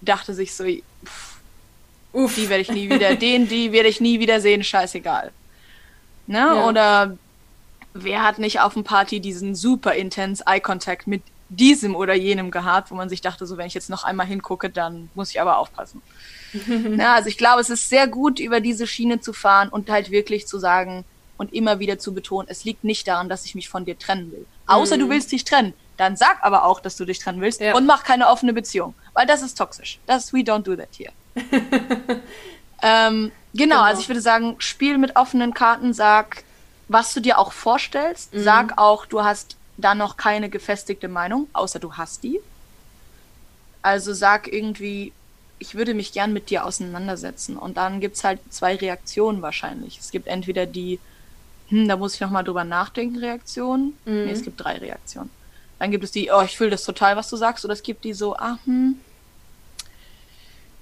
dachte 0.00 0.32
sich 0.32 0.54
so, 0.54 0.64
pff, 0.64 1.36
Uff. 2.12 2.34
die 2.36 2.48
werde 2.48 2.62
ich 2.62 2.70
nie 2.70 2.88
wieder, 2.88 3.16
den, 3.16 3.48
die 3.48 3.72
werde 3.72 3.88
ich 3.88 4.00
nie 4.00 4.20
wieder 4.20 4.40
sehen, 4.40 4.62
scheißegal. 4.62 5.32
Ne? 6.26 6.38
Ja. 6.38 6.68
Oder 6.68 7.18
wer 7.94 8.22
hat 8.22 8.38
nicht 8.38 8.60
auf 8.60 8.74
dem 8.74 8.84
Party 8.84 9.20
diesen 9.20 9.54
super 9.54 9.94
intense 9.94 10.44
Eye 10.46 10.60
Contact 10.60 11.06
mit 11.06 11.22
diesem 11.56 11.94
oder 11.94 12.14
jenem 12.14 12.50
gehabt, 12.50 12.90
wo 12.90 12.94
man 12.94 13.08
sich 13.08 13.20
dachte, 13.20 13.46
so 13.46 13.56
wenn 13.56 13.66
ich 13.66 13.74
jetzt 13.74 13.90
noch 13.90 14.04
einmal 14.04 14.26
hingucke, 14.26 14.70
dann 14.70 15.10
muss 15.14 15.30
ich 15.30 15.40
aber 15.40 15.58
aufpassen. 15.58 16.02
ja, 16.98 17.14
also 17.14 17.28
ich 17.28 17.38
glaube, 17.38 17.60
es 17.60 17.70
ist 17.70 17.88
sehr 17.88 18.06
gut, 18.06 18.40
über 18.40 18.60
diese 18.60 18.86
Schiene 18.86 19.20
zu 19.20 19.32
fahren 19.32 19.68
und 19.68 19.90
halt 19.90 20.10
wirklich 20.10 20.46
zu 20.46 20.58
sagen 20.58 21.04
und 21.36 21.52
immer 21.52 21.78
wieder 21.78 21.98
zu 21.98 22.14
betonen, 22.14 22.48
es 22.48 22.64
liegt 22.64 22.84
nicht 22.84 23.08
daran, 23.08 23.28
dass 23.28 23.44
ich 23.44 23.54
mich 23.54 23.68
von 23.68 23.84
dir 23.84 23.98
trennen 23.98 24.30
will. 24.32 24.46
Außer 24.66 24.96
mhm. 24.96 25.00
du 25.00 25.10
willst 25.10 25.32
dich 25.32 25.44
trennen. 25.44 25.74
Dann 25.96 26.16
sag 26.16 26.42
aber 26.42 26.64
auch, 26.64 26.80
dass 26.80 26.96
du 26.96 27.04
dich 27.04 27.18
trennen 27.18 27.40
willst 27.40 27.60
ja. 27.60 27.74
und 27.74 27.86
mach 27.86 28.04
keine 28.04 28.28
offene 28.28 28.52
Beziehung. 28.52 28.94
Weil 29.12 29.26
das 29.26 29.42
ist 29.42 29.58
toxisch. 29.58 29.98
Das 30.06 30.32
we 30.32 30.38
don't 30.38 30.62
do 30.62 30.76
that 30.76 30.88
here. 30.96 31.12
ähm, 32.82 33.32
genau, 33.52 33.76
genau, 33.76 33.82
also 33.82 34.00
ich 34.00 34.08
würde 34.08 34.20
sagen, 34.20 34.56
spiel 34.58 34.98
mit 34.98 35.16
offenen 35.16 35.54
Karten, 35.54 35.92
sag, 35.92 36.44
was 36.88 37.12
du 37.12 37.20
dir 37.20 37.38
auch 37.38 37.52
vorstellst. 37.52 38.34
Mhm. 38.34 38.42
Sag 38.42 38.78
auch, 38.78 39.06
du 39.06 39.22
hast 39.22 39.56
da 39.82 39.94
noch 39.94 40.16
keine 40.16 40.48
gefestigte 40.48 41.08
Meinung, 41.08 41.48
außer 41.52 41.78
du 41.78 41.94
hast 41.94 42.22
die. 42.22 42.40
Also 43.82 44.12
sag 44.12 44.52
irgendwie, 44.52 45.12
ich 45.58 45.74
würde 45.74 45.94
mich 45.94 46.12
gern 46.12 46.32
mit 46.32 46.50
dir 46.50 46.64
auseinandersetzen. 46.64 47.56
Und 47.56 47.76
dann 47.76 48.00
gibt 48.00 48.16
es 48.16 48.24
halt 48.24 48.40
zwei 48.50 48.76
Reaktionen 48.76 49.42
wahrscheinlich. 49.42 49.98
Es 49.98 50.10
gibt 50.10 50.26
entweder 50.26 50.66
die, 50.66 50.98
hm, 51.68 51.88
da 51.88 51.96
muss 51.96 52.14
ich 52.14 52.20
nochmal 52.20 52.44
drüber 52.44 52.64
nachdenken, 52.64 53.18
Reaktion. 53.18 53.94
Mhm. 54.04 54.24
Nee, 54.24 54.32
es 54.32 54.42
gibt 54.42 54.62
drei 54.62 54.78
Reaktionen. 54.78 55.30
Dann 55.78 55.90
gibt 55.90 56.04
es 56.04 56.12
die, 56.12 56.30
oh, 56.32 56.42
ich 56.42 56.56
fühle 56.56 56.70
das 56.70 56.84
total, 56.84 57.16
was 57.16 57.28
du 57.28 57.36
sagst. 57.36 57.64
Oder 57.64 57.74
es 57.74 57.82
gibt 57.82 58.04
die 58.04 58.12
so, 58.12 58.36
ah, 58.36 58.58
hm, 58.64 58.96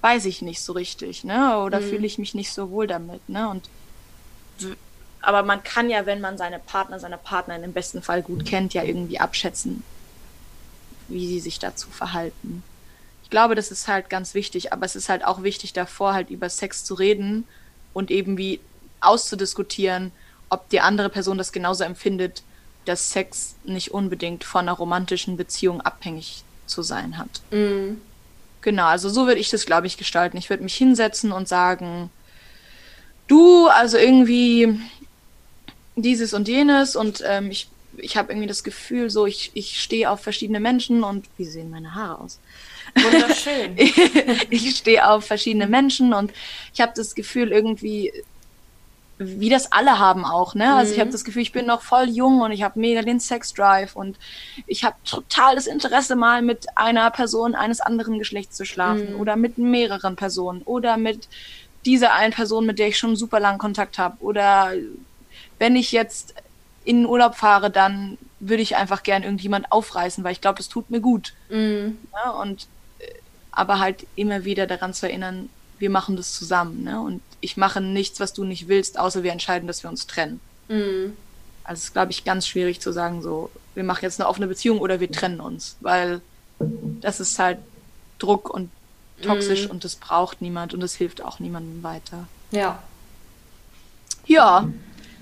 weiß 0.01 0.25
ich 0.25 0.41
nicht 0.41 0.61
so 0.61 0.73
richtig, 0.73 1.23
ne? 1.23 1.59
Oder 1.59 1.79
mhm. 1.79 1.89
fühle 1.89 2.05
ich 2.05 2.17
mich 2.17 2.33
nicht 2.33 2.51
so 2.51 2.69
wohl 2.71 2.87
damit, 2.87 3.27
ne? 3.29 3.49
Und 3.49 3.69
aber 5.21 5.43
man 5.43 5.63
kann 5.63 5.89
ja, 5.89 6.05
wenn 6.05 6.21
man 6.21 6.37
seine 6.37 6.59
Partner, 6.59 6.99
seine 6.99 7.17
Partnerin 7.17 7.63
im 7.63 7.73
besten 7.73 8.01
Fall 8.01 8.21
gut 8.21 8.45
kennt, 8.45 8.73
ja 8.73 8.83
irgendwie 8.83 9.19
abschätzen, 9.19 9.83
wie 11.07 11.27
sie 11.27 11.39
sich 11.39 11.59
dazu 11.59 11.89
verhalten. 11.89 12.63
Ich 13.23 13.29
glaube, 13.29 13.55
das 13.55 13.71
ist 13.71 13.87
halt 13.87 14.09
ganz 14.09 14.33
wichtig, 14.33 14.73
aber 14.73 14.85
es 14.85 14.95
ist 14.95 15.09
halt 15.09 15.23
auch 15.23 15.43
wichtig 15.43 15.73
davor, 15.73 16.13
halt 16.13 16.29
über 16.29 16.49
Sex 16.49 16.83
zu 16.83 16.95
reden 16.95 17.47
und 17.93 18.11
eben 18.11 18.37
wie 18.37 18.59
auszudiskutieren, 18.99 20.11
ob 20.49 20.69
die 20.69 20.81
andere 20.81 21.09
Person 21.09 21.37
das 21.37 21.51
genauso 21.51 21.83
empfindet, 21.83 22.43
dass 22.85 23.11
Sex 23.11 23.55
nicht 23.63 23.91
unbedingt 23.91 24.43
von 24.43 24.61
einer 24.61 24.73
romantischen 24.73 25.37
Beziehung 25.37 25.81
abhängig 25.81 26.43
zu 26.65 26.81
sein 26.81 27.17
hat. 27.17 27.41
Mhm. 27.51 28.01
Genau, 28.61 28.85
also 28.85 29.09
so 29.09 29.27
würde 29.27 29.39
ich 29.39 29.49
das, 29.49 29.65
glaube 29.65 29.87
ich, 29.87 29.97
gestalten. 29.97 30.37
Ich 30.37 30.49
würde 30.49 30.63
mich 30.63 30.75
hinsetzen 30.75 31.31
und 31.31 31.47
sagen, 31.47 32.09
du, 33.27 33.67
also 33.67 33.97
irgendwie 33.97 34.79
dieses 35.95 36.33
und 36.33 36.47
jenes 36.47 36.95
und 36.95 37.23
ähm, 37.25 37.51
ich, 37.51 37.69
ich 37.97 38.17
habe 38.17 38.31
irgendwie 38.31 38.47
das 38.47 38.63
Gefühl, 38.63 39.09
so 39.09 39.25
ich, 39.25 39.51
ich 39.53 39.81
stehe 39.81 40.09
auf 40.09 40.21
verschiedene 40.21 40.59
Menschen 40.59 41.03
und 41.03 41.25
wie 41.37 41.45
sehen 41.45 41.69
meine 41.69 41.95
Haare 41.95 42.19
aus? 42.19 42.39
Wunderschön. 42.95 43.75
ich, 44.49 44.75
stehe 44.75 45.07
auf 45.07 45.25
verschiedene 45.25 45.67
Menschen 45.67 46.13
und 46.13 46.31
ich 46.73 46.81
habe 46.81 46.91
das 46.95 47.15
Gefühl 47.15 47.51
irgendwie, 47.51 48.11
wie 49.17 49.49
das 49.49 49.71
alle 49.71 49.99
haben 49.99 50.25
auch, 50.25 50.55
ne? 50.55 50.73
Also 50.73 50.93
ich 50.93 50.99
habe 50.99 51.09
mhm. 51.09 51.13
das 51.13 51.23
Gefühl, 51.23 51.43
ich 51.43 51.51
bin 51.51 51.67
noch 51.67 51.81
voll 51.81 52.09
jung 52.09 52.41
und 52.41 52.51
ich 52.51 52.63
habe 52.63 52.79
mega 52.79 53.01
den 53.01 53.19
Sex 53.19 53.53
Drive 53.53 53.95
und 53.95 54.17
ich 54.65 54.83
habe 54.83 54.95
total 55.05 55.55
das 55.55 55.67
Interesse 55.67 56.15
mal 56.15 56.41
mit 56.41 56.65
einer 56.75 57.09
Person 57.11 57.55
eines 57.55 57.81
anderen 57.81 58.19
Geschlechts 58.19 58.57
zu 58.57 58.65
schlafen 58.65 59.13
mhm. 59.13 59.19
oder 59.19 59.35
mit 59.35 59.57
mehreren 59.57 60.15
Personen 60.15 60.63
oder 60.63 60.97
mit 60.97 61.27
dieser 61.85 62.13
einen 62.13 62.33
Person, 62.33 62.65
mit 62.65 62.79
der 62.79 62.87
ich 62.87 62.97
schon 62.97 63.15
super 63.15 63.39
lang 63.39 63.57
Kontakt 63.57 63.97
habe 63.97 64.17
oder 64.21 64.73
wenn 65.61 65.75
ich 65.75 65.91
jetzt 65.91 66.33
in 66.85 67.01
den 67.01 67.05
Urlaub 67.05 67.35
fahre, 67.35 67.69
dann 67.69 68.17
würde 68.39 68.63
ich 68.63 68.77
einfach 68.77 69.03
gern 69.03 69.21
irgendjemand 69.21 69.71
aufreißen, 69.71 70.23
weil 70.23 70.31
ich 70.31 70.41
glaube, 70.41 70.57
das 70.57 70.69
tut 70.69 70.89
mir 70.89 71.01
gut. 71.01 71.33
Mhm. 71.49 71.99
Ja, 72.13 72.31
und 72.31 72.65
äh, 72.97 73.05
aber 73.51 73.77
halt 73.77 74.07
immer 74.15 74.43
wieder 74.43 74.65
daran 74.65 74.95
zu 74.95 75.07
erinnern, 75.07 75.49
wir 75.77 75.91
machen 75.91 76.17
das 76.17 76.33
zusammen, 76.33 76.83
ne? 76.83 76.99
Und 76.99 77.21
ich 77.41 77.57
mache 77.57 77.79
nichts, 77.79 78.19
was 78.19 78.33
du 78.33 78.43
nicht 78.43 78.69
willst, 78.69 78.97
außer 78.97 79.21
wir 79.21 79.31
entscheiden, 79.31 79.67
dass 79.67 79.83
wir 79.83 79.91
uns 79.91 80.07
trennen. 80.07 80.39
Mhm. 80.67 81.15
Also 81.63 81.77
es 81.77 81.83
ist, 81.85 81.93
glaube 81.93 82.11
ich, 82.11 82.23
ganz 82.23 82.47
schwierig 82.47 82.81
zu 82.81 82.91
sagen, 82.91 83.21
so, 83.21 83.51
wir 83.75 83.83
machen 83.83 84.01
jetzt 84.01 84.19
eine 84.19 84.27
offene 84.27 84.47
Beziehung 84.47 84.79
oder 84.79 84.99
wir 84.99 85.11
trennen 85.11 85.39
uns, 85.39 85.77
weil 85.81 86.21
das 86.57 87.19
ist 87.19 87.37
halt 87.37 87.59
Druck 88.17 88.49
und 88.49 88.71
toxisch 89.21 89.65
mhm. 89.65 89.71
und 89.71 89.83
das 89.83 89.95
braucht 89.95 90.41
niemand 90.41 90.73
und 90.73 90.79
das 90.79 90.95
hilft 90.95 91.21
auch 91.21 91.37
niemandem 91.37 91.83
weiter. 91.83 92.27
Ja. 92.49 92.81
Ja, 94.25 94.67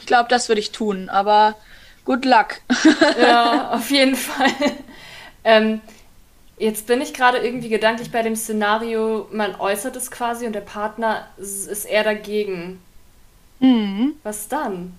glaube, 0.09 0.27
das 0.27 0.49
würde 0.49 0.59
ich 0.59 0.73
tun, 0.73 1.07
aber 1.07 1.55
good 2.03 2.25
luck. 2.25 2.59
ja, 3.21 3.71
auf 3.71 3.89
jeden 3.91 4.17
Fall. 4.17 4.51
Ähm, 5.45 5.79
Jetzt 6.59 6.87
bin 6.87 6.99
ich 6.99 7.13
gerade 7.13 7.37
irgendwie 7.37 7.69
gedanklich 7.69 8.11
bei 8.11 8.21
dem 8.21 8.35
Szenario, 8.35 9.29
man 9.31 9.55
äußert 9.55 9.95
es 9.95 10.11
quasi 10.11 10.45
und 10.45 10.51
der 10.51 10.59
Partner 10.59 11.25
ist 11.37 11.85
eher 11.85 12.03
dagegen. 12.03 12.81
Mhm. 13.61 14.15
Was 14.23 14.49
dann? 14.49 14.93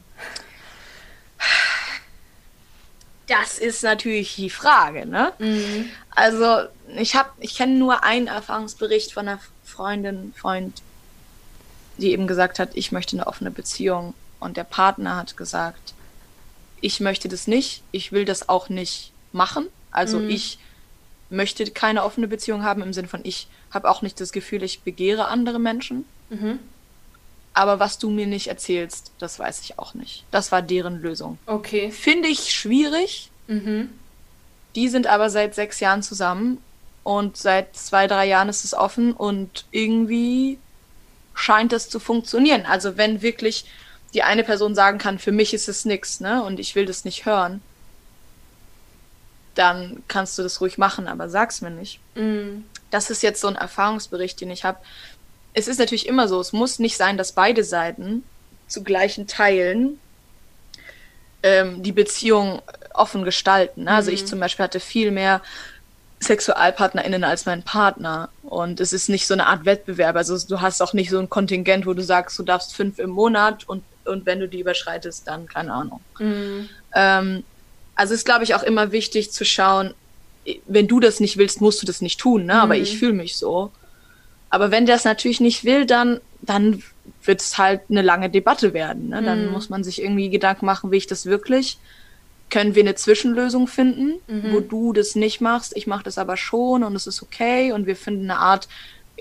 Das 3.27 3.59
ist 3.59 3.83
natürlich 3.83 4.37
die 4.37 4.49
Frage, 4.49 5.05
ne? 5.05 5.35
Mhm. 5.39 5.91
Also, 6.11 6.63
ich 6.97 7.15
habe, 7.15 7.29
ich 7.41 7.55
kenne 7.55 7.75
nur 7.75 8.05
einen 8.05 8.27
Erfahrungsbericht 8.27 9.13
von 9.13 9.29
einer 9.29 9.41
Freundin, 9.63 10.33
Freund, 10.35 10.81
die 11.99 12.13
eben 12.13 12.27
gesagt 12.27 12.59
hat, 12.59 12.71
ich 12.73 12.91
möchte 12.91 13.17
eine 13.17 13.27
offene 13.27 13.51
Beziehung. 13.51 14.15
Und 14.41 14.57
der 14.57 14.65
Partner 14.65 15.17
hat 15.17 15.37
gesagt, 15.37 15.95
ich 16.81 17.01
möchte 17.01 17.29
das 17.29 17.47
nicht, 17.47 17.83
ich 17.93 18.11
will 18.11 18.25
das 18.25 18.49
auch 18.49 18.69
nicht 18.69 19.13
machen. 19.33 19.67
Also 19.91 20.19
mhm. 20.19 20.31
ich 20.31 20.59
möchte 21.29 21.71
keine 21.71 22.03
offene 22.03 22.27
Beziehung 22.27 22.65
haben, 22.65 22.83
im 22.83 22.93
Sinne 22.93 23.09
von, 23.09 23.21
ich 23.23 23.49
habe 23.71 23.89
auch 23.89 24.03
nicht 24.03 24.21
das 24.21 24.33
Gefühl, 24.33 24.63
ich 24.63 24.81
begehre 24.81 25.29
andere 25.29 25.59
Menschen. 25.59 26.05
Mhm. 26.31 26.59
Aber 27.53 27.81
was 27.81 27.99
du 27.99 28.11
mir 28.11 28.27
nicht 28.27 28.47
erzählst, 28.47 29.13
das 29.19 29.39
weiß 29.39 29.61
ich 29.61 29.79
auch 29.79 29.95
nicht. 29.95 30.25
Das 30.31 30.53
war 30.53 30.63
deren 30.63 31.01
Lösung. 31.01 31.39
Okay. 31.47 31.91
Finde 31.91 32.29
ich 32.29 32.53
schwierig. 32.53 33.31
Mhm. 33.49 33.91
Die 34.77 34.89
sind 34.89 35.07
aber 35.07 35.31
seit 35.31 35.55
sechs 35.55 35.81
Jahren 35.81 36.03
zusammen 36.03 36.59
und 37.03 37.37
seit 37.37 37.77
zwei, 37.77 38.07
drei 38.07 38.27
Jahren 38.27 38.49
ist 38.49 38.65
es 38.65 38.73
offen 38.73 39.13
und 39.13 39.65
irgendwie 39.73 40.59
scheint 41.35 41.73
es 41.73 41.89
zu 41.89 41.99
funktionieren. 41.99 42.67
Also 42.67 42.97
wenn 42.97 43.23
wirklich 43.23 43.65
die 44.15 44.23
eine 44.23 44.45
Person 44.45 44.75
sagen 44.75 44.99
kann, 44.99 45.19
für 45.19 45.33
mich 45.33 45.55
ist 45.55 45.69
es 45.69 45.85
nichts, 45.85 46.21
ne, 46.21 46.43
und 46.43 46.59
ich 46.61 46.75
will 46.75 46.87
das 46.87 47.05
nicht 47.05 47.27
hören, 47.27 47.63
dann 49.55 50.03
kannst 50.09 50.39
du 50.39 50.43
das 50.43 50.61
ruhig 50.61 50.79
machen, 50.79 51.09
aber 51.09 51.29
sag's 51.29 51.61
mir 51.61 51.71
nicht. 51.71 52.01
Mm. 52.15 52.65
Das 52.91 53.11
ist 53.11 53.23
jetzt 53.23 53.41
so 53.41 53.49
ein 53.49 53.57
Erfahrungsbericht, 53.57 54.41
den 54.41 54.51
ich 54.51 54.65
habe. 54.65 54.79
Es 55.53 55.69
ist 55.69 55.79
natürlich 55.79 56.07
immer 56.07 56.29
so, 56.29 56.41
es 56.41 56.53
muss 56.53 56.79
nicht 56.79 56.97
sein, 56.97 57.17
dass 57.17 57.33
beide 57.33 57.63
Seiten 57.63 58.25
zu 58.69 58.83
gleichen 58.83 59.27
Teilen 59.27 60.01
ähm, 61.43 61.83
die 61.83 61.93
Beziehung 61.93 62.63
offen 62.95 63.25
gestalten. 63.25 63.85
Ne? 63.85 63.93
Also 63.93 64.11
ich 64.11 64.23
mhm. 64.23 64.27
zum 64.27 64.41
Beispiel 64.41 64.65
hatte 64.65 64.81
viel 64.81 65.11
mehr 65.11 65.43
SexualpartnerInnen 66.21 67.25
als 67.25 67.47
mein 67.47 67.63
Partner. 67.63 68.29
Und 68.43 68.81
es 68.81 68.93
ist 68.93 69.09
nicht 69.09 69.27
so 69.27 69.35
eine 69.35 69.47
Art 69.47 69.65
Wettbewerb. 69.65 70.17
Also 70.17 70.39
du 70.39 70.61
hast 70.61 70.83
auch 70.83 70.93
nicht 70.93 71.11
so 71.11 71.19
ein 71.19 71.31
Kontingent, 71.31 71.87
wo 71.87 71.95
du 71.95 72.03
sagst, 72.03 72.39
du 72.39 72.43
darfst 72.43 72.75
fünf 72.75 72.99
im 72.99 73.11
Monat 73.11 73.69
und, 73.69 73.83
und 74.11 74.27
wenn 74.27 74.41
du 74.41 74.49
die 74.49 74.61
überschreitest, 74.61 75.27
dann 75.27 75.47
keine 75.47 75.73
Ahnung. 75.73 76.01
Mhm. 76.19 76.69
Ähm, 76.95 77.45
also 77.95 78.15
ist, 78.15 78.25
glaube 78.25 78.45
ich, 78.45 78.55
auch 78.55 78.63
immer 78.63 78.93
wichtig 78.93 79.31
zu 79.31 79.45
schauen, 79.45 79.95
wenn 80.67 80.89
du 80.89 81.01
das 81.01 81.21
nicht 81.21 81.37
willst, 81.37 81.61
musst 81.61 81.83
du 81.83 81.87
das 81.87 82.01
nicht 82.01 82.19
tun, 82.19 82.47
ne? 82.47 82.61
Aber 82.61 82.75
mhm. 82.75 82.83
ich 82.83 82.99
fühle 82.99 83.13
mich 83.13 83.37
so. 83.37 83.71
Aber 84.51 84.71
wenn 84.71 84.85
der 84.85 84.97
es 84.97 85.05
natürlich 85.05 85.41
nicht 85.41 85.65
will, 85.65 85.87
dann, 85.87 86.21
dann 86.43 86.83
wird 87.23 87.41
es 87.41 87.57
halt 87.57 87.83
eine 87.89 88.03
lange 88.03 88.31
Debatte 88.31 88.75
werden. 88.75 89.11
Ne? 89.11 89.23
Dann 89.23 89.47
mhm. 89.47 89.53
muss 89.53 89.71
man 89.71 89.85
sich 89.85 90.03
irgendwie 90.03 90.29
Gedanken 90.29 90.67
machen, 90.67 90.91
will 90.91 90.99
ich 90.99 91.07
das 91.07 91.27
wirklich? 91.27 91.79
Können 92.51 92.75
wir 92.75 92.83
eine 92.83 92.97
Zwischenlösung 92.97 93.69
finden, 93.69 94.15
mhm. 94.27 94.53
wo 94.53 94.61
du 94.61 94.93
das 94.93 95.15
nicht 95.15 95.41
machst, 95.41 95.77
ich 95.77 95.87
mache 95.87 96.03
das 96.03 96.19
aber 96.19 96.37
schon 96.37 96.83
und 96.83 96.97
es 96.97 97.07
ist 97.07 97.23
okay 97.23 97.71
und 97.73 97.87
wir 97.87 97.95
finden 97.95 98.29
eine 98.29 98.41
Art, 98.41 98.69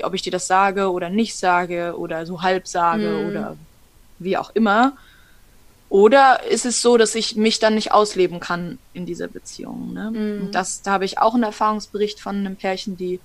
ob 0.02 0.16
ich 0.16 0.24
dir 0.24 0.32
das 0.32 0.48
sage 0.48 0.92
oder 0.92 1.10
nicht 1.10 1.36
sage 1.36 1.96
oder 1.96 2.26
so 2.26 2.42
halb 2.42 2.68
sage 2.68 3.10
mhm. 3.10 3.30
oder 3.30 3.58
wie 4.20 4.38
auch 4.38 4.52
immer. 4.54 4.94
Oder 5.90 6.44
ist 6.44 6.66
es 6.66 6.82
so, 6.82 6.98
dass 6.98 7.16
ich 7.16 7.36
mich 7.36 7.58
dann 7.58 7.74
nicht 7.74 7.92
ausleben 7.92 8.40
kann 8.40 8.78
in 8.94 9.08
dieser 9.08 9.28
Beziehung? 9.28 9.94
Ne? 9.94 10.12
Mhm. 10.12 10.52
das, 10.52 10.84
da 10.84 10.92
habe 10.92 11.06
ich 11.06 11.18
auch 11.18 11.34
einen 11.34 11.44
Erfahrungsbericht 11.44 12.20
von 12.20 12.36
einem 12.36 12.56
Pärchen, 12.56 12.96
die 12.96 13.20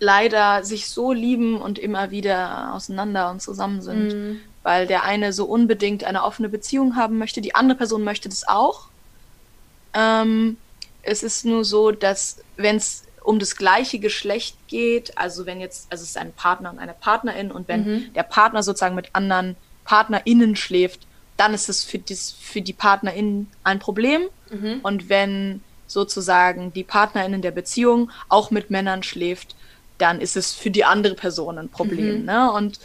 leider 0.00 0.64
sich 0.64 0.88
so 0.88 1.12
lieben 1.12 1.60
und 1.60 1.78
immer 1.78 2.10
wieder 2.10 2.74
auseinander 2.74 3.30
und 3.30 3.40
zusammen 3.40 3.80
sind, 3.80 4.08
mhm. 4.08 4.40
weil 4.62 4.86
der 4.86 5.04
eine 5.04 5.32
so 5.32 5.44
unbedingt 5.44 6.04
eine 6.04 6.24
offene 6.24 6.48
Beziehung 6.48 6.96
haben 6.96 7.18
möchte, 7.18 7.40
die 7.40 7.54
andere 7.54 7.78
Person 7.78 8.02
möchte 8.02 8.28
das 8.28 8.46
auch. 8.46 8.88
Ähm, 9.94 10.56
es 11.02 11.22
ist 11.22 11.44
nur 11.44 11.64
so, 11.64 11.90
dass 11.90 12.38
wenn 12.56 12.76
es 12.76 13.04
um 13.22 13.38
das 13.38 13.56
gleiche 13.56 13.98
Geschlecht 13.98 14.56
geht, 14.68 15.16
also 15.16 15.46
wenn 15.46 15.60
jetzt, 15.60 15.90
also 15.90 16.02
es 16.02 16.10
ist 16.10 16.18
ein 16.18 16.32
Partner 16.32 16.70
und 16.70 16.78
eine 16.78 16.94
Partnerin 16.94 17.50
und 17.50 17.68
wenn 17.68 17.84
mhm. 17.84 18.12
der 18.14 18.22
Partner 18.22 18.62
sozusagen 18.62 18.94
mit 18.94 19.14
anderen 19.14 19.56
PartnerInnen 19.84 20.56
schläft, 20.56 21.06
dann 21.36 21.54
ist 21.54 21.68
es 21.68 21.84
für, 21.84 21.98
dies, 21.98 22.34
für 22.40 22.60
die 22.60 22.72
PartnerInnen 22.72 23.48
ein 23.64 23.78
Problem. 23.78 24.22
Mhm. 24.50 24.80
Und 24.82 25.08
wenn 25.08 25.62
sozusagen 25.86 26.72
die 26.72 26.84
PartnerInnen 26.84 27.42
der 27.42 27.52
Beziehung 27.52 28.10
auch 28.28 28.50
mit 28.50 28.70
Männern 28.70 29.02
schläft, 29.02 29.54
dann 29.98 30.20
ist 30.20 30.36
es 30.36 30.52
für 30.52 30.70
die 30.70 30.84
andere 30.84 31.14
Person 31.14 31.58
ein 31.58 31.68
Problem. 31.68 32.20
Mhm. 32.20 32.24
Ne? 32.26 32.52
Und 32.52 32.80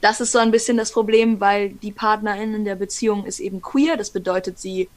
das 0.00 0.20
ist 0.20 0.32
so 0.32 0.38
ein 0.38 0.50
bisschen 0.50 0.76
das 0.76 0.92
Problem, 0.92 1.40
weil 1.40 1.70
die 1.70 1.92
PartnerInnen 1.92 2.64
der 2.64 2.76
Beziehung 2.76 3.24
ist 3.24 3.40
eben 3.40 3.62
queer. 3.62 3.96
Das 3.96 4.10
bedeutet, 4.10 4.58
sie 4.58 4.88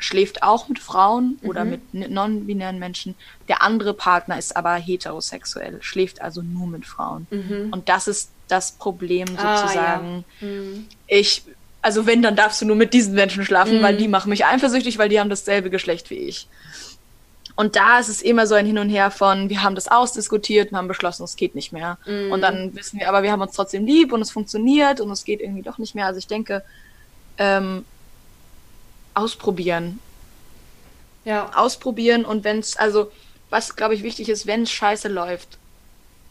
schläft 0.00 0.42
auch 0.42 0.68
mit 0.68 0.80
Frauen 0.80 1.38
mhm. 1.40 1.48
oder 1.48 1.64
mit 1.64 1.94
non-binären 1.94 2.78
Menschen. 2.78 3.14
Der 3.48 3.62
andere 3.62 3.94
Partner 3.94 4.38
ist 4.38 4.56
aber 4.56 4.74
heterosexuell, 4.74 5.78
schläft 5.82 6.20
also 6.20 6.42
nur 6.42 6.66
mit 6.66 6.86
Frauen. 6.86 7.26
Mhm. 7.30 7.68
Und 7.70 7.88
das 7.88 8.08
ist 8.08 8.30
das 8.48 8.72
Problem 8.72 9.28
sozusagen. 9.28 10.24
Ah, 10.40 10.44
ja. 10.44 10.48
mhm. 10.48 10.86
Ich, 11.06 11.44
also 11.82 12.06
wenn, 12.06 12.22
dann 12.22 12.34
darfst 12.34 12.60
du 12.60 12.66
nur 12.66 12.76
mit 12.76 12.92
diesen 12.92 13.14
Menschen 13.14 13.44
schlafen, 13.44 13.82
weil 13.82 13.94
mhm. 13.94 13.98
die 13.98 14.08
machen 14.08 14.30
mich 14.30 14.44
eifersüchtig, 14.44 14.98
weil 14.98 15.08
die 15.08 15.20
haben 15.20 15.30
dasselbe 15.30 15.70
Geschlecht 15.70 16.10
wie 16.10 16.16
ich. 16.16 16.48
Und 17.56 17.76
da 17.76 17.98
ist 17.98 18.08
es 18.08 18.22
immer 18.22 18.46
so 18.46 18.54
ein 18.54 18.64
Hin 18.64 18.78
und 18.78 18.88
Her 18.88 19.10
von, 19.10 19.50
wir 19.50 19.62
haben 19.62 19.74
das 19.74 19.88
ausdiskutiert 19.88 20.72
und 20.72 20.78
haben 20.78 20.88
beschlossen, 20.88 21.24
es 21.24 21.36
geht 21.36 21.54
nicht 21.54 21.72
mehr. 21.72 21.98
Mhm. 22.06 22.32
Und 22.32 22.40
dann 22.40 22.74
wissen 22.74 22.98
wir, 22.98 23.08
aber 23.08 23.22
wir 23.22 23.32
haben 23.32 23.42
uns 23.42 23.52
trotzdem 23.52 23.84
lieb 23.84 24.12
und 24.12 24.22
es 24.22 24.30
funktioniert 24.30 25.00
und 25.00 25.10
es 25.10 25.24
geht 25.24 25.42
irgendwie 25.42 25.62
doch 25.62 25.76
nicht 25.76 25.94
mehr. 25.94 26.06
Also 26.06 26.18
ich 26.18 26.26
denke, 26.26 26.62
ähm, 27.36 27.84
ausprobieren. 29.14 29.98
Ja. 31.24 31.50
Ausprobieren 31.54 32.24
und 32.24 32.44
wenn 32.44 32.58
es, 32.58 32.76
also 32.76 33.10
was 33.50 33.76
glaube 33.76 33.94
ich 33.94 34.02
wichtig 34.02 34.28
ist, 34.28 34.46
wenn 34.46 34.62
es 34.62 34.70
scheiße 34.70 35.08
läuft, 35.08 35.58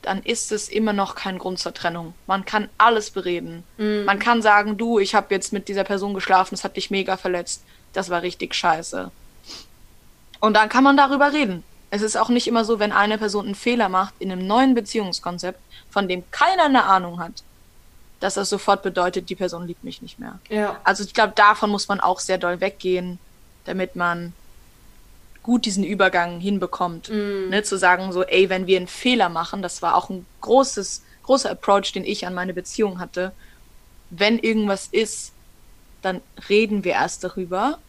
dann 0.02 0.24
ist 0.24 0.52
es 0.52 0.70
immer 0.70 0.94
noch 0.94 1.16
kein 1.16 1.38
Grund 1.38 1.60
zur 1.60 1.74
Trennung. 1.74 2.14
Man 2.26 2.46
kann 2.46 2.70
alles 2.78 3.12
bereden. 3.12 3.64
Mhm. 3.78 4.06
Man 4.06 4.20
kann 4.20 4.42
sagen, 4.42 4.78
du, 4.78 5.00
ich 5.00 5.14
habe 5.14 5.34
jetzt 5.34 5.52
mit 5.52 5.68
dieser 5.68 5.84
Person 5.84 6.14
geschlafen, 6.14 6.56
das 6.56 6.64
hat 6.64 6.78
dich 6.78 6.90
mega 6.90 7.18
verletzt. 7.18 7.64
Das 7.94 8.10
war 8.10 8.22
richtig 8.22 8.56
scheiße. 8.56 9.12
Und 10.40 10.54
dann 10.54 10.70
kann 10.70 10.84
man 10.84 10.96
darüber 10.96 11.34
reden. 11.34 11.64
Es 11.92 12.02
ist 12.02 12.16
auch 12.16 12.30
nicht 12.30 12.48
immer 12.48 12.64
so, 12.64 12.80
wenn 12.80 12.92
eine 12.92 13.18
Person 13.18 13.46
einen 13.46 13.56
Fehler 13.56 13.90
macht 13.90 14.14
in 14.20 14.32
einem 14.32 14.46
neuen 14.46 14.74
Beziehungskonzept, 14.74 15.60
von 15.90 16.08
dem 16.08 16.24
keiner 16.32 16.66
eine 16.66 16.84
Ahnung 16.84 17.20
hat, 17.20 17.44
dass 18.20 18.34
das 18.34 18.50
sofort 18.50 18.84
bedeutet, 18.84 19.30
die 19.30 19.36
Person 19.36 19.66
liebt 19.68 19.84
mich 19.84 20.02
nicht 20.02 20.20
mehr. 20.20 20.40
Ja. 20.50 20.80
Also 20.84 21.04
ich 21.04 21.14
glaube, 21.14 21.34
davon 21.36 21.70
muss 21.70 21.88
man 21.88 22.00
auch 22.00 22.20
sehr 22.20 22.38
doll 22.38 22.60
weggehen, 22.60 23.18
damit 23.66 23.96
man 23.96 24.34
gut 25.44 25.66
diesen 25.66 25.84
Übergang 25.84 26.40
hinbekommt. 26.40 27.10
Mm. 27.10 27.50
Ne, 27.50 27.64
zu 27.64 27.78
sagen 27.78 28.12
so, 28.12 28.24
ey, 28.24 28.50
wenn 28.50 28.68
wir 28.68 28.78
einen 28.78 28.88
Fehler 28.88 29.30
machen, 29.30 29.62
das 29.62 29.82
war 29.82 29.96
auch 29.96 30.10
ein 30.10 30.26
großes, 30.42 31.04
großer 31.24 31.50
Approach, 31.50 31.94
den 31.94 32.04
ich 32.04 32.28
an 32.28 32.34
meine 32.34 32.54
Beziehung 32.54 33.00
hatte. 33.00 33.32
Wenn 34.10 34.38
irgendwas 34.40 34.88
ist, 34.92 35.32
dann 36.02 36.22
reden 36.50 36.84
wir 36.84 36.94
erst 36.94 37.24
darüber 37.24 37.80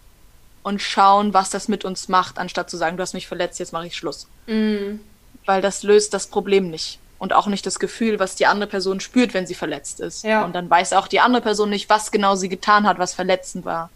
und 0.62 0.80
schauen, 0.80 1.34
was 1.34 1.50
das 1.50 1.68
mit 1.68 1.84
uns 1.84 2.08
macht, 2.08 2.38
anstatt 2.38 2.70
zu 2.70 2.76
sagen, 2.76 2.96
du 2.96 3.02
hast 3.02 3.14
mich 3.14 3.26
verletzt, 3.26 3.58
jetzt 3.58 3.72
mache 3.72 3.86
ich 3.86 3.96
Schluss. 3.96 4.28
Mm. 4.46 5.00
Weil 5.44 5.62
das 5.62 5.82
löst 5.82 6.14
das 6.14 6.28
Problem 6.28 6.70
nicht. 6.70 6.98
Und 7.20 7.34
auch 7.34 7.46
nicht 7.46 7.66
das 7.66 7.78
Gefühl, 7.78 8.18
was 8.18 8.34
die 8.34 8.46
andere 8.46 8.68
Person 8.68 8.98
spürt, 8.98 9.34
wenn 9.34 9.46
sie 9.46 9.54
verletzt 9.54 10.00
ist. 10.00 10.24
Ja. 10.24 10.42
Und 10.42 10.54
dann 10.54 10.68
weiß 10.68 10.94
auch 10.94 11.06
die 11.06 11.20
andere 11.20 11.42
Person 11.42 11.68
nicht, 11.68 11.90
was 11.90 12.10
genau 12.10 12.34
sie 12.34 12.48
getan 12.48 12.86
hat, 12.86 12.98
was 12.98 13.14
verletzend 13.14 13.66
war. 13.66 13.90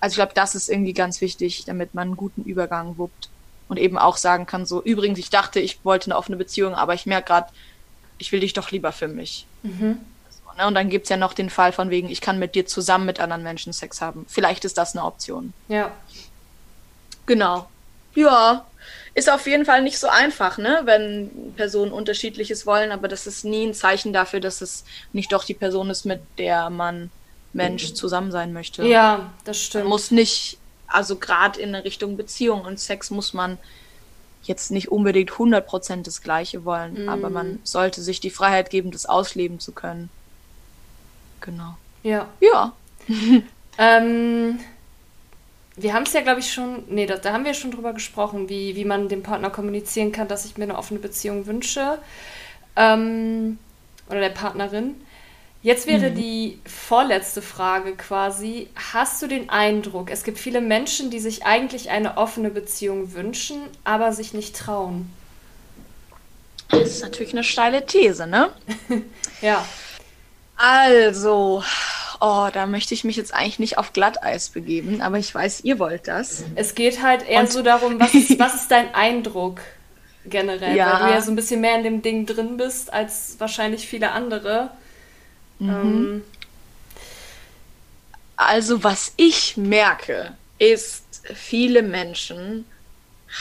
Also 0.00 0.14
ich 0.14 0.16
glaube, 0.16 0.32
das 0.34 0.56
ist 0.56 0.68
irgendwie 0.68 0.92
ganz 0.92 1.20
wichtig, 1.20 1.64
damit 1.64 1.94
man 1.94 2.08
einen 2.08 2.16
guten 2.16 2.42
Übergang 2.42 2.98
wuppt. 2.98 3.28
Und 3.68 3.78
eben 3.78 3.98
auch 3.98 4.16
sagen 4.16 4.46
kann, 4.46 4.66
so, 4.66 4.82
übrigens, 4.82 5.20
ich 5.20 5.30
dachte, 5.30 5.60
ich 5.60 5.84
wollte 5.84 6.06
eine 6.06 6.16
offene 6.16 6.36
Beziehung, 6.36 6.74
aber 6.74 6.92
ich 6.94 7.06
merke 7.06 7.28
gerade, 7.28 7.52
ich 8.18 8.32
will 8.32 8.40
dich 8.40 8.52
doch 8.52 8.72
lieber 8.72 8.90
für 8.90 9.06
mich. 9.06 9.46
Mhm. 9.62 9.98
So, 10.28 10.56
ne? 10.58 10.66
Und 10.66 10.74
dann 10.74 10.88
gibt's 10.88 11.08
ja 11.08 11.16
noch 11.16 11.34
den 11.34 11.50
Fall 11.50 11.70
von 11.70 11.88
wegen, 11.88 12.10
ich 12.10 12.20
kann 12.20 12.40
mit 12.40 12.56
dir 12.56 12.66
zusammen 12.66 13.06
mit 13.06 13.20
anderen 13.20 13.44
Menschen 13.44 13.72
Sex 13.72 14.00
haben. 14.00 14.26
Vielleicht 14.28 14.64
ist 14.64 14.76
das 14.76 14.96
eine 14.96 15.04
Option. 15.04 15.52
Ja. 15.68 15.92
Genau. 17.26 17.68
Ja, 18.16 18.66
ist 19.14 19.30
auf 19.30 19.46
jeden 19.46 19.64
Fall 19.64 19.82
nicht 19.82 19.98
so 19.98 20.08
einfach, 20.08 20.58
ne, 20.58 20.82
wenn 20.84 21.52
Personen 21.56 21.92
unterschiedliches 21.92 22.66
wollen, 22.66 22.92
aber 22.92 23.08
das 23.08 23.26
ist 23.26 23.44
nie 23.44 23.66
ein 23.66 23.74
Zeichen 23.74 24.12
dafür, 24.12 24.40
dass 24.40 24.60
es 24.60 24.84
nicht 25.12 25.32
doch 25.32 25.44
die 25.44 25.54
Person 25.54 25.90
ist, 25.90 26.04
mit 26.04 26.20
der 26.38 26.70
man 26.70 27.10
Mensch 27.52 27.94
zusammen 27.94 28.30
sein 28.30 28.52
möchte. 28.52 28.84
Ja, 28.86 29.32
das 29.44 29.60
stimmt. 29.60 29.84
Man 29.84 29.90
muss 29.90 30.10
nicht, 30.12 30.58
also 30.86 31.16
gerade 31.16 31.60
in 31.60 31.74
Richtung 31.74 32.16
Beziehung 32.16 32.62
und 32.62 32.78
Sex 32.78 33.10
muss 33.10 33.34
man 33.34 33.58
jetzt 34.44 34.70
nicht 34.70 34.90
unbedingt 34.90 35.30
100% 35.32 36.04
das 36.04 36.22
Gleiche 36.22 36.64
wollen, 36.64 37.04
Mm. 37.04 37.08
aber 37.08 37.28
man 37.28 37.58
sollte 37.64 38.00
sich 38.02 38.20
die 38.20 38.30
Freiheit 38.30 38.70
geben, 38.70 38.90
das 38.90 39.04
ausleben 39.06 39.60
zu 39.60 39.72
können. 39.72 40.08
Genau. 41.40 41.76
Ja. 42.02 42.28
Ja. 42.40 42.72
Ähm, 43.78 44.58
wir 45.82 45.94
haben 45.94 46.04
es 46.04 46.12
ja, 46.12 46.20
glaube 46.22 46.40
ich, 46.40 46.52
schon, 46.52 46.84
nee, 46.88 47.06
da, 47.06 47.16
da 47.16 47.32
haben 47.32 47.44
wir 47.44 47.54
schon 47.54 47.70
drüber 47.70 47.92
gesprochen, 47.92 48.48
wie, 48.48 48.76
wie 48.76 48.84
man 48.84 49.08
dem 49.08 49.22
Partner 49.22 49.50
kommunizieren 49.50 50.12
kann, 50.12 50.28
dass 50.28 50.44
ich 50.44 50.56
mir 50.58 50.64
eine 50.64 50.78
offene 50.78 51.00
Beziehung 51.00 51.46
wünsche. 51.46 51.98
Ähm, 52.76 53.58
oder 54.08 54.20
der 54.20 54.30
Partnerin. 54.30 54.96
Jetzt 55.62 55.86
wäre 55.86 56.10
die 56.10 56.58
vorletzte 56.66 57.42
Frage 57.42 57.94
quasi, 57.96 58.68
hast 58.92 59.20
du 59.22 59.26
den 59.26 59.50
Eindruck, 59.50 60.10
es 60.10 60.24
gibt 60.24 60.38
viele 60.38 60.62
Menschen, 60.62 61.10
die 61.10 61.20
sich 61.20 61.44
eigentlich 61.44 61.90
eine 61.90 62.16
offene 62.16 62.50
Beziehung 62.50 63.12
wünschen, 63.12 63.62
aber 63.84 64.12
sich 64.12 64.32
nicht 64.32 64.56
trauen? 64.56 65.12
Das 66.70 66.88
ist 66.90 67.02
natürlich 67.02 67.32
eine 67.32 67.44
steile 67.44 67.84
These, 67.84 68.26
ne? 68.26 68.50
Ja, 69.42 69.66
Also, 70.56 71.64
oh, 72.20 72.48
da 72.52 72.66
möchte 72.66 72.94
ich 72.94 73.04
mich 73.04 73.16
jetzt 73.16 73.32
eigentlich 73.34 73.58
nicht 73.58 73.78
auf 73.78 73.92
Glatteis 73.92 74.50
begeben, 74.50 75.00
aber 75.00 75.18
ich 75.18 75.34
weiß, 75.34 75.62
ihr 75.64 75.78
wollt 75.78 76.06
das. 76.06 76.44
es 76.54 76.74
geht 76.74 77.02
halt 77.02 77.26
eher 77.26 77.40
Und- 77.40 77.50
so 77.50 77.62
darum, 77.62 77.98
was 77.98 78.14
ist, 78.14 78.38
was 78.38 78.54
ist 78.54 78.70
dein 78.70 78.94
Eindruck 78.94 79.60
generell? 80.26 80.76
Ja. 80.76 81.00
Weil 81.00 81.08
du 81.08 81.14
ja 81.14 81.20
so 81.22 81.32
ein 81.32 81.36
bisschen 81.36 81.60
mehr 81.60 81.76
in 81.76 81.82
dem 81.82 82.02
Ding 82.02 82.26
drin 82.26 82.56
bist 82.56 82.92
als 82.92 83.36
wahrscheinlich 83.38 83.88
viele 83.88 84.12
andere. 84.12 84.70
Ähm, 85.60 86.22
Also, 88.36 88.82
was 88.82 89.12
ich 89.16 89.58
merke, 89.58 90.32
ist, 90.58 91.04
viele 91.34 91.82
Menschen 91.82 92.64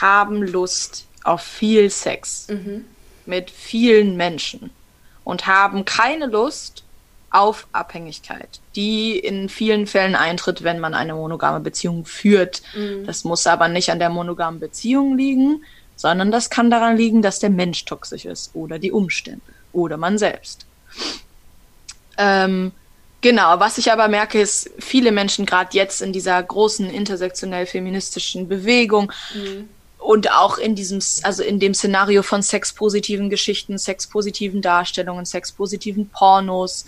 haben 0.01 0.43
Lust 0.43 1.07
auf 1.23 1.41
viel 1.41 1.89
Sex 1.89 2.47
mhm. 2.49 2.85
mit 3.25 3.49
vielen 3.49 4.17
Menschen 4.17 4.71
und 5.23 5.47
haben 5.47 5.85
keine 5.85 6.25
Lust 6.25 6.83
auf 7.31 7.67
Abhängigkeit, 7.71 8.59
die 8.75 9.17
in 9.19 9.49
vielen 9.49 9.87
Fällen 9.87 10.15
eintritt, 10.15 10.63
wenn 10.63 10.79
man 10.79 10.93
eine 10.93 11.13
monogame 11.13 11.59
Beziehung 11.59 12.05
führt. 12.05 12.61
Mhm. 12.75 13.05
Das 13.05 13.23
muss 13.23 13.45
aber 13.47 13.67
nicht 13.67 13.91
an 13.91 13.99
der 13.99 14.09
monogamen 14.09 14.59
Beziehung 14.59 15.17
liegen, 15.17 15.63
sondern 15.95 16.31
das 16.31 16.49
kann 16.49 16.69
daran 16.71 16.97
liegen, 16.97 17.21
dass 17.21 17.39
der 17.39 17.49
Mensch 17.49 17.85
toxisch 17.85 18.25
ist 18.25 18.51
oder 18.55 18.79
die 18.79 18.91
Umstände 18.91 19.41
oder 19.73 19.97
man 19.97 20.17
selbst. 20.17 20.65
Ähm, 22.17 22.71
genau, 23.21 23.59
was 23.59 23.77
ich 23.77 23.91
aber 23.91 24.07
merke, 24.07 24.39
ist, 24.41 24.71
viele 24.79 25.11
Menschen 25.11 25.45
gerade 25.45 25.75
jetzt 25.75 26.01
in 26.01 26.13
dieser 26.13 26.41
großen 26.41 26.89
intersektionell 26.89 27.65
feministischen 27.65 28.47
Bewegung 28.47 29.11
Mhm. 29.33 29.69
und 29.99 30.31
auch 30.31 30.57
in 30.57 30.75
diesem, 30.75 30.99
also 31.23 31.43
in 31.43 31.59
dem 31.59 31.73
Szenario 31.73 32.23
von 32.23 32.41
sexpositiven 32.41 33.29
Geschichten, 33.29 33.77
sexpositiven 33.77 34.61
Darstellungen, 34.61 35.25
sexpositiven 35.25 36.09
Pornos, 36.09 36.85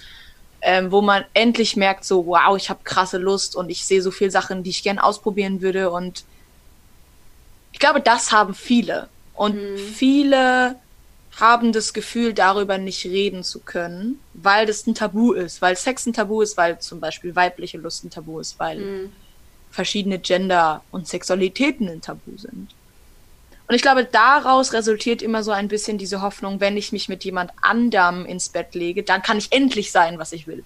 ähm, 0.61 0.91
wo 0.91 1.01
man 1.01 1.25
endlich 1.33 1.75
merkt, 1.75 2.05
so, 2.05 2.25
wow, 2.27 2.55
ich 2.57 2.69
habe 2.69 2.81
krasse 2.83 3.17
Lust 3.17 3.55
und 3.55 3.69
ich 3.69 3.85
sehe 3.85 4.01
so 4.01 4.11
viele 4.11 4.31
Sachen, 4.31 4.63
die 4.63 4.69
ich 4.69 4.83
gern 4.83 4.99
ausprobieren 4.99 5.61
würde. 5.61 5.91
Und 5.91 6.23
ich 7.71 7.79
glaube, 7.79 8.01
das 8.01 8.31
haben 8.31 8.53
viele. 8.53 9.09
Und 9.33 9.55
viele 9.75 10.75
haben 11.39 11.71
das 11.71 11.93
Gefühl, 11.93 12.33
darüber 12.33 12.77
nicht 12.77 13.05
reden 13.05 13.43
zu 13.43 13.61
können, 13.61 14.19
weil 14.33 14.65
das 14.65 14.85
ein 14.85 14.95
Tabu 14.95 15.31
ist, 15.33 15.61
weil 15.61 15.75
Sex 15.77 16.05
ein 16.05 16.13
Tabu 16.13 16.41
ist, 16.41 16.57
weil 16.57 16.79
zum 16.79 16.99
Beispiel 16.99 17.35
weibliche 17.35 17.77
Lust 17.77 18.03
ein 18.03 18.09
Tabu 18.09 18.39
ist, 18.39 18.59
weil 18.59 18.79
Mhm. 18.79 19.13
verschiedene 19.69 20.19
Gender 20.19 20.83
und 20.91 21.07
Sexualitäten 21.07 21.87
ein 21.89 22.01
Tabu 22.01 22.37
sind. 22.37 22.75
Und 23.71 23.75
ich 23.75 23.83
glaube, 23.83 24.03
daraus 24.03 24.73
resultiert 24.73 25.21
immer 25.21 25.43
so 25.43 25.51
ein 25.51 25.69
bisschen 25.69 25.97
diese 25.97 26.21
Hoffnung, 26.21 26.59
wenn 26.59 26.75
ich 26.75 26.91
mich 26.91 27.07
mit 27.07 27.23
jemand 27.23 27.51
anderem 27.61 28.25
ins 28.25 28.49
Bett 28.49 28.75
lege, 28.75 29.01
dann 29.01 29.21
kann 29.21 29.37
ich 29.37 29.53
endlich 29.53 29.93
sein, 29.93 30.19
was 30.19 30.33
ich 30.33 30.45
will. 30.45 30.65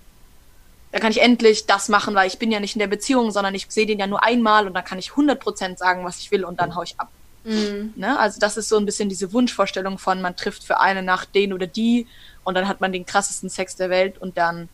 Dann 0.91 1.01
kann 1.01 1.11
ich 1.11 1.21
endlich 1.21 1.67
das 1.67 1.87
machen, 1.87 2.15
weil 2.15 2.25
ich 2.25 2.39
bin 2.39 2.51
ja 2.51 2.59
nicht 2.59 2.73
in 2.73 2.79
der 2.79 2.87
Beziehung, 2.87 3.29
sondern 3.29 3.53
ich 3.53 3.67
sehe 3.69 3.85
den 3.85 3.99
ja 3.99 4.07
nur 4.07 4.23
einmal 4.23 4.65
und 4.65 4.73
dann 4.73 4.83
kann 4.83 4.97
ich 4.97 5.11
100% 5.11 5.77
sagen, 5.77 6.03
was 6.03 6.17
ich 6.17 6.31
will 6.31 6.43
und 6.43 6.59
dann 6.59 6.75
hau 6.75 6.81
ich 6.81 6.99
ab. 6.99 7.11
Mhm. 7.43 7.93
Ne? 7.95 8.17
Also 8.17 8.39
das 8.39 8.57
ist 8.57 8.69
so 8.69 8.77
ein 8.77 8.87
bisschen 8.87 9.07
diese 9.07 9.31
Wunschvorstellung 9.33 9.99
von, 9.99 10.19
man 10.19 10.35
trifft 10.35 10.63
für 10.63 10.79
eine 10.79 11.03
Nacht 11.03 11.35
den 11.35 11.53
oder 11.53 11.67
die 11.67 12.07
und 12.43 12.55
dann 12.55 12.67
hat 12.67 12.81
man 12.81 12.91
den 12.91 13.05
krassesten 13.05 13.51
Sex 13.51 13.75
der 13.75 13.91
Welt 13.91 14.17
und 14.17 14.35
dann 14.35 14.67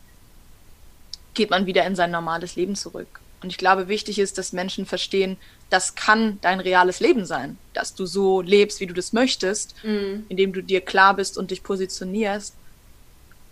geht 1.34 1.50
man 1.50 1.66
wieder 1.66 1.84
in 1.84 1.96
sein 1.96 2.10
normales 2.10 2.56
Leben 2.56 2.76
zurück. 2.76 3.20
Und 3.42 3.50
ich 3.50 3.58
glaube, 3.58 3.88
wichtig 3.88 4.18
ist, 4.18 4.38
dass 4.38 4.52
Menschen 4.52 4.86
verstehen, 4.86 5.36
das 5.72 5.94
kann 5.94 6.38
dein 6.42 6.60
reales 6.60 7.00
Leben 7.00 7.24
sein, 7.24 7.56
dass 7.72 7.94
du 7.94 8.04
so 8.06 8.40
lebst, 8.42 8.80
wie 8.80 8.86
du 8.86 8.94
das 8.94 9.12
möchtest, 9.12 9.74
Mhm. 9.82 10.26
indem 10.28 10.52
du 10.52 10.62
dir 10.62 10.80
klar 10.80 11.14
bist 11.16 11.38
und 11.38 11.50
dich 11.50 11.62
positionierst. 11.62 12.54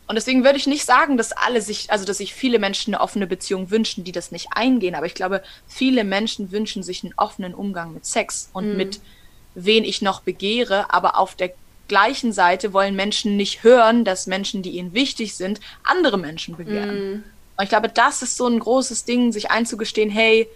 Und 0.07 0.17
deswegen 0.17 0.43
würde 0.45 0.59
ich 0.59 0.67
nicht 0.67 0.85
sagen, 0.85 1.17
dass 1.17 1.33
alle 1.33 1.63
sich, 1.63 1.91
also 1.93 2.05
dass 2.05 2.19
sich 2.19 2.35
viele 2.35 2.59
Menschen 2.59 2.93
eine 2.93 3.03
offene 3.03 3.27
Beziehung 3.29 3.71
wünschen, 3.71 4.03
die 4.05 4.13
das 4.13 4.33
nicht 4.33 4.49
eingehen. 4.51 4.95
Aber 4.97 5.07
ich 5.07 5.15
glaube, 5.15 5.41
viele 5.69 6.03
Menschen 6.05 6.51
wünschen 6.51 6.83
sich 6.83 7.05
einen 7.05 7.15
offenen 7.17 7.55
Umgang 7.55 7.95
mit 7.95 8.05
Sex 8.05 8.51
und 8.53 8.71
Mhm. 8.73 8.77
mit 8.77 9.01
wen 9.55 9.85
ich 9.85 10.03
noch 10.03 10.21
begehre. 10.21 10.93
Aber 10.93 11.17
auf 11.17 11.37
der 11.37 11.53
gleichen 11.87 12.33
Seite 12.33 12.73
wollen 12.73 12.97
Menschen 12.97 13.37
nicht 13.37 13.63
hören, 13.63 14.05
dass 14.05 14.27
Menschen, 14.27 14.63
die 14.63 14.71
ihnen 14.71 14.95
wichtig 14.95 15.35
sind, 15.37 15.61
andere 15.85 16.19
Menschen 16.19 16.57
begehren. 16.57 17.11
Mhm. 17.13 17.25
Und 17.57 17.65
ich 17.65 17.69
glaube, 17.71 17.89
das 17.89 18.23
ist 18.23 18.37
so 18.37 18.47
ein 18.49 18.59
großes 18.59 19.05
Ding, 19.05 19.33
sich 19.33 19.51
einzugestehen, 19.51 20.11
hey, 20.11 20.49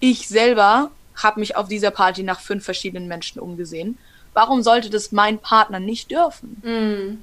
ich 0.00 0.28
selber 0.28 0.90
habe 1.14 1.40
mich 1.40 1.56
auf 1.56 1.68
dieser 1.68 1.90
Party 1.90 2.22
nach 2.22 2.40
fünf 2.40 2.64
verschiedenen 2.64 3.08
Menschen 3.08 3.40
umgesehen. 3.40 3.98
Warum 4.34 4.62
sollte 4.62 4.90
das 4.90 5.12
mein 5.12 5.38
Partner 5.38 5.80
nicht 5.80 6.10
dürfen? 6.10 6.60
Mhm. 6.62 7.22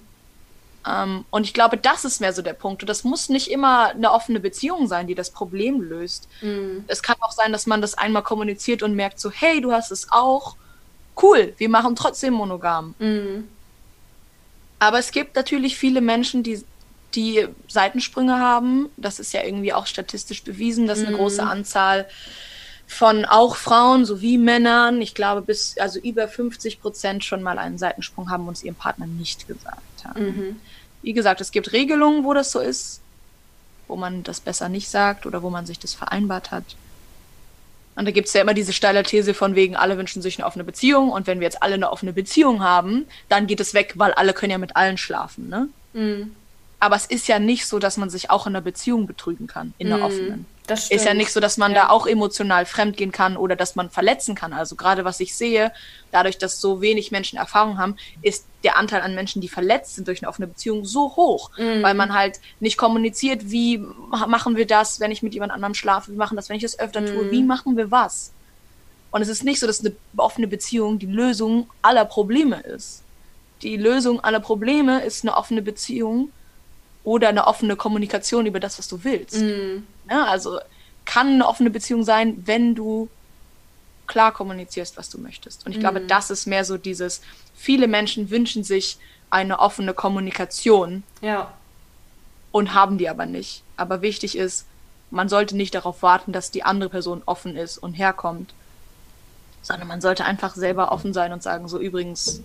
Ähm, 0.85 1.25
und 1.29 1.43
ich 1.45 1.53
glaube, 1.53 1.77
das 1.77 2.03
ist 2.03 2.19
mehr 2.19 2.33
so 2.33 2.41
der 2.41 2.53
Punkt. 2.53 2.81
Und 2.83 2.89
das 2.89 3.03
muss 3.03 3.29
nicht 3.29 3.49
immer 3.51 3.89
eine 3.89 4.11
offene 4.11 4.39
Beziehung 4.39 4.87
sein, 4.87 5.07
die 5.07 5.15
das 5.15 5.29
Problem 5.29 5.81
löst. 5.81 6.27
Mhm. 6.41 6.83
Es 6.87 7.03
kann 7.03 7.15
auch 7.21 7.31
sein, 7.31 7.51
dass 7.51 7.67
man 7.67 7.81
das 7.81 7.93
einmal 7.97 8.23
kommuniziert 8.23 8.83
und 8.83 8.95
merkt 8.95 9.19
so, 9.19 9.31
hey, 9.31 9.61
du 9.61 9.71
hast 9.71 9.91
es 9.91 10.07
auch. 10.11 10.55
Cool, 11.21 11.53
wir 11.57 11.69
machen 11.69 11.95
trotzdem 11.95 12.33
monogam. 12.33 12.95
Mhm. 12.97 13.47
Aber 14.79 14.99
es 14.99 15.11
gibt 15.11 15.35
natürlich 15.35 15.77
viele 15.77 16.01
Menschen, 16.01 16.41
die, 16.43 16.63
die 17.13 17.47
Seitensprünge 17.69 18.39
haben. 18.39 18.89
Das 18.97 19.19
ist 19.19 19.31
ja 19.31 19.43
irgendwie 19.43 19.71
auch 19.71 19.85
statistisch 19.85 20.43
bewiesen, 20.43 20.87
dass 20.87 20.99
eine 20.99 21.11
Mhm. 21.11 21.15
große 21.17 21.43
Anzahl 21.43 22.07
von 22.93 23.25
auch 23.25 23.55
Frauen 23.55 24.05
sowie 24.05 24.37
Männern, 24.37 25.01
ich 25.01 25.15
glaube 25.15 25.41
bis 25.41 25.77
also 25.77 25.99
über 25.99 26.27
50 26.27 26.81
Prozent 26.81 27.23
schon 27.23 27.43
mal 27.43 27.57
einen 27.57 27.77
Seitensprung 27.77 28.29
haben 28.29 28.47
und 28.47 28.57
es 28.57 28.63
ihrem 28.63 28.75
Partner 28.75 29.07
nicht 29.07 29.47
gesagt 29.47 30.05
haben. 30.05 30.25
Mhm. 30.25 30.55
Wie 31.01 31.13
gesagt, 31.13 31.41
es 31.41 31.51
gibt 31.51 31.73
Regelungen, 31.73 32.23
wo 32.23 32.33
das 32.33 32.51
so 32.51 32.59
ist, 32.59 33.01
wo 33.87 33.95
man 33.95 34.23
das 34.23 34.39
besser 34.39 34.69
nicht 34.69 34.89
sagt 34.89 35.25
oder 35.25 35.43
wo 35.43 35.49
man 35.49 35.65
sich 35.65 35.79
das 35.79 35.93
vereinbart 35.93 36.51
hat. 36.51 36.63
Und 37.95 38.05
da 38.05 38.11
gibt 38.11 38.27
es 38.27 38.33
ja 38.33 38.41
immer 38.41 38.53
diese 38.53 38.73
steile 38.73 39.03
These 39.03 39.33
von 39.33 39.55
wegen, 39.55 39.75
alle 39.75 39.97
wünschen 39.97 40.21
sich 40.21 40.39
eine 40.39 40.47
offene 40.47 40.63
Beziehung 40.63 41.11
und 41.11 41.27
wenn 41.27 41.39
wir 41.39 41.45
jetzt 41.45 41.61
alle 41.61 41.75
eine 41.75 41.91
offene 41.91 42.13
Beziehung 42.13 42.63
haben, 42.63 43.05
dann 43.29 43.45
geht 43.45 43.59
es 43.59 43.73
weg, 43.73 43.93
weil 43.97 44.13
alle 44.13 44.33
können 44.33 44.51
ja 44.51 44.57
mit 44.57 44.75
allen 44.75 44.97
schlafen, 44.97 45.49
ne? 45.49 45.67
Mhm. 45.93 46.35
Aber 46.79 46.95
es 46.95 47.05
ist 47.05 47.27
ja 47.27 47.39
nicht 47.39 47.65
so, 47.67 47.79
dass 47.79 47.97
man 47.97 48.09
sich 48.09 48.29
auch 48.29 48.47
in 48.47 48.55
einer 48.55 48.61
Beziehung 48.61 49.07
betrügen 49.07 49.47
kann, 49.47 49.73
in 49.77 49.87
einer 49.87 49.97
mhm. 49.97 50.03
offenen. 50.03 50.45
Das 50.67 50.89
ist 50.89 51.05
ja 51.05 51.13
nicht 51.13 51.31
so, 51.31 51.41
dass 51.41 51.57
man 51.57 51.73
ja. 51.73 51.83
da 51.83 51.89
auch 51.89 52.07
emotional 52.07 52.65
fremdgehen 52.65 53.11
kann 53.11 53.35
oder 53.35 53.55
dass 53.55 53.75
man 53.75 53.89
verletzen 53.89 54.33
kann. 54.33 54.53
Also 54.53 54.75
gerade 54.75 55.03
was 55.03 55.19
ich 55.19 55.35
sehe, 55.35 55.73
dadurch, 56.11 56.37
dass 56.37 56.61
so 56.61 56.79
wenig 56.79 57.11
Menschen 57.11 57.37
Erfahrung 57.37 57.77
haben, 57.77 57.97
ist 58.21 58.45
der 58.63 58.77
Anteil 58.77 59.01
an 59.01 59.13
Menschen, 59.13 59.41
die 59.41 59.49
verletzt 59.49 59.95
sind 59.95 60.07
durch 60.07 60.21
eine 60.21 60.29
offene 60.29 60.47
Beziehung, 60.47 60.85
so 60.85 61.17
hoch, 61.17 61.51
mhm. 61.57 61.83
weil 61.83 61.95
man 61.95 62.13
halt 62.13 62.39
nicht 62.61 62.77
kommuniziert, 62.77 63.51
wie 63.51 63.79
machen 64.27 64.55
wir 64.55 64.65
das, 64.65 65.01
wenn 65.01 65.11
ich 65.11 65.21
mit 65.21 65.33
jemand 65.33 65.51
anderem 65.51 65.73
schlafe, 65.73 66.13
wie 66.13 66.17
machen 66.17 66.37
das, 66.37 66.47
wenn 66.47 66.55
ich 66.55 66.63
das 66.63 66.79
öfter 66.79 67.01
mhm. 67.01 67.07
tue, 67.07 67.31
wie 67.31 67.43
machen 67.43 67.75
wir 67.75 67.91
was. 67.91 68.31
Und 69.11 69.21
es 69.21 69.27
ist 69.27 69.43
nicht 69.43 69.59
so, 69.59 69.67
dass 69.67 69.81
eine 69.81 69.93
offene 70.15 70.47
Beziehung 70.47 70.97
die 70.97 71.07
Lösung 71.07 71.69
aller 71.81 72.05
Probleme 72.05 72.61
ist. 72.61 73.03
Die 73.61 73.77
Lösung 73.77 74.21
aller 74.21 74.39
Probleme 74.39 75.03
ist 75.03 75.23
eine 75.23 75.35
offene 75.35 75.61
Beziehung 75.61 76.31
oder 77.03 77.29
eine 77.29 77.47
offene 77.47 77.75
Kommunikation 77.75 78.45
über 78.45 78.59
das, 78.59 78.79
was 78.79 78.87
du 78.87 79.03
willst. 79.03 79.37
Mhm. 79.37 79.85
Ja, 80.09 80.25
also 80.25 80.59
kann 81.05 81.27
eine 81.27 81.47
offene 81.47 81.69
Beziehung 81.69 82.03
sein, 82.03 82.43
wenn 82.45 82.75
du 82.75 83.09
klar 84.07 84.31
kommunizierst, 84.31 84.97
was 84.97 85.09
du 85.09 85.17
möchtest. 85.17 85.65
Und 85.65 85.71
ich 85.71 85.77
mhm. 85.77 85.81
glaube, 85.81 86.01
das 86.01 86.29
ist 86.29 86.45
mehr 86.45 86.65
so 86.65 86.77
dieses, 86.77 87.21
viele 87.55 87.87
Menschen 87.87 88.29
wünschen 88.29 88.63
sich 88.63 88.97
eine 89.29 89.59
offene 89.59 89.93
Kommunikation. 89.93 91.03
Ja. 91.21 91.53
Und 92.51 92.73
haben 92.73 92.97
die 92.97 93.09
aber 93.09 93.25
nicht. 93.25 93.63
Aber 93.77 94.01
wichtig 94.01 94.37
ist, 94.37 94.65
man 95.09 95.29
sollte 95.29 95.55
nicht 95.57 95.73
darauf 95.73 96.01
warten, 96.03 96.31
dass 96.31 96.51
die 96.51 96.63
andere 96.63 96.89
Person 96.89 97.23
offen 97.25 97.55
ist 97.55 97.77
und 97.77 97.93
herkommt, 97.93 98.53
sondern 99.61 99.87
man 99.87 100.01
sollte 100.01 100.25
einfach 100.25 100.55
selber 100.55 100.91
offen 100.91 101.13
sein 101.13 101.33
und 101.33 101.41
sagen, 101.41 101.67
so 101.67 101.79
übrigens, 101.79 102.41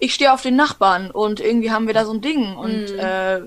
ich 0.00 0.14
stehe 0.14 0.32
auf 0.32 0.42
den 0.42 0.56
Nachbarn 0.56 1.10
und 1.10 1.40
irgendwie 1.40 1.70
haben 1.70 1.86
wir 1.86 1.94
da 1.94 2.04
so 2.04 2.12
ein 2.12 2.22
Ding 2.22 2.56
und 2.56 2.92
mhm. 2.92 2.98
äh, 2.98 3.40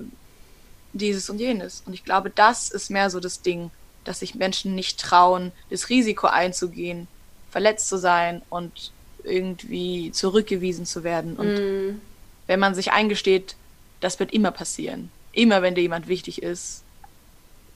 dieses 0.94 1.28
und 1.28 1.38
jenes. 1.38 1.82
Und 1.84 1.92
ich 1.92 2.04
glaube, 2.04 2.30
das 2.30 2.70
ist 2.70 2.90
mehr 2.90 3.10
so 3.10 3.20
das 3.20 3.42
Ding, 3.42 3.70
dass 4.04 4.20
sich 4.20 4.34
Menschen 4.34 4.74
nicht 4.74 5.00
trauen, 5.00 5.52
das 5.70 5.88
Risiko 5.88 6.28
einzugehen, 6.28 7.08
verletzt 7.50 7.88
zu 7.88 7.98
sein 7.98 8.42
und 8.48 8.92
irgendwie 9.24 10.12
zurückgewiesen 10.12 10.86
zu 10.86 11.02
werden. 11.02 11.36
Und 11.36 11.54
mm. 11.54 12.00
wenn 12.46 12.60
man 12.60 12.74
sich 12.74 12.92
eingesteht, 12.92 13.56
das 14.00 14.20
wird 14.20 14.32
immer 14.32 14.50
passieren. 14.50 15.10
Immer 15.32 15.62
wenn 15.62 15.74
dir 15.74 15.80
jemand 15.80 16.06
wichtig 16.06 16.42
ist. 16.42 16.82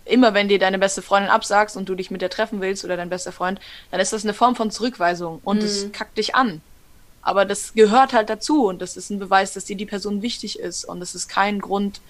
Immer 0.05 0.35
wenn 0.35 0.49
dir 0.49 0.59
deine 0.59 0.79
beste 0.79 1.03
Freundin 1.03 1.31
absagst 1.31 1.77
und 1.77 1.89
du 1.89 1.95
dich 1.95 2.11
mit 2.11 2.23
der 2.23 2.31
treffen 2.31 2.61
willst 2.61 2.85
oder 2.85 2.97
dein 2.97 3.11
bester 3.11 3.33
Freund, 3.33 3.61
dann 3.91 4.01
ist 4.01 4.13
das 4.13 4.25
eine 4.25 4.35
Form 4.35 4.57
von 4.57 4.71
Zurückweisung 4.71 5.41
und 5.43 5.63
es 5.63 5.87
mm. 5.87 5.93
kackt 5.93 6.19
dich 6.19 6.35
an. 6.35 6.61
Aber 7.29 7.45
das 7.45 7.75
gehört 7.75 8.15
halt 8.15 8.31
dazu 8.31 8.65
und 8.65 8.81
das 8.81 8.97
ist 8.97 9.11
ein 9.11 9.19
Beweis, 9.19 9.53
dass 9.53 9.67
dir 9.67 9.77
die 9.77 9.85
Person 9.85 10.23
wichtig 10.23 10.59
ist 10.59 10.87
und 10.87 11.03
es 11.03 11.15
ist 11.15 11.29
kein 11.29 11.61
Grund, 11.61 12.01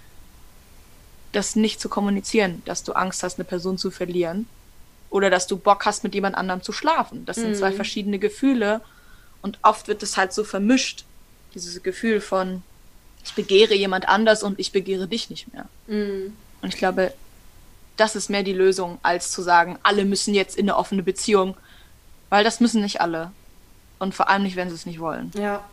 das 1.32 1.56
nicht 1.56 1.80
zu 1.80 1.88
kommunizieren, 1.88 2.62
dass 2.66 2.84
du 2.84 2.92
Angst 2.92 3.24
hast, 3.24 3.36
eine 3.36 3.44
Person 3.44 3.78
zu 3.78 3.90
verlieren 3.90 4.46
oder 5.10 5.28
dass 5.28 5.48
du 5.48 5.56
Bock 5.56 5.86
hast, 5.86 6.04
mit 6.04 6.14
jemand 6.14 6.36
anderem 6.36 6.62
zu 6.62 6.70
schlafen. 6.70 7.26
Das 7.26 7.34
sind 7.34 7.50
mhm. 7.50 7.54
zwei 7.56 7.72
verschiedene 7.72 8.20
Gefühle 8.20 8.80
und 9.42 9.58
oft 9.64 9.88
wird 9.88 10.04
es 10.04 10.16
halt 10.16 10.32
so 10.32 10.44
vermischt, 10.44 11.04
dieses 11.52 11.82
Gefühl 11.82 12.20
von 12.20 12.62
ich 13.24 13.34
begehre 13.34 13.74
jemand 13.74 14.08
anders 14.08 14.44
und 14.44 14.60
ich 14.60 14.70
begehre 14.70 15.08
dich 15.08 15.30
nicht 15.30 15.52
mehr. 15.52 15.66
Mhm. 15.88 16.36
Und 16.62 16.68
ich 16.68 16.78
glaube, 16.78 17.12
das 17.96 18.14
ist 18.14 18.30
mehr 18.30 18.44
die 18.44 18.52
Lösung, 18.52 19.00
als 19.02 19.32
zu 19.32 19.42
sagen, 19.42 19.80
alle 19.82 20.04
müssen 20.04 20.32
jetzt 20.32 20.56
in 20.56 20.66
eine 20.66 20.76
offene 20.76 21.02
Beziehung, 21.02 21.56
weil 22.28 22.44
das 22.44 22.60
müssen 22.60 22.82
nicht 22.82 23.00
alle. 23.00 23.32
Und 23.99 24.14
vor 24.14 24.28
allem 24.28 24.42
nicht, 24.42 24.57
wenn 24.57 24.68
sie 24.68 24.74
es 24.74 24.86
nicht 24.86 25.01
wollen. 25.01 25.32
Ja. 25.34 25.64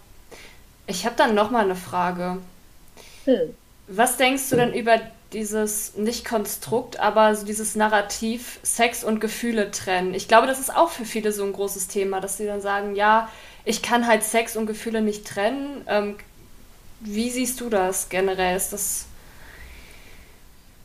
Ich 0.87 1.05
habe 1.05 1.15
dann 1.15 1.35
noch 1.35 1.51
mal 1.51 1.63
eine 1.63 1.75
Frage. 1.75 2.37
Hm. 3.25 3.55
Was 3.87 4.17
denkst 4.17 4.49
du 4.49 4.55
denn 4.55 4.73
über 4.73 4.99
dieses 5.33 5.95
nicht 5.97 6.25
Konstrukt, 6.25 6.99
aber 6.99 7.35
so 7.35 7.45
dieses 7.45 7.75
Narrativ 7.75 8.59
Sex 8.63 9.03
und 9.03 9.19
Gefühle 9.19 9.69
trennen. 9.69 10.13
Ich 10.13 10.27
glaube, 10.27 10.47
das 10.47 10.59
ist 10.59 10.73
auch 10.73 10.89
für 10.89 11.05
viele 11.05 11.31
so 11.31 11.43
ein 11.43 11.51
großes 11.51 11.87
Thema, 11.87 12.21
dass 12.21 12.37
sie 12.37 12.45
dann 12.45 12.61
sagen, 12.61 12.95
ja, 12.95 13.29
ich 13.65 13.81
kann 13.81 14.07
halt 14.07 14.23
Sex 14.23 14.55
und 14.55 14.65
Gefühle 14.65 15.01
nicht 15.01 15.27
trennen. 15.27 15.83
Ähm, 15.87 16.15
wie 17.01 17.29
siehst 17.29 17.59
du 17.59 17.69
das 17.69 18.09
generell? 18.09 18.55
Ist 18.55 18.71
das 18.71 19.07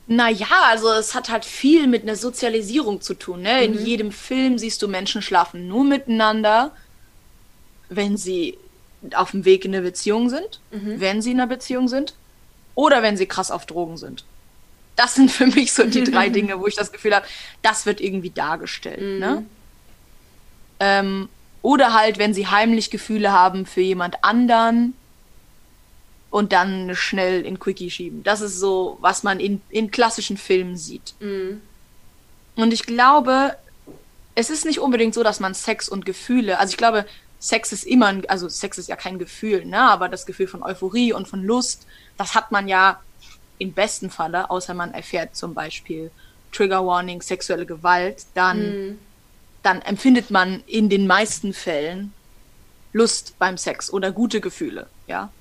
naja, 0.07 0.47
also 0.65 0.91
es 0.91 1.15
hat 1.15 1.29
halt 1.29 1.45
viel 1.45 1.87
mit 1.87 2.03
einer 2.03 2.17
Sozialisierung 2.17 2.99
zu 2.99 3.13
tun. 3.13 3.43
Ne? 3.43 3.63
In 3.63 3.75
mhm. 3.75 3.85
jedem 3.85 4.11
Film 4.11 4.57
siehst 4.57 4.81
du 4.81 4.89
Menschen 4.89 5.21
schlafen 5.21 5.69
nur 5.69 5.85
miteinander, 5.85 6.71
wenn 7.91 8.17
sie 8.17 8.57
auf 9.13 9.31
dem 9.31 9.45
Weg 9.45 9.65
in 9.65 9.75
eine 9.75 9.83
Beziehung 9.83 10.29
sind, 10.29 10.59
mhm. 10.71 10.99
wenn 10.99 11.21
sie 11.21 11.31
in 11.31 11.39
einer 11.39 11.47
Beziehung 11.47 11.87
sind 11.87 12.15
oder 12.73 13.03
wenn 13.03 13.17
sie 13.17 13.25
krass 13.25 13.51
auf 13.51 13.65
Drogen 13.65 13.97
sind. 13.97 14.23
Das 14.95 15.15
sind 15.15 15.29
für 15.29 15.47
mich 15.47 15.73
so 15.73 15.83
die 15.83 16.03
drei 16.03 16.29
Dinge, 16.37 16.59
wo 16.59 16.67
ich 16.67 16.75
das 16.75 16.91
Gefühl 16.91 17.15
habe, 17.15 17.25
das 17.61 17.85
wird 17.85 17.99
irgendwie 17.99 18.29
dargestellt. 18.29 19.01
Mhm. 19.01 19.19
Ne? 19.19 19.45
Ähm, 20.79 21.29
oder 21.61 21.93
halt, 21.93 22.17
wenn 22.17 22.33
sie 22.33 22.47
heimlich 22.47 22.89
Gefühle 22.89 23.31
haben 23.31 23.65
für 23.65 23.81
jemand 23.81 24.23
anderen 24.23 24.93
und 26.29 26.53
dann 26.53 26.95
schnell 26.95 27.45
in 27.45 27.59
Quickie 27.59 27.91
schieben. 27.91 28.23
Das 28.23 28.39
ist 28.39 28.57
so, 28.57 28.97
was 29.01 29.23
man 29.23 29.39
in, 29.39 29.61
in 29.69 29.91
klassischen 29.91 30.37
Filmen 30.37 30.77
sieht. 30.77 31.13
Mhm. 31.19 31.61
Und 32.55 32.73
ich 32.73 32.83
glaube, 32.83 33.55
es 34.35 34.49
ist 34.49 34.65
nicht 34.65 34.79
unbedingt 34.79 35.13
so, 35.13 35.23
dass 35.23 35.39
man 35.39 35.53
Sex 35.53 35.89
und 35.89 36.05
Gefühle, 36.05 36.57
also 36.57 36.71
ich 36.71 36.77
glaube, 36.77 37.05
Sex 37.41 37.71
ist 37.71 37.85
immer, 37.85 38.21
also 38.27 38.47
Sex 38.47 38.77
ist 38.77 38.87
ja 38.87 38.95
kein 38.95 39.17
Gefühl, 39.17 39.65
ne? 39.65 39.81
aber 39.81 40.07
das 40.09 40.27
Gefühl 40.27 40.45
von 40.45 40.61
Euphorie 40.61 41.11
und 41.11 41.27
von 41.27 41.43
Lust, 41.43 41.87
das 42.15 42.35
hat 42.35 42.51
man 42.51 42.67
ja 42.67 43.01
im 43.57 43.73
besten 43.73 44.11
Falle, 44.11 44.51
außer 44.51 44.75
man 44.75 44.93
erfährt 44.93 45.35
zum 45.35 45.55
Beispiel 45.55 46.11
Trigger 46.51 46.85
Warning, 46.85 47.19
sexuelle 47.21 47.65
Gewalt, 47.65 48.25
dann, 48.35 48.89
mhm. 48.89 48.99
dann 49.63 49.81
empfindet 49.81 50.29
man 50.29 50.63
in 50.67 50.87
den 50.87 51.07
meisten 51.07 51.53
Fällen 51.53 52.13
Lust 52.93 53.33
beim 53.39 53.57
Sex 53.57 53.91
oder 53.91 54.11
gute 54.11 54.39
Gefühle, 54.39 54.87
ja. 55.07 55.31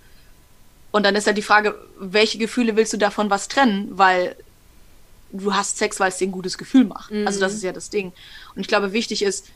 Und 0.93 1.05
dann 1.05 1.15
ist 1.15 1.27
halt 1.27 1.37
die 1.37 1.43
Frage, 1.43 1.79
welche 1.99 2.39
Gefühle 2.39 2.77
willst 2.77 2.95
du 2.95 2.97
davon 2.97 3.29
was 3.29 3.47
trennen, 3.47 3.89
weil 3.93 4.37
du 5.33 5.55
hast 5.55 5.77
Sex, 5.77 6.01
weil 6.01 6.09
es 6.09 6.17
dir 6.17 6.29
ein 6.29 6.33
gutes 6.33 6.57
Gefühl 6.57 6.85
macht. 6.85 7.11
Mhm. 7.13 7.27
Also 7.27 7.41
das 7.41 7.53
ist 7.53 7.63
ja 7.63 7.73
das 7.73 7.91
Ding. 7.91 8.13
Und 8.55 8.63
ich 8.63 8.69
glaube, 8.69 8.95
wichtig 8.95 9.23
ist, 9.23 9.49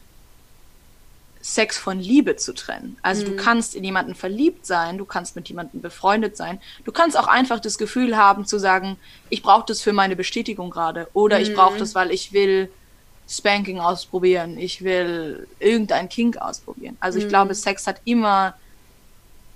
Sex 1.44 1.76
von 1.76 2.00
Liebe 2.00 2.36
zu 2.36 2.54
trennen. 2.54 2.96
Also 3.02 3.26
mhm. 3.26 3.26
du 3.26 3.36
kannst 3.36 3.74
in 3.74 3.84
jemanden 3.84 4.14
verliebt 4.14 4.64
sein, 4.64 4.96
du 4.96 5.04
kannst 5.04 5.36
mit 5.36 5.46
jemandem 5.46 5.82
befreundet 5.82 6.38
sein. 6.38 6.58
Du 6.86 6.90
kannst 6.90 7.18
auch 7.18 7.26
einfach 7.26 7.60
das 7.60 7.76
Gefühl 7.76 8.16
haben 8.16 8.46
zu 8.46 8.58
sagen, 8.58 8.96
ich 9.28 9.42
brauche 9.42 9.66
das 9.66 9.82
für 9.82 9.92
meine 9.92 10.16
Bestätigung 10.16 10.70
gerade 10.70 11.06
oder 11.12 11.36
mhm. 11.36 11.42
ich 11.42 11.54
brauche 11.54 11.76
das, 11.76 11.94
weil 11.94 12.12
ich 12.12 12.32
will 12.32 12.70
Spanking 13.28 13.78
ausprobieren, 13.78 14.56
ich 14.56 14.84
will 14.84 15.46
irgendein 15.58 16.08
Kink 16.08 16.38
ausprobieren. 16.38 16.96
Also 16.98 17.18
ich 17.18 17.26
mhm. 17.26 17.28
glaube, 17.28 17.54
Sex 17.54 17.86
hat 17.86 18.00
immer 18.06 18.54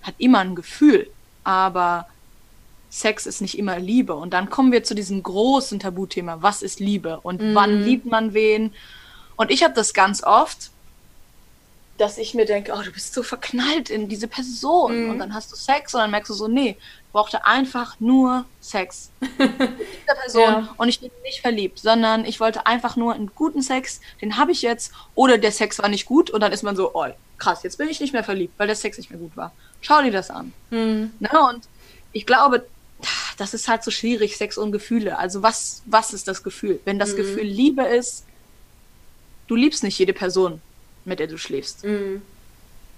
hat 0.03 0.15
immer 0.19 0.41
ein 0.41 0.57
Gefühl, 0.57 1.09
aber 1.43 2.07
Sex 2.91 3.25
ist 3.25 3.41
nicht 3.41 3.57
immer 3.57 3.79
Liebe. 3.79 4.15
Und 4.15 4.35
dann 4.35 4.51
kommen 4.51 4.73
wir 4.73 4.85
zu 4.85 4.95
diesem 4.95 5.23
großen 5.23 5.81
Tabuthema, 5.81 6.43
was 6.43 6.61
ist 6.61 6.81
Liebe 6.81 7.21
und 7.21 7.55
wann 7.55 7.79
mhm. 7.79 7.85
liebt 7.85 8.05
man 8.05 8.35
wen? 8.35 8.75
Und 9.37 9.51
ich 9.51 9.65
habe 9.65 9.73
das 9.73 9.95
ganz 9.95 10.23
oft, 10.23 10.71
dass 11.99 12.17
ich 12.17 12.33
mir 12.33 12.47
denke, 12.47 12.73
oh, 12.73 12.81
du 12.83 12.93
bist 12.93 13.13
so 13.13 13.23
verknallt 13.23 13.91
in 13.91 14.09
diese 14.09 14.29
Person 14.29 15.05
mhm. 15.05 15.11
und 15.11 15.19
dann 15.19 15.35
hast 15.35 15.51
du 15.53 15.57
Sex 15.57 15.95
und 15.95 16.01
dann 16.01 16.13
merkst 16.13 16.31
du 16.31 16.35
so, 16.35 16.47
nee, 16.47 16.77
ich 16.79 17.13
brauchte 17.13 17.45
einfach 17.45 17.99
nur 17.99 18.45
Sex 18.61 19.11
mit 19.21 19.51
dieser 19.51 20.15
Person 20.21 20.43
ja. 20.43 20.75
und 20.77 20.89
ich 20.89 21.01
bin 21.01 21.11
nicht 21.25 21.41
verliebt, 21.41 21.81
sondern 21.81 22.25
ich 22.25 22.39
wollte 22.39 22.67
einfach 22.67 22.95
nur 22.97 23.15
einen 23.15 23.33
guten 23.35 23.63
Sex, 23.63 24.01
den 24.23 24.37
habe 24.37 24.53
ich 24.53 24.63
jetzt 24.63 24.93
oder 25.17 25.39
der 25.39 25.51
Sex 25.51 25.81
war 25.81 25.89
nicht 25.89 26.07
gut 26.07 26.31
und 26.31 26.41
dann 26.41 26.53
ist 26.53 26.63
man 26.63 26.77
so, 26.77 26.95
oh, 26.95 27.07
krass, 27.37 27.65
jetzt 27.65 27.79
bin 27.79 27.89
ich 27.89 28.01
nicht 28.01 28.13
mehr 28.13 28.25
verliebt, 28.25 28.55
weil 28.59 28.69
der 28.69 28.77
Sex 28.77 28.97
nicht 28.97 29.11
mehr 29.11 29.19
gut 29.19 29.37
war. 29.37 29.53
Schau 29.81 30.01
dir 30.01 30.13
das 30.13 30.31
an. 30.31 30.53
Mhm. 30.71 31.13
Na, 31.19 31.51
und 31.51 31.65
ich 32.13 32.27
glaube, 32.27 32.65
das 33.37 33.55
ist 33.55 33.67
halt 33.69 33.83
so 33.83 33.91
schwierig, 33.91 34.37
Sex 34.37 34.57
und 34.57 34.71
Gefühle. 34.71 35.19
Also 35.19 35.43
was, 35.43 35.83
was 35.87 36.13
ist 36.13 36.29
das 36.29 36.45
Gefühl? 36.45 36.79
Wenn 36.85 36.99
das 36.99 37.13
mhm. 37.13 37.17
Gefühl 37.17 37.45
Liebe 37.45 37.83
ist, 37.83 38.25
du 39.49 39.57
liebst 39.57 39.83
nicht 39.83 39.99
jede 39.99 40.13
Person 40.13 40.61
mit 41.09 41.19
der 41.19 41.27
du 41.27 41.39
schläfst. 41.39 41.85
Mhm. 41.85 42.23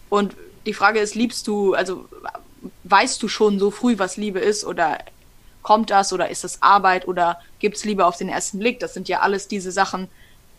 Und 0.09 0.35
die 0.67 0.75
Frage 0.75 1.01
ist, 1.01 1.15
liebst 1.15 1.47
du, 1.47 1.75
also 1.75 2.09
weißt 2.85 3.23
du 3.23 3.29
schon 3.29 3.59
so 3.59 3.71
früh, 3.71 3.99
was 3.99 4.17
Liebe 4.17 4.41
ist 4.41 4.65
oder 4.65 4.99
kommt 5.63 5.91
das 5.91 6.13
oder 6.13 6.29
ist 6.29 6.45
das 6.45 6.63
Arbeit 6.63 7.09
oder 7.09 7.41
gibt 7.59 7.77
es 7.77 7.85
Liebe 7.85 8.05
auf 8.05 8.17
den 8.17 8.29
ersten 8.29 8.59
Blick? 8.59 8.81
Das 8.81 8.95
sind 8.95 9.09
ja 9.09 9.21
alles 9.21 9.49
diese 9.49 9.73
Sachen, 9.73 10.09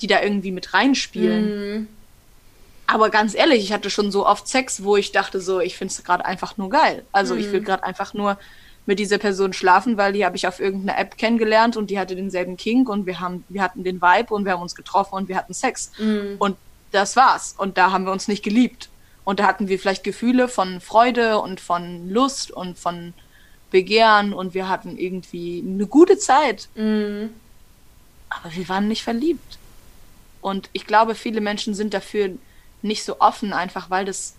die 0.02 0.08
da 0.08 0.22
irgendwie 0.22 0.52
mit 0.52 0.74
reinspielen. 0.74 1.76
Mhm. 1.76 1.88
Aber 2.88 3.10
ganz 3.10 3.36
ehrlich, 3.36 3.64
ich 3.64 3.72
hatte 3.72 3.90
schon 3.90 4.12
so 4.12 4.26
oft 4.28 4.48
Sex, 4.48 4.84
wo 4.84 4.98
ich 4.98 5.12
dachte 5.12 5.40
so, 5.40 5.60
ich 5.60 5.78
finde 5.78 5.94
es 5.94 6.04
gerade 6.04 6.26
einfach 6.26 6.58
nur 6.58 6.70
geil. 6.70 7.06
Also 7.12 7.36
mhm. 7.36 7.40
ich 7.40 7.52
will 7.52 7.62
gerade 7.62 7.84
einfach 7.84 8.14
nur 8.14 8.38
mit 8.86 9.00
dieser 9.00 9.18
Person 9.18 9.54
schlafen, 9.54 9.98
weil 9.98 10.14
die 10.14 10.26
habe 10.26 10.36
ich 10.36 10.48
auf 10.48 10.60
irgendeiner 10.60 11.00
App 11.00 11.18
kennengelernt 11.18 11.78
und 11.78 11.90
die 11.90 12.00
hatte 12.00 12.16
denselben 12.16 12.58
King 12.58 12.88
und 12.88 13.06
wir 13.06 13.20
haben, 13.20 13.44
wir 13.48 13.62
hatten 13.62 13.84
den 13.84 14.02
Vibe 14.02 14.34
und 14.34 14.46
wir 14.46 14.54
haben 14.54 14.62
uns 14.62 14.76
getroffen 14.76 15.16
und 15.16 15.30
wir 15.30 15.38
hatten 15.38 15.54
Sex. 15.54 15.92
Mhm. 16.00 16.36
Und 16.40 16.58
das 16.92 17.16
war's. 17.16 17.56
Und 17.58 17.78
da 17.78 17.92
haben 17.92 18.06
wir 18.06 18.12
uns 18.12 18.28
nicht 18.28 18.44
geliebt. 18.44 18.90
Und 19.24 19.40
da 19.40 19.46
hatten 19.46 19.68
wir 19.68 19.80
vielleicht 19.80 20.04
Gefühle 20.04 20.48
von 20.48 20.82
Freude 20.82 21.40
und 21.40 21.60
von 21.60 22.10
Lust 22.10 22.52
und 22.52 22.78
von 22.78 23.14
Begehren 23.70 24.34
und 24.34 24.54
wir 24.54 24.68
hatten 24.68 24.98
irgendwie 24.98 25.64
eine 25.66 25.88
gute 25.88 26.18
Zeit. 26.18 26.68
Mhm. 26.76 27.30
Aber 28.30 28.54
wir 28.54 28.68
waren 28.70 28.88
nicht 28.88 29.04
verliebt. 29.04 29.58
Und 30.42 30.70
ich 30.74 30.86
glaube, 30.86 31.16
viele 31.16 31.42
Menschen 31.42 31.74
sind 31.74 31.94
dafür 31.94 32.32
nicht 32.82 33.04
so 33.04 33.20
offen, 33.20 33.54
einfach 33.54 33.90
weil 33.90 34.06
das 34.06 34.34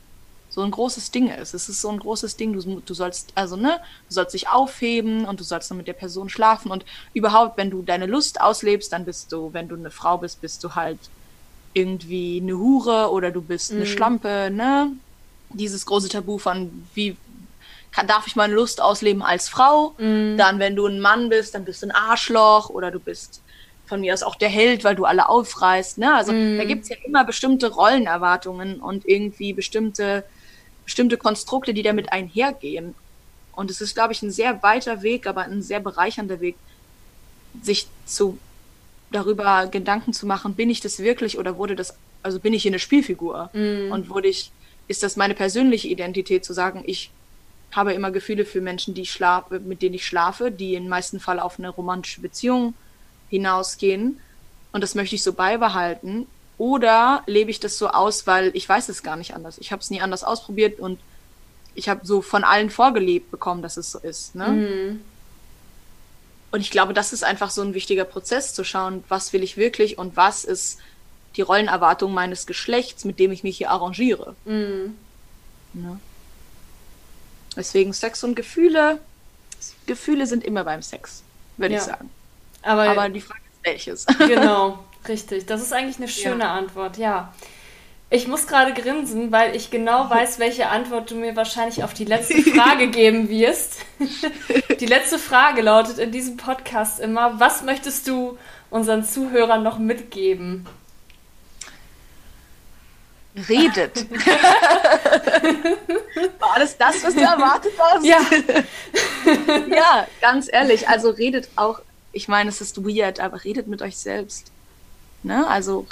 so 0.50 0.61
ein 0.61 0.70
großes 0.70 1.12
Ding 1.12 1.28
ist. 1.28 1.55
Es 1.55 1.70
ist 1.70 1.80
so 1.80 1.88
ein 1.88 1.98
großes 1.98 2.36
Ding. 2.36 2.53
Du, 2.53 2.80
du 2.80 2.94
sollst, 2.94 3.32
also, 3.34 3.57
ne, 3.57 3.80
du 4.09 4.14
sollst 4.14 4.34
dich 4.34 4.48
aufheben 4.48 5.24
und 5.24 5.40
du 5.40 5.44
sollst 5.44 5.70
dann 5.70 5.78
mit 5.78 5.88
der 5.88 5.94
Person 5.94 6.28
schlafen. 6.28 6.70
Und 6.70 6.84
überhaupt, 7.14 7.57
wenn 7.57 7.70
du 7.70 7.82
deine 7.82 8.07
Lust 8.07 8.40
auslebst, 8.40 8.92
dann 8.92 9.07
bist 9.07 9.32
du, 9.32 9.55
wenn 9.55 9.68
du 9.68 9.76
eine 9.76 9.90
Frau 9.90 10.18
bist, 10.18 10.42
bist 10.42 10.62
du 10.62 10.74
halt 10.74 10.98
irgendwie 11.74 12.40
eine 12.42 12.56
Hure 12.56 13.10
oder 13.10 13.30
du 13.30 13.40
bist 13.40 13.72
mhm. 13.72 13.78
eine 13.78 13.86
Schlampe, 13.86 14.50
ne? 14.50 14.92
Dieses 15.50 15.84
große 15.84 16.08
Tabu 16.08 16.38
von 16.38 16.86
wie 16.94 17.16
kann, 17.92 18.06
darf 18.06 18.26
ich 18.26 18.36
meine 18.36 18.54
Lust 18.54 18.80
ausleben 18.80 19.22
als 19.22 19.48
Frau? 19.48 19.94
Mhm. 19.98 20.36
Dann, 20.38 20.58
wenn 20.58 20.76
du 20.76 20.86
ein 20.86 21.00
Mann 21.00 21.28
bist, 21.28 21.54
dann 21.54 21.64
bist 21.64 21.82
du 21.82 21.88
ein 21.88 21.90
Arschloch 21.90 22.70
oder 22.70 22.90
du 22.90 22.98
bist 22.98 23.42
von 23.86 24.00
mir 24.00 24.14
aus 24.14 24.22
auch 24.22 24.36
der 24.36 24.48
Held, 24.48 24.84
weil 24.84 24.96
du 24.96 25.04
alle 25.04 25.28
aufreißt. 25.28 25.98
Ne? 25.98 26.14
Also 26.14 26.32
mm. 26.32 26.56
da 26.56 26.64
gibt 26.64 26.84
es 26.84 26.88
ja 26.88 26.96
immer 27.04 27.24
bestimmte 27.24 27.68
Rollenerwartungen 27.68 28.80
und 28.80 29.06
irgendwie 29.06 29.52
bestimmte, 29.52 30.24
bestimmte 30.84 31.18
Konstrukte, 31.18 31.74
die 31.74 31.82
damit 31.82 32.10
einhergehen. 32.10 32.94
Und 33.54 33.70
es 33.70 33.82
ist, 33.82 33.94
glaube 33.94 34.14
ich, 34.14 34.22
ein 34.22 34.30
sehr 34.30 34.62
weiter 34.62 35.02
Weg, 35.02 35.26
aber 35.26 35.42
ein 35.42 35.60
sehr 35.60 35.80
bereichernder 35.80 36.40
Weg, 36.40 36.56
sich 37.60 37.86
zu 38.06 38.38
darüber 39.12 39.66
Gedanken 39.66 40.12
zu 40.12 40.26
machen, 40.26 40.54
bin 40.54 40.70
ich 40.70 40.80
das 40.80 40.98
wirklich 40.98 41.38
oder 41.38 41.56
wurde 41.56 41.76
das, 41.76 41.96
also 42.22 42.40
bin 42.40 42.52
ich 42.52 42.62
hier 42.62 42.70
eine 42.70 42.78
Spielfigur? 42.78 43.50
Mm. 43.52 43.92
Und 43.92 44.08
wurde 44.08 44.28
ich, 44.28 44.50
ist 44.88 45.02
das 45.02 45.16
meine 45.16 45.34
persönliche 45.34 45.88
Identität 45.88 46.44
zu 46.44 46.52
sagen, 46.52 46.82
ich 46.86 47.10
habe 47.70 47.92
immer 47.92 48.10
Gefühle 48.10 48.44
für 48.44 48.60
Menschen, 48.60 48.94
die 48.94 49.02
ich 49.02 49.12
schlafe, 49.12 49.60
mit 49.60 49.82
denen 49.82 49.94
ich 49.94 50.06
schlafe, 50.06 50.50
die 50.50 50.74
im 50.74 50.88
meisten 50.88 51.20
Fall 51.20 51.40
auf 51.40 51.58
eine 51.58 51.70
romantische 51.70 52.20
Beziehung 52.20 52.74
hinausgehen 53.30 54.18
und 54.72 54.80
das 54.82 54.94
möchte 54.94 55.14
ich 55.14 55.22
so 55.22 55.32
beibehalten? 55.32 56.26
Oder 56.58 57.22
lebe 57.26 57.50
ich 57.50 57.60
das 57.60 57.78
so 57.78 57.88
aus, 57.88 58.26
weil 58.26 58.50
ich 58.54 58.68
weiß 58.68 58.88
es 58.88 59.02
gar 59.02 59.16
nicht 59.16 59.34
anders. 59.34 59.58
Ich 59.58 59.72
habe 59.72 59.80
es 59.80 59.90
nie 59.90 60.00
anders 60.00 60.24
ausprobiert 60.24 60.80
und 60.80 60.98
ich 61.74 61.88
habe 61.88 62.06
so 62.06 62.22
von 62.22 62.44
allen 62.44 62.70
vorgelebt 62.70 63.30
bekommen, 63.30 63.62
dass 63.62 63.76
es 63.76 63.90
so 63.92 63.98
ist. 63.98 64.34
Ne? 64.34 64.48
Mhm. 64.48 65.00
Und 66.53 66.61
ich 66.61 66.70
glaube, 66.70 66.92
das 66.94 67.12
ist 67.12 67.24
einfach 67.24 67.50
so 67.50 67.62
ein 67.62 67.74
wichtiger 67.74 68.05
Prozess, 68.05 68.55
zu 68.55 68.62
schauen, 68.62 69.03
was 69.09 69.32
will 69.32 69.42
ich 69.42 69.57
wirklich 69.57 69.98
und 69.98 70.16
was 70.16 70.44
ist 70.44 70.78
die 71.36 71.40
Rollenerwartung 71.40 72.12
meines 72.12 72.46
Geschlechts, 72.46 73.05
mit 73.05 73.18
dem 73.18 73.32
ich 73.32 73.42
mich 73.42 73.57
hier 73.57 73.70
arrangiere. 73.70 74.36
Mhm. 74.44 74.96
Ne? 75.72 75.98
Deswegen 77.57 77.92
Sex 77.94 78.22
und 78.22 78.34
Gefühle. 78.34 79.00
Gefühle 79.86 80.26
sind 80.26 80.44
immer 80.44 80.64
beim 80.64 80.82
Sex, 80.82 81.22
würde 81.57 81.74
ja. 81.74 81.80
ich 81.80 81.86
sagen. 81.86 82.11
Aber, 82.61 82.82
Aber 82.82 83.09
die 83.09 83.22
Frage 83.22 83.40
ist 83.40 83.64
welches. 83.64 84.07
Genau, 84.18 84.84
richtig. 85.09 85.46
Das 85.46 85.62
ist 85.62 85.72
eigentlich 85.72 85.96
eine 85.96 86.09
schöne 86.09 86.44
ja. 86.44 86.55
Antwort, 86.55 86.98
ja. 86.98 87.32
Ich 88.12 88.28
muss 88.28 88.46
gerade 88.46 88.74
grinsen, 88.74 89.32
weil 89.32 89.56
ich 89.56 89.70
genau 89.70 90.10
weiß, 90.10 90.38
welche 90.38 90.68
Antwort 90.68 91.10
du 91.10 91.14
mir 91.16 91.34
wahrscheinlich 91.34 91.82
auf 91.82 91.94
die 91.94 92.04
letzte 92.04 92.42
Frage 92.52 92.88
geben 92.88 93.28
wirst. 93.28 93.78
Die 94.80 94.86
letzte 94.86 95.18
Frage 95.18 95.62
lautet 95.62 95.98
in 95.98 96.12
diesem 96.12 96.36
Podcast 96.36 97.00
immer, 97.00 97.40
was 97.40 97.62
möchtest 97.62 98.06
du 98.06 98.38
unseren 98.70 99.04
Zuhörern 99.04 99.62
noch 99.62 99.78
mitgeben? 99.78 100.66
Redet. 103.48 104.06
War 106.38 106.54
alles 106.54 106.76
das, 106.76 107.02
was 107.02 107.14
du 107.14 107.20
erwartet 107.22 107.72
hast? 107.78 108.04
Ja. 108.04 108.20
ja, 109.70 110.06
ganz 110.20 110.52
ehrlich, 110.52 110.86
also 110.86 111.08
redet 111.08 111.48
auch 111.56 111.80
ich 112.12 112.28
meine, 112.28 112.50
es 112.50 112.60
ist 112.60 112.84
weird, 112.84 113.20
aber 113.20 113.42
redet 113.42 113.66
mit 113.66 113.82
euch 113.82 113.96
selbst. 113.96 114.52
Ne? 115.22 115.46
Also 115.46 115.86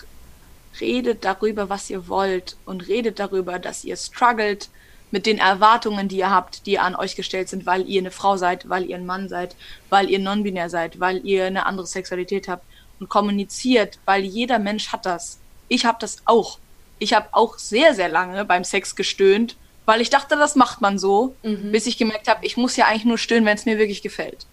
redet 0.80 1.24
darüber, 1.24 1.68
was 1.68 1.90
ihr 1.90 2.08
wollt 2.08 2.56
und 2.64 2.88
redet 2.88 3.18
darüber, 3.18 3.58
dass 3.58 3.84
ihr 3.84 3.96
struggelt 3.96 4.68
mit 5.10 5.26
den 5.26 5.38
Erwartungen, 5.38 6.08
die 6.08 6.18
ihr 6.18 6.30
habt, 6.30 6.66
die 6.66 6.78
an 6.78 6.94
euch 6.94 7.16
gestellt 7.16 7.48
sind, 7.48 7.66
weil 7.66 7.88
ihr 7.88 8.00
eine 8.00 8.10
Frau 8.10 8.36
seid, 8.36 8.68
weil 8.68 8.84
ihr 8.88 8.96
ein 8.96 9.06
Mann 9.06 9.28
seid, 9.28 9.56
weil 9.88 10.08
ihr 10.08 10.18
non-binär 10.18 10.70
seid, 10.70 11.00
weil 11.00 11.24
ihr 11.24 11.46
eine 11.46 11.66
andere 11.66 11.86
Sexualität 11.86 12.48
habt 12.48 12.64
und 13.00 13.08
kommuniziert, 13.08 13.98
weil 14.04 14.22
jeder 14.22 14.58
Mensch 14.58 14.92
hat 14.92 15.06
das. 15.06 15.38
Ich 15.68 15.84
habe 15.84 15.98
das 16.00 16.18
auch. 16.26 16.58
Ich 16.98 17.12
habe 17.14 17.28
auch 17.32 17.58
sehr, 17.58 17.94
sehr 17.94 18.08
lange 18.08 18.44
beim 18.44 18.62
Sex 18.62 18.94
gestöhnt, 18.94 19.56
weil 19.86 20.00
ich 20.00 20.10
dachte, 20.10 20.36
das 20.36 20.54
macht 20.54 20.80
man 20.80 20.98
so, 20.98 21.34
mhm. 21.42 21.72
bis 21.72 21.86
ich 21.86 21.98
gemerkt 21.98 22.28
habe, 22.28 22.46
ich 22.46 22.56
muss 22.56 22.76
ja 22.76 22.86
eigentlich 22.86 23.06
nur 23.06 23.18
stöhnen, 23.18 23.46
wenn 23.46 23.56
es 23.56 23.66
mir 23.66 23.78
wirklich 23.78 24.02
gefällt. 24.02 24.46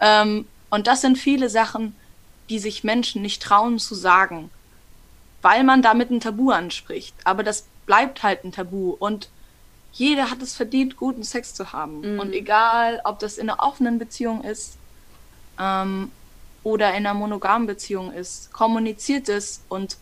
Ähm, 0.00 0.46
und 0.70 0.86
das 0.86 1.00
sind 1.00 1.18
viele 1.18 1.48
Sachen, 1.48 1.96
die 2.48 2.58
sich 2.58 2.84
Menschen 2.84 3.22
nicht 3.22 3.42
trauen 3.42 3.78
zu 3.78 3.94
sagen, 3.94 4.50
weil 5.42 5.64
man 5.64 5.82
damit 5.82 6.10
ein 6.10 6.20
Tabu 6.20 6.50
anspricht. 6.50 7.14
Aber 7.24 7.42
das 7.42 7.66
bleibt 7.86 8.22
halt 8.22 8.44
ein 8.44 8.52
Tabu. 8.52 8.90
Und 8.90 9.28
jeder 9.92 10.30
hat 10.30 10.40
es 10.40 10.54
verdient, 10.54 10.96
guten 10.96 11.22
Sex 11.22 11.54
zu 11.54 11.72
haben. 11.72 12.14
Mhm. 12.14 12.20
Und 12.20 12.32
egal, 12.32 13.00
ob 13.04 13.18
das 13.18 13.38
in 13.38 13.50
einer 13.50 13.60
offenen 13.60 13.98
Beziehung 13.98 14.44
ist 14.44 14.76
ähm, 15.58 16.10
oder 16.62 16.90
in 16.90 17.06
einer 17.06 17.14
monogamen 17.14 17.66
Beziehung 17.66 18.12
ist, 18.12 18.52
kommuniziert 18.52 19.28
es 19.28 19.62
und 19.68 19.96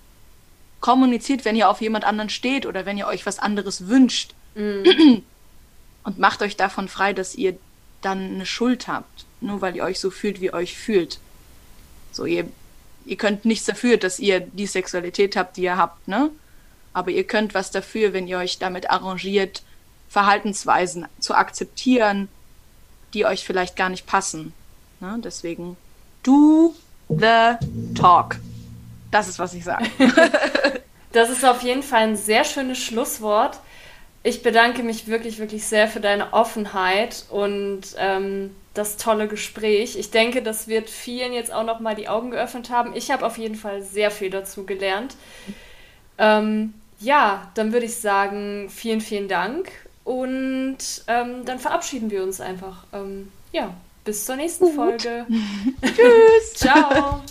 kommuniziert, 0.80 1.45
wenn 1.45 1.57
ihr 1.57 1.68
auf 1.68 1.80
jemand 1.80 2.05
anderen 2.05 2.30
steht 2.30 2.66
oder 2.66 2.86
wenn 2.86 2.97
ihr 2.97 3.07
euch 3.07 3.26
was 3.26 3.38
anderes 3.38 3.88
wünscht. 3.88 4.34
Mhm. 4.55 5.22
Und 6.03 6.18
macht 6.18 6.41
euch 6.41 6.57
davon 6.57 6.88
frei, 6.88 7.12
dass 7.12 7.34
ihr 7.34 7.59
dann 8.01 8.36
eine 8.36 8.47
Schuld 8.47 8.88
habt 8.88 9.26
nur 9.41 9.61
weil 9.61 9.76
ihr 9.76 9.84
euch 9.84 9.99
so 9.99 10.11
fühlt, 10.11 10.41
wie 10.41 10.47
ihr 10.47 10.55
euch 10.55 10.76
fühlt. 10.76 11.18
So, 12.12 12.24
ihr, 12.24 12.49
ihr 13.11 13.17
könnt 13.17 13.45
nichts 13.45 13.67
dafür, 13.67 13.97
dass 13.97 14.21
ihr 14.21 14.39
die 14.39 14.69
Sexualität 14.69 15.35
habt, 15.35 15.57
die 15.57 15.63
ihr 15.63 15.77
habt, 15.77 16.07
ne? 16.07 16.31
Aber 16.93 17.11
ihr 17.11 17.25
könnt 17.25 17.55
was 17.55 17.73
dafür, 17.73 18.13
wenn 18.13 18.29
ihr 18.29 18.39
euch 18.39 18.59
damit 18.59 18.89
arrangiert, 18.89 19.63
Verhaltensweisen 20.09 21.07
zu 21.19 21.35
akzeptieren, 21.35 22.29
die 23.13 23.27
euch 23.27 23.45
vielleicht 23.45 23.77
gar 23.77 23.89
nicht 23.89 24.07
passen. 24.07 24.53
Ne? 25.01 25.19
Deswegen, 25.23 25.77
do 26.23 26.75
the 27.09 27.55
talk. 27.95 28.37
Das 29.11 29.29
ist, 29.29 29.39
was 29.39 29.55
ich 29.55 29.65
sage. 29.65 29.87
das 31.13 31.31
ist 31.31 31.45
auf 31.45 31.63
jeden 31.63 31.83
Fall 31.83 32.09
ein 32.09 32.17
sehr 32.17 32.45
schönes 32.45 32.79
Schlusswort. 32.79 33.59
Ich 34.23 34.43
bedanke 34.43 34.83
mich 34.83 35.07
wirklich, 35.07 35.39
wirklich 35.39 35.64
sehr 35.64 35.89
für 35.89 36.01
deine 36.01 36.33
Offenheit 36.33 37.25
und 37.31 37.83
ähm, 37.99 38.55
das 38.75 38.97
tolle 38.97 39.29
Gespräch. 39.29 39.97
Ich 39.97 40.11
denke, 40.11 40.43
das 40.43 40.68
wird 40.68 40.91
vielen 40.91 41.33
jetzt 41.33 41.53
auch 41.53 41.64
noch 41.64 41.81
mal 41.81 41.95
die 41.95 42.09
Augen 42.09 42.31
geöffnet 42.31 42.71
haben. 42.71 42.95
Ich 42.95 43.11
habe 43.11 43.25
auf 43.25 43.39
jeden 43.39 43.55
Fall 43.55 43.83
sehr 43.83 44.11
viel 44.11 44.31
dazu 44.31 44.66
gelernt. 44.66 45.16
Ähm, 46.18 46.75
ja, 47.01 47.51
dann 47.55 47.73
würde 47.73 47.87
ich 47.87 47.97
sagen, 47.97 48.68
vielen, 48.68 49.01
vielen 49.01 49.29
Dank 49.29 49.71
und 50.05 50.79
ähm, 51.07 51.45
dann 51.47 51.59
verabschieden 51.59 52.11
wir 52.11 52.23
uns 52.23 52.41
einfach. 52.41 52.85
Ähm, 52.93 53.33
ja, 53.53 53.75
bis 54.05 54.27
zur 54.27 54.37
nächsten 54.37 54.73
Folge. 54.75 55.27
Tschüss. 55.83 56.55
Ciao. 56.55 57.23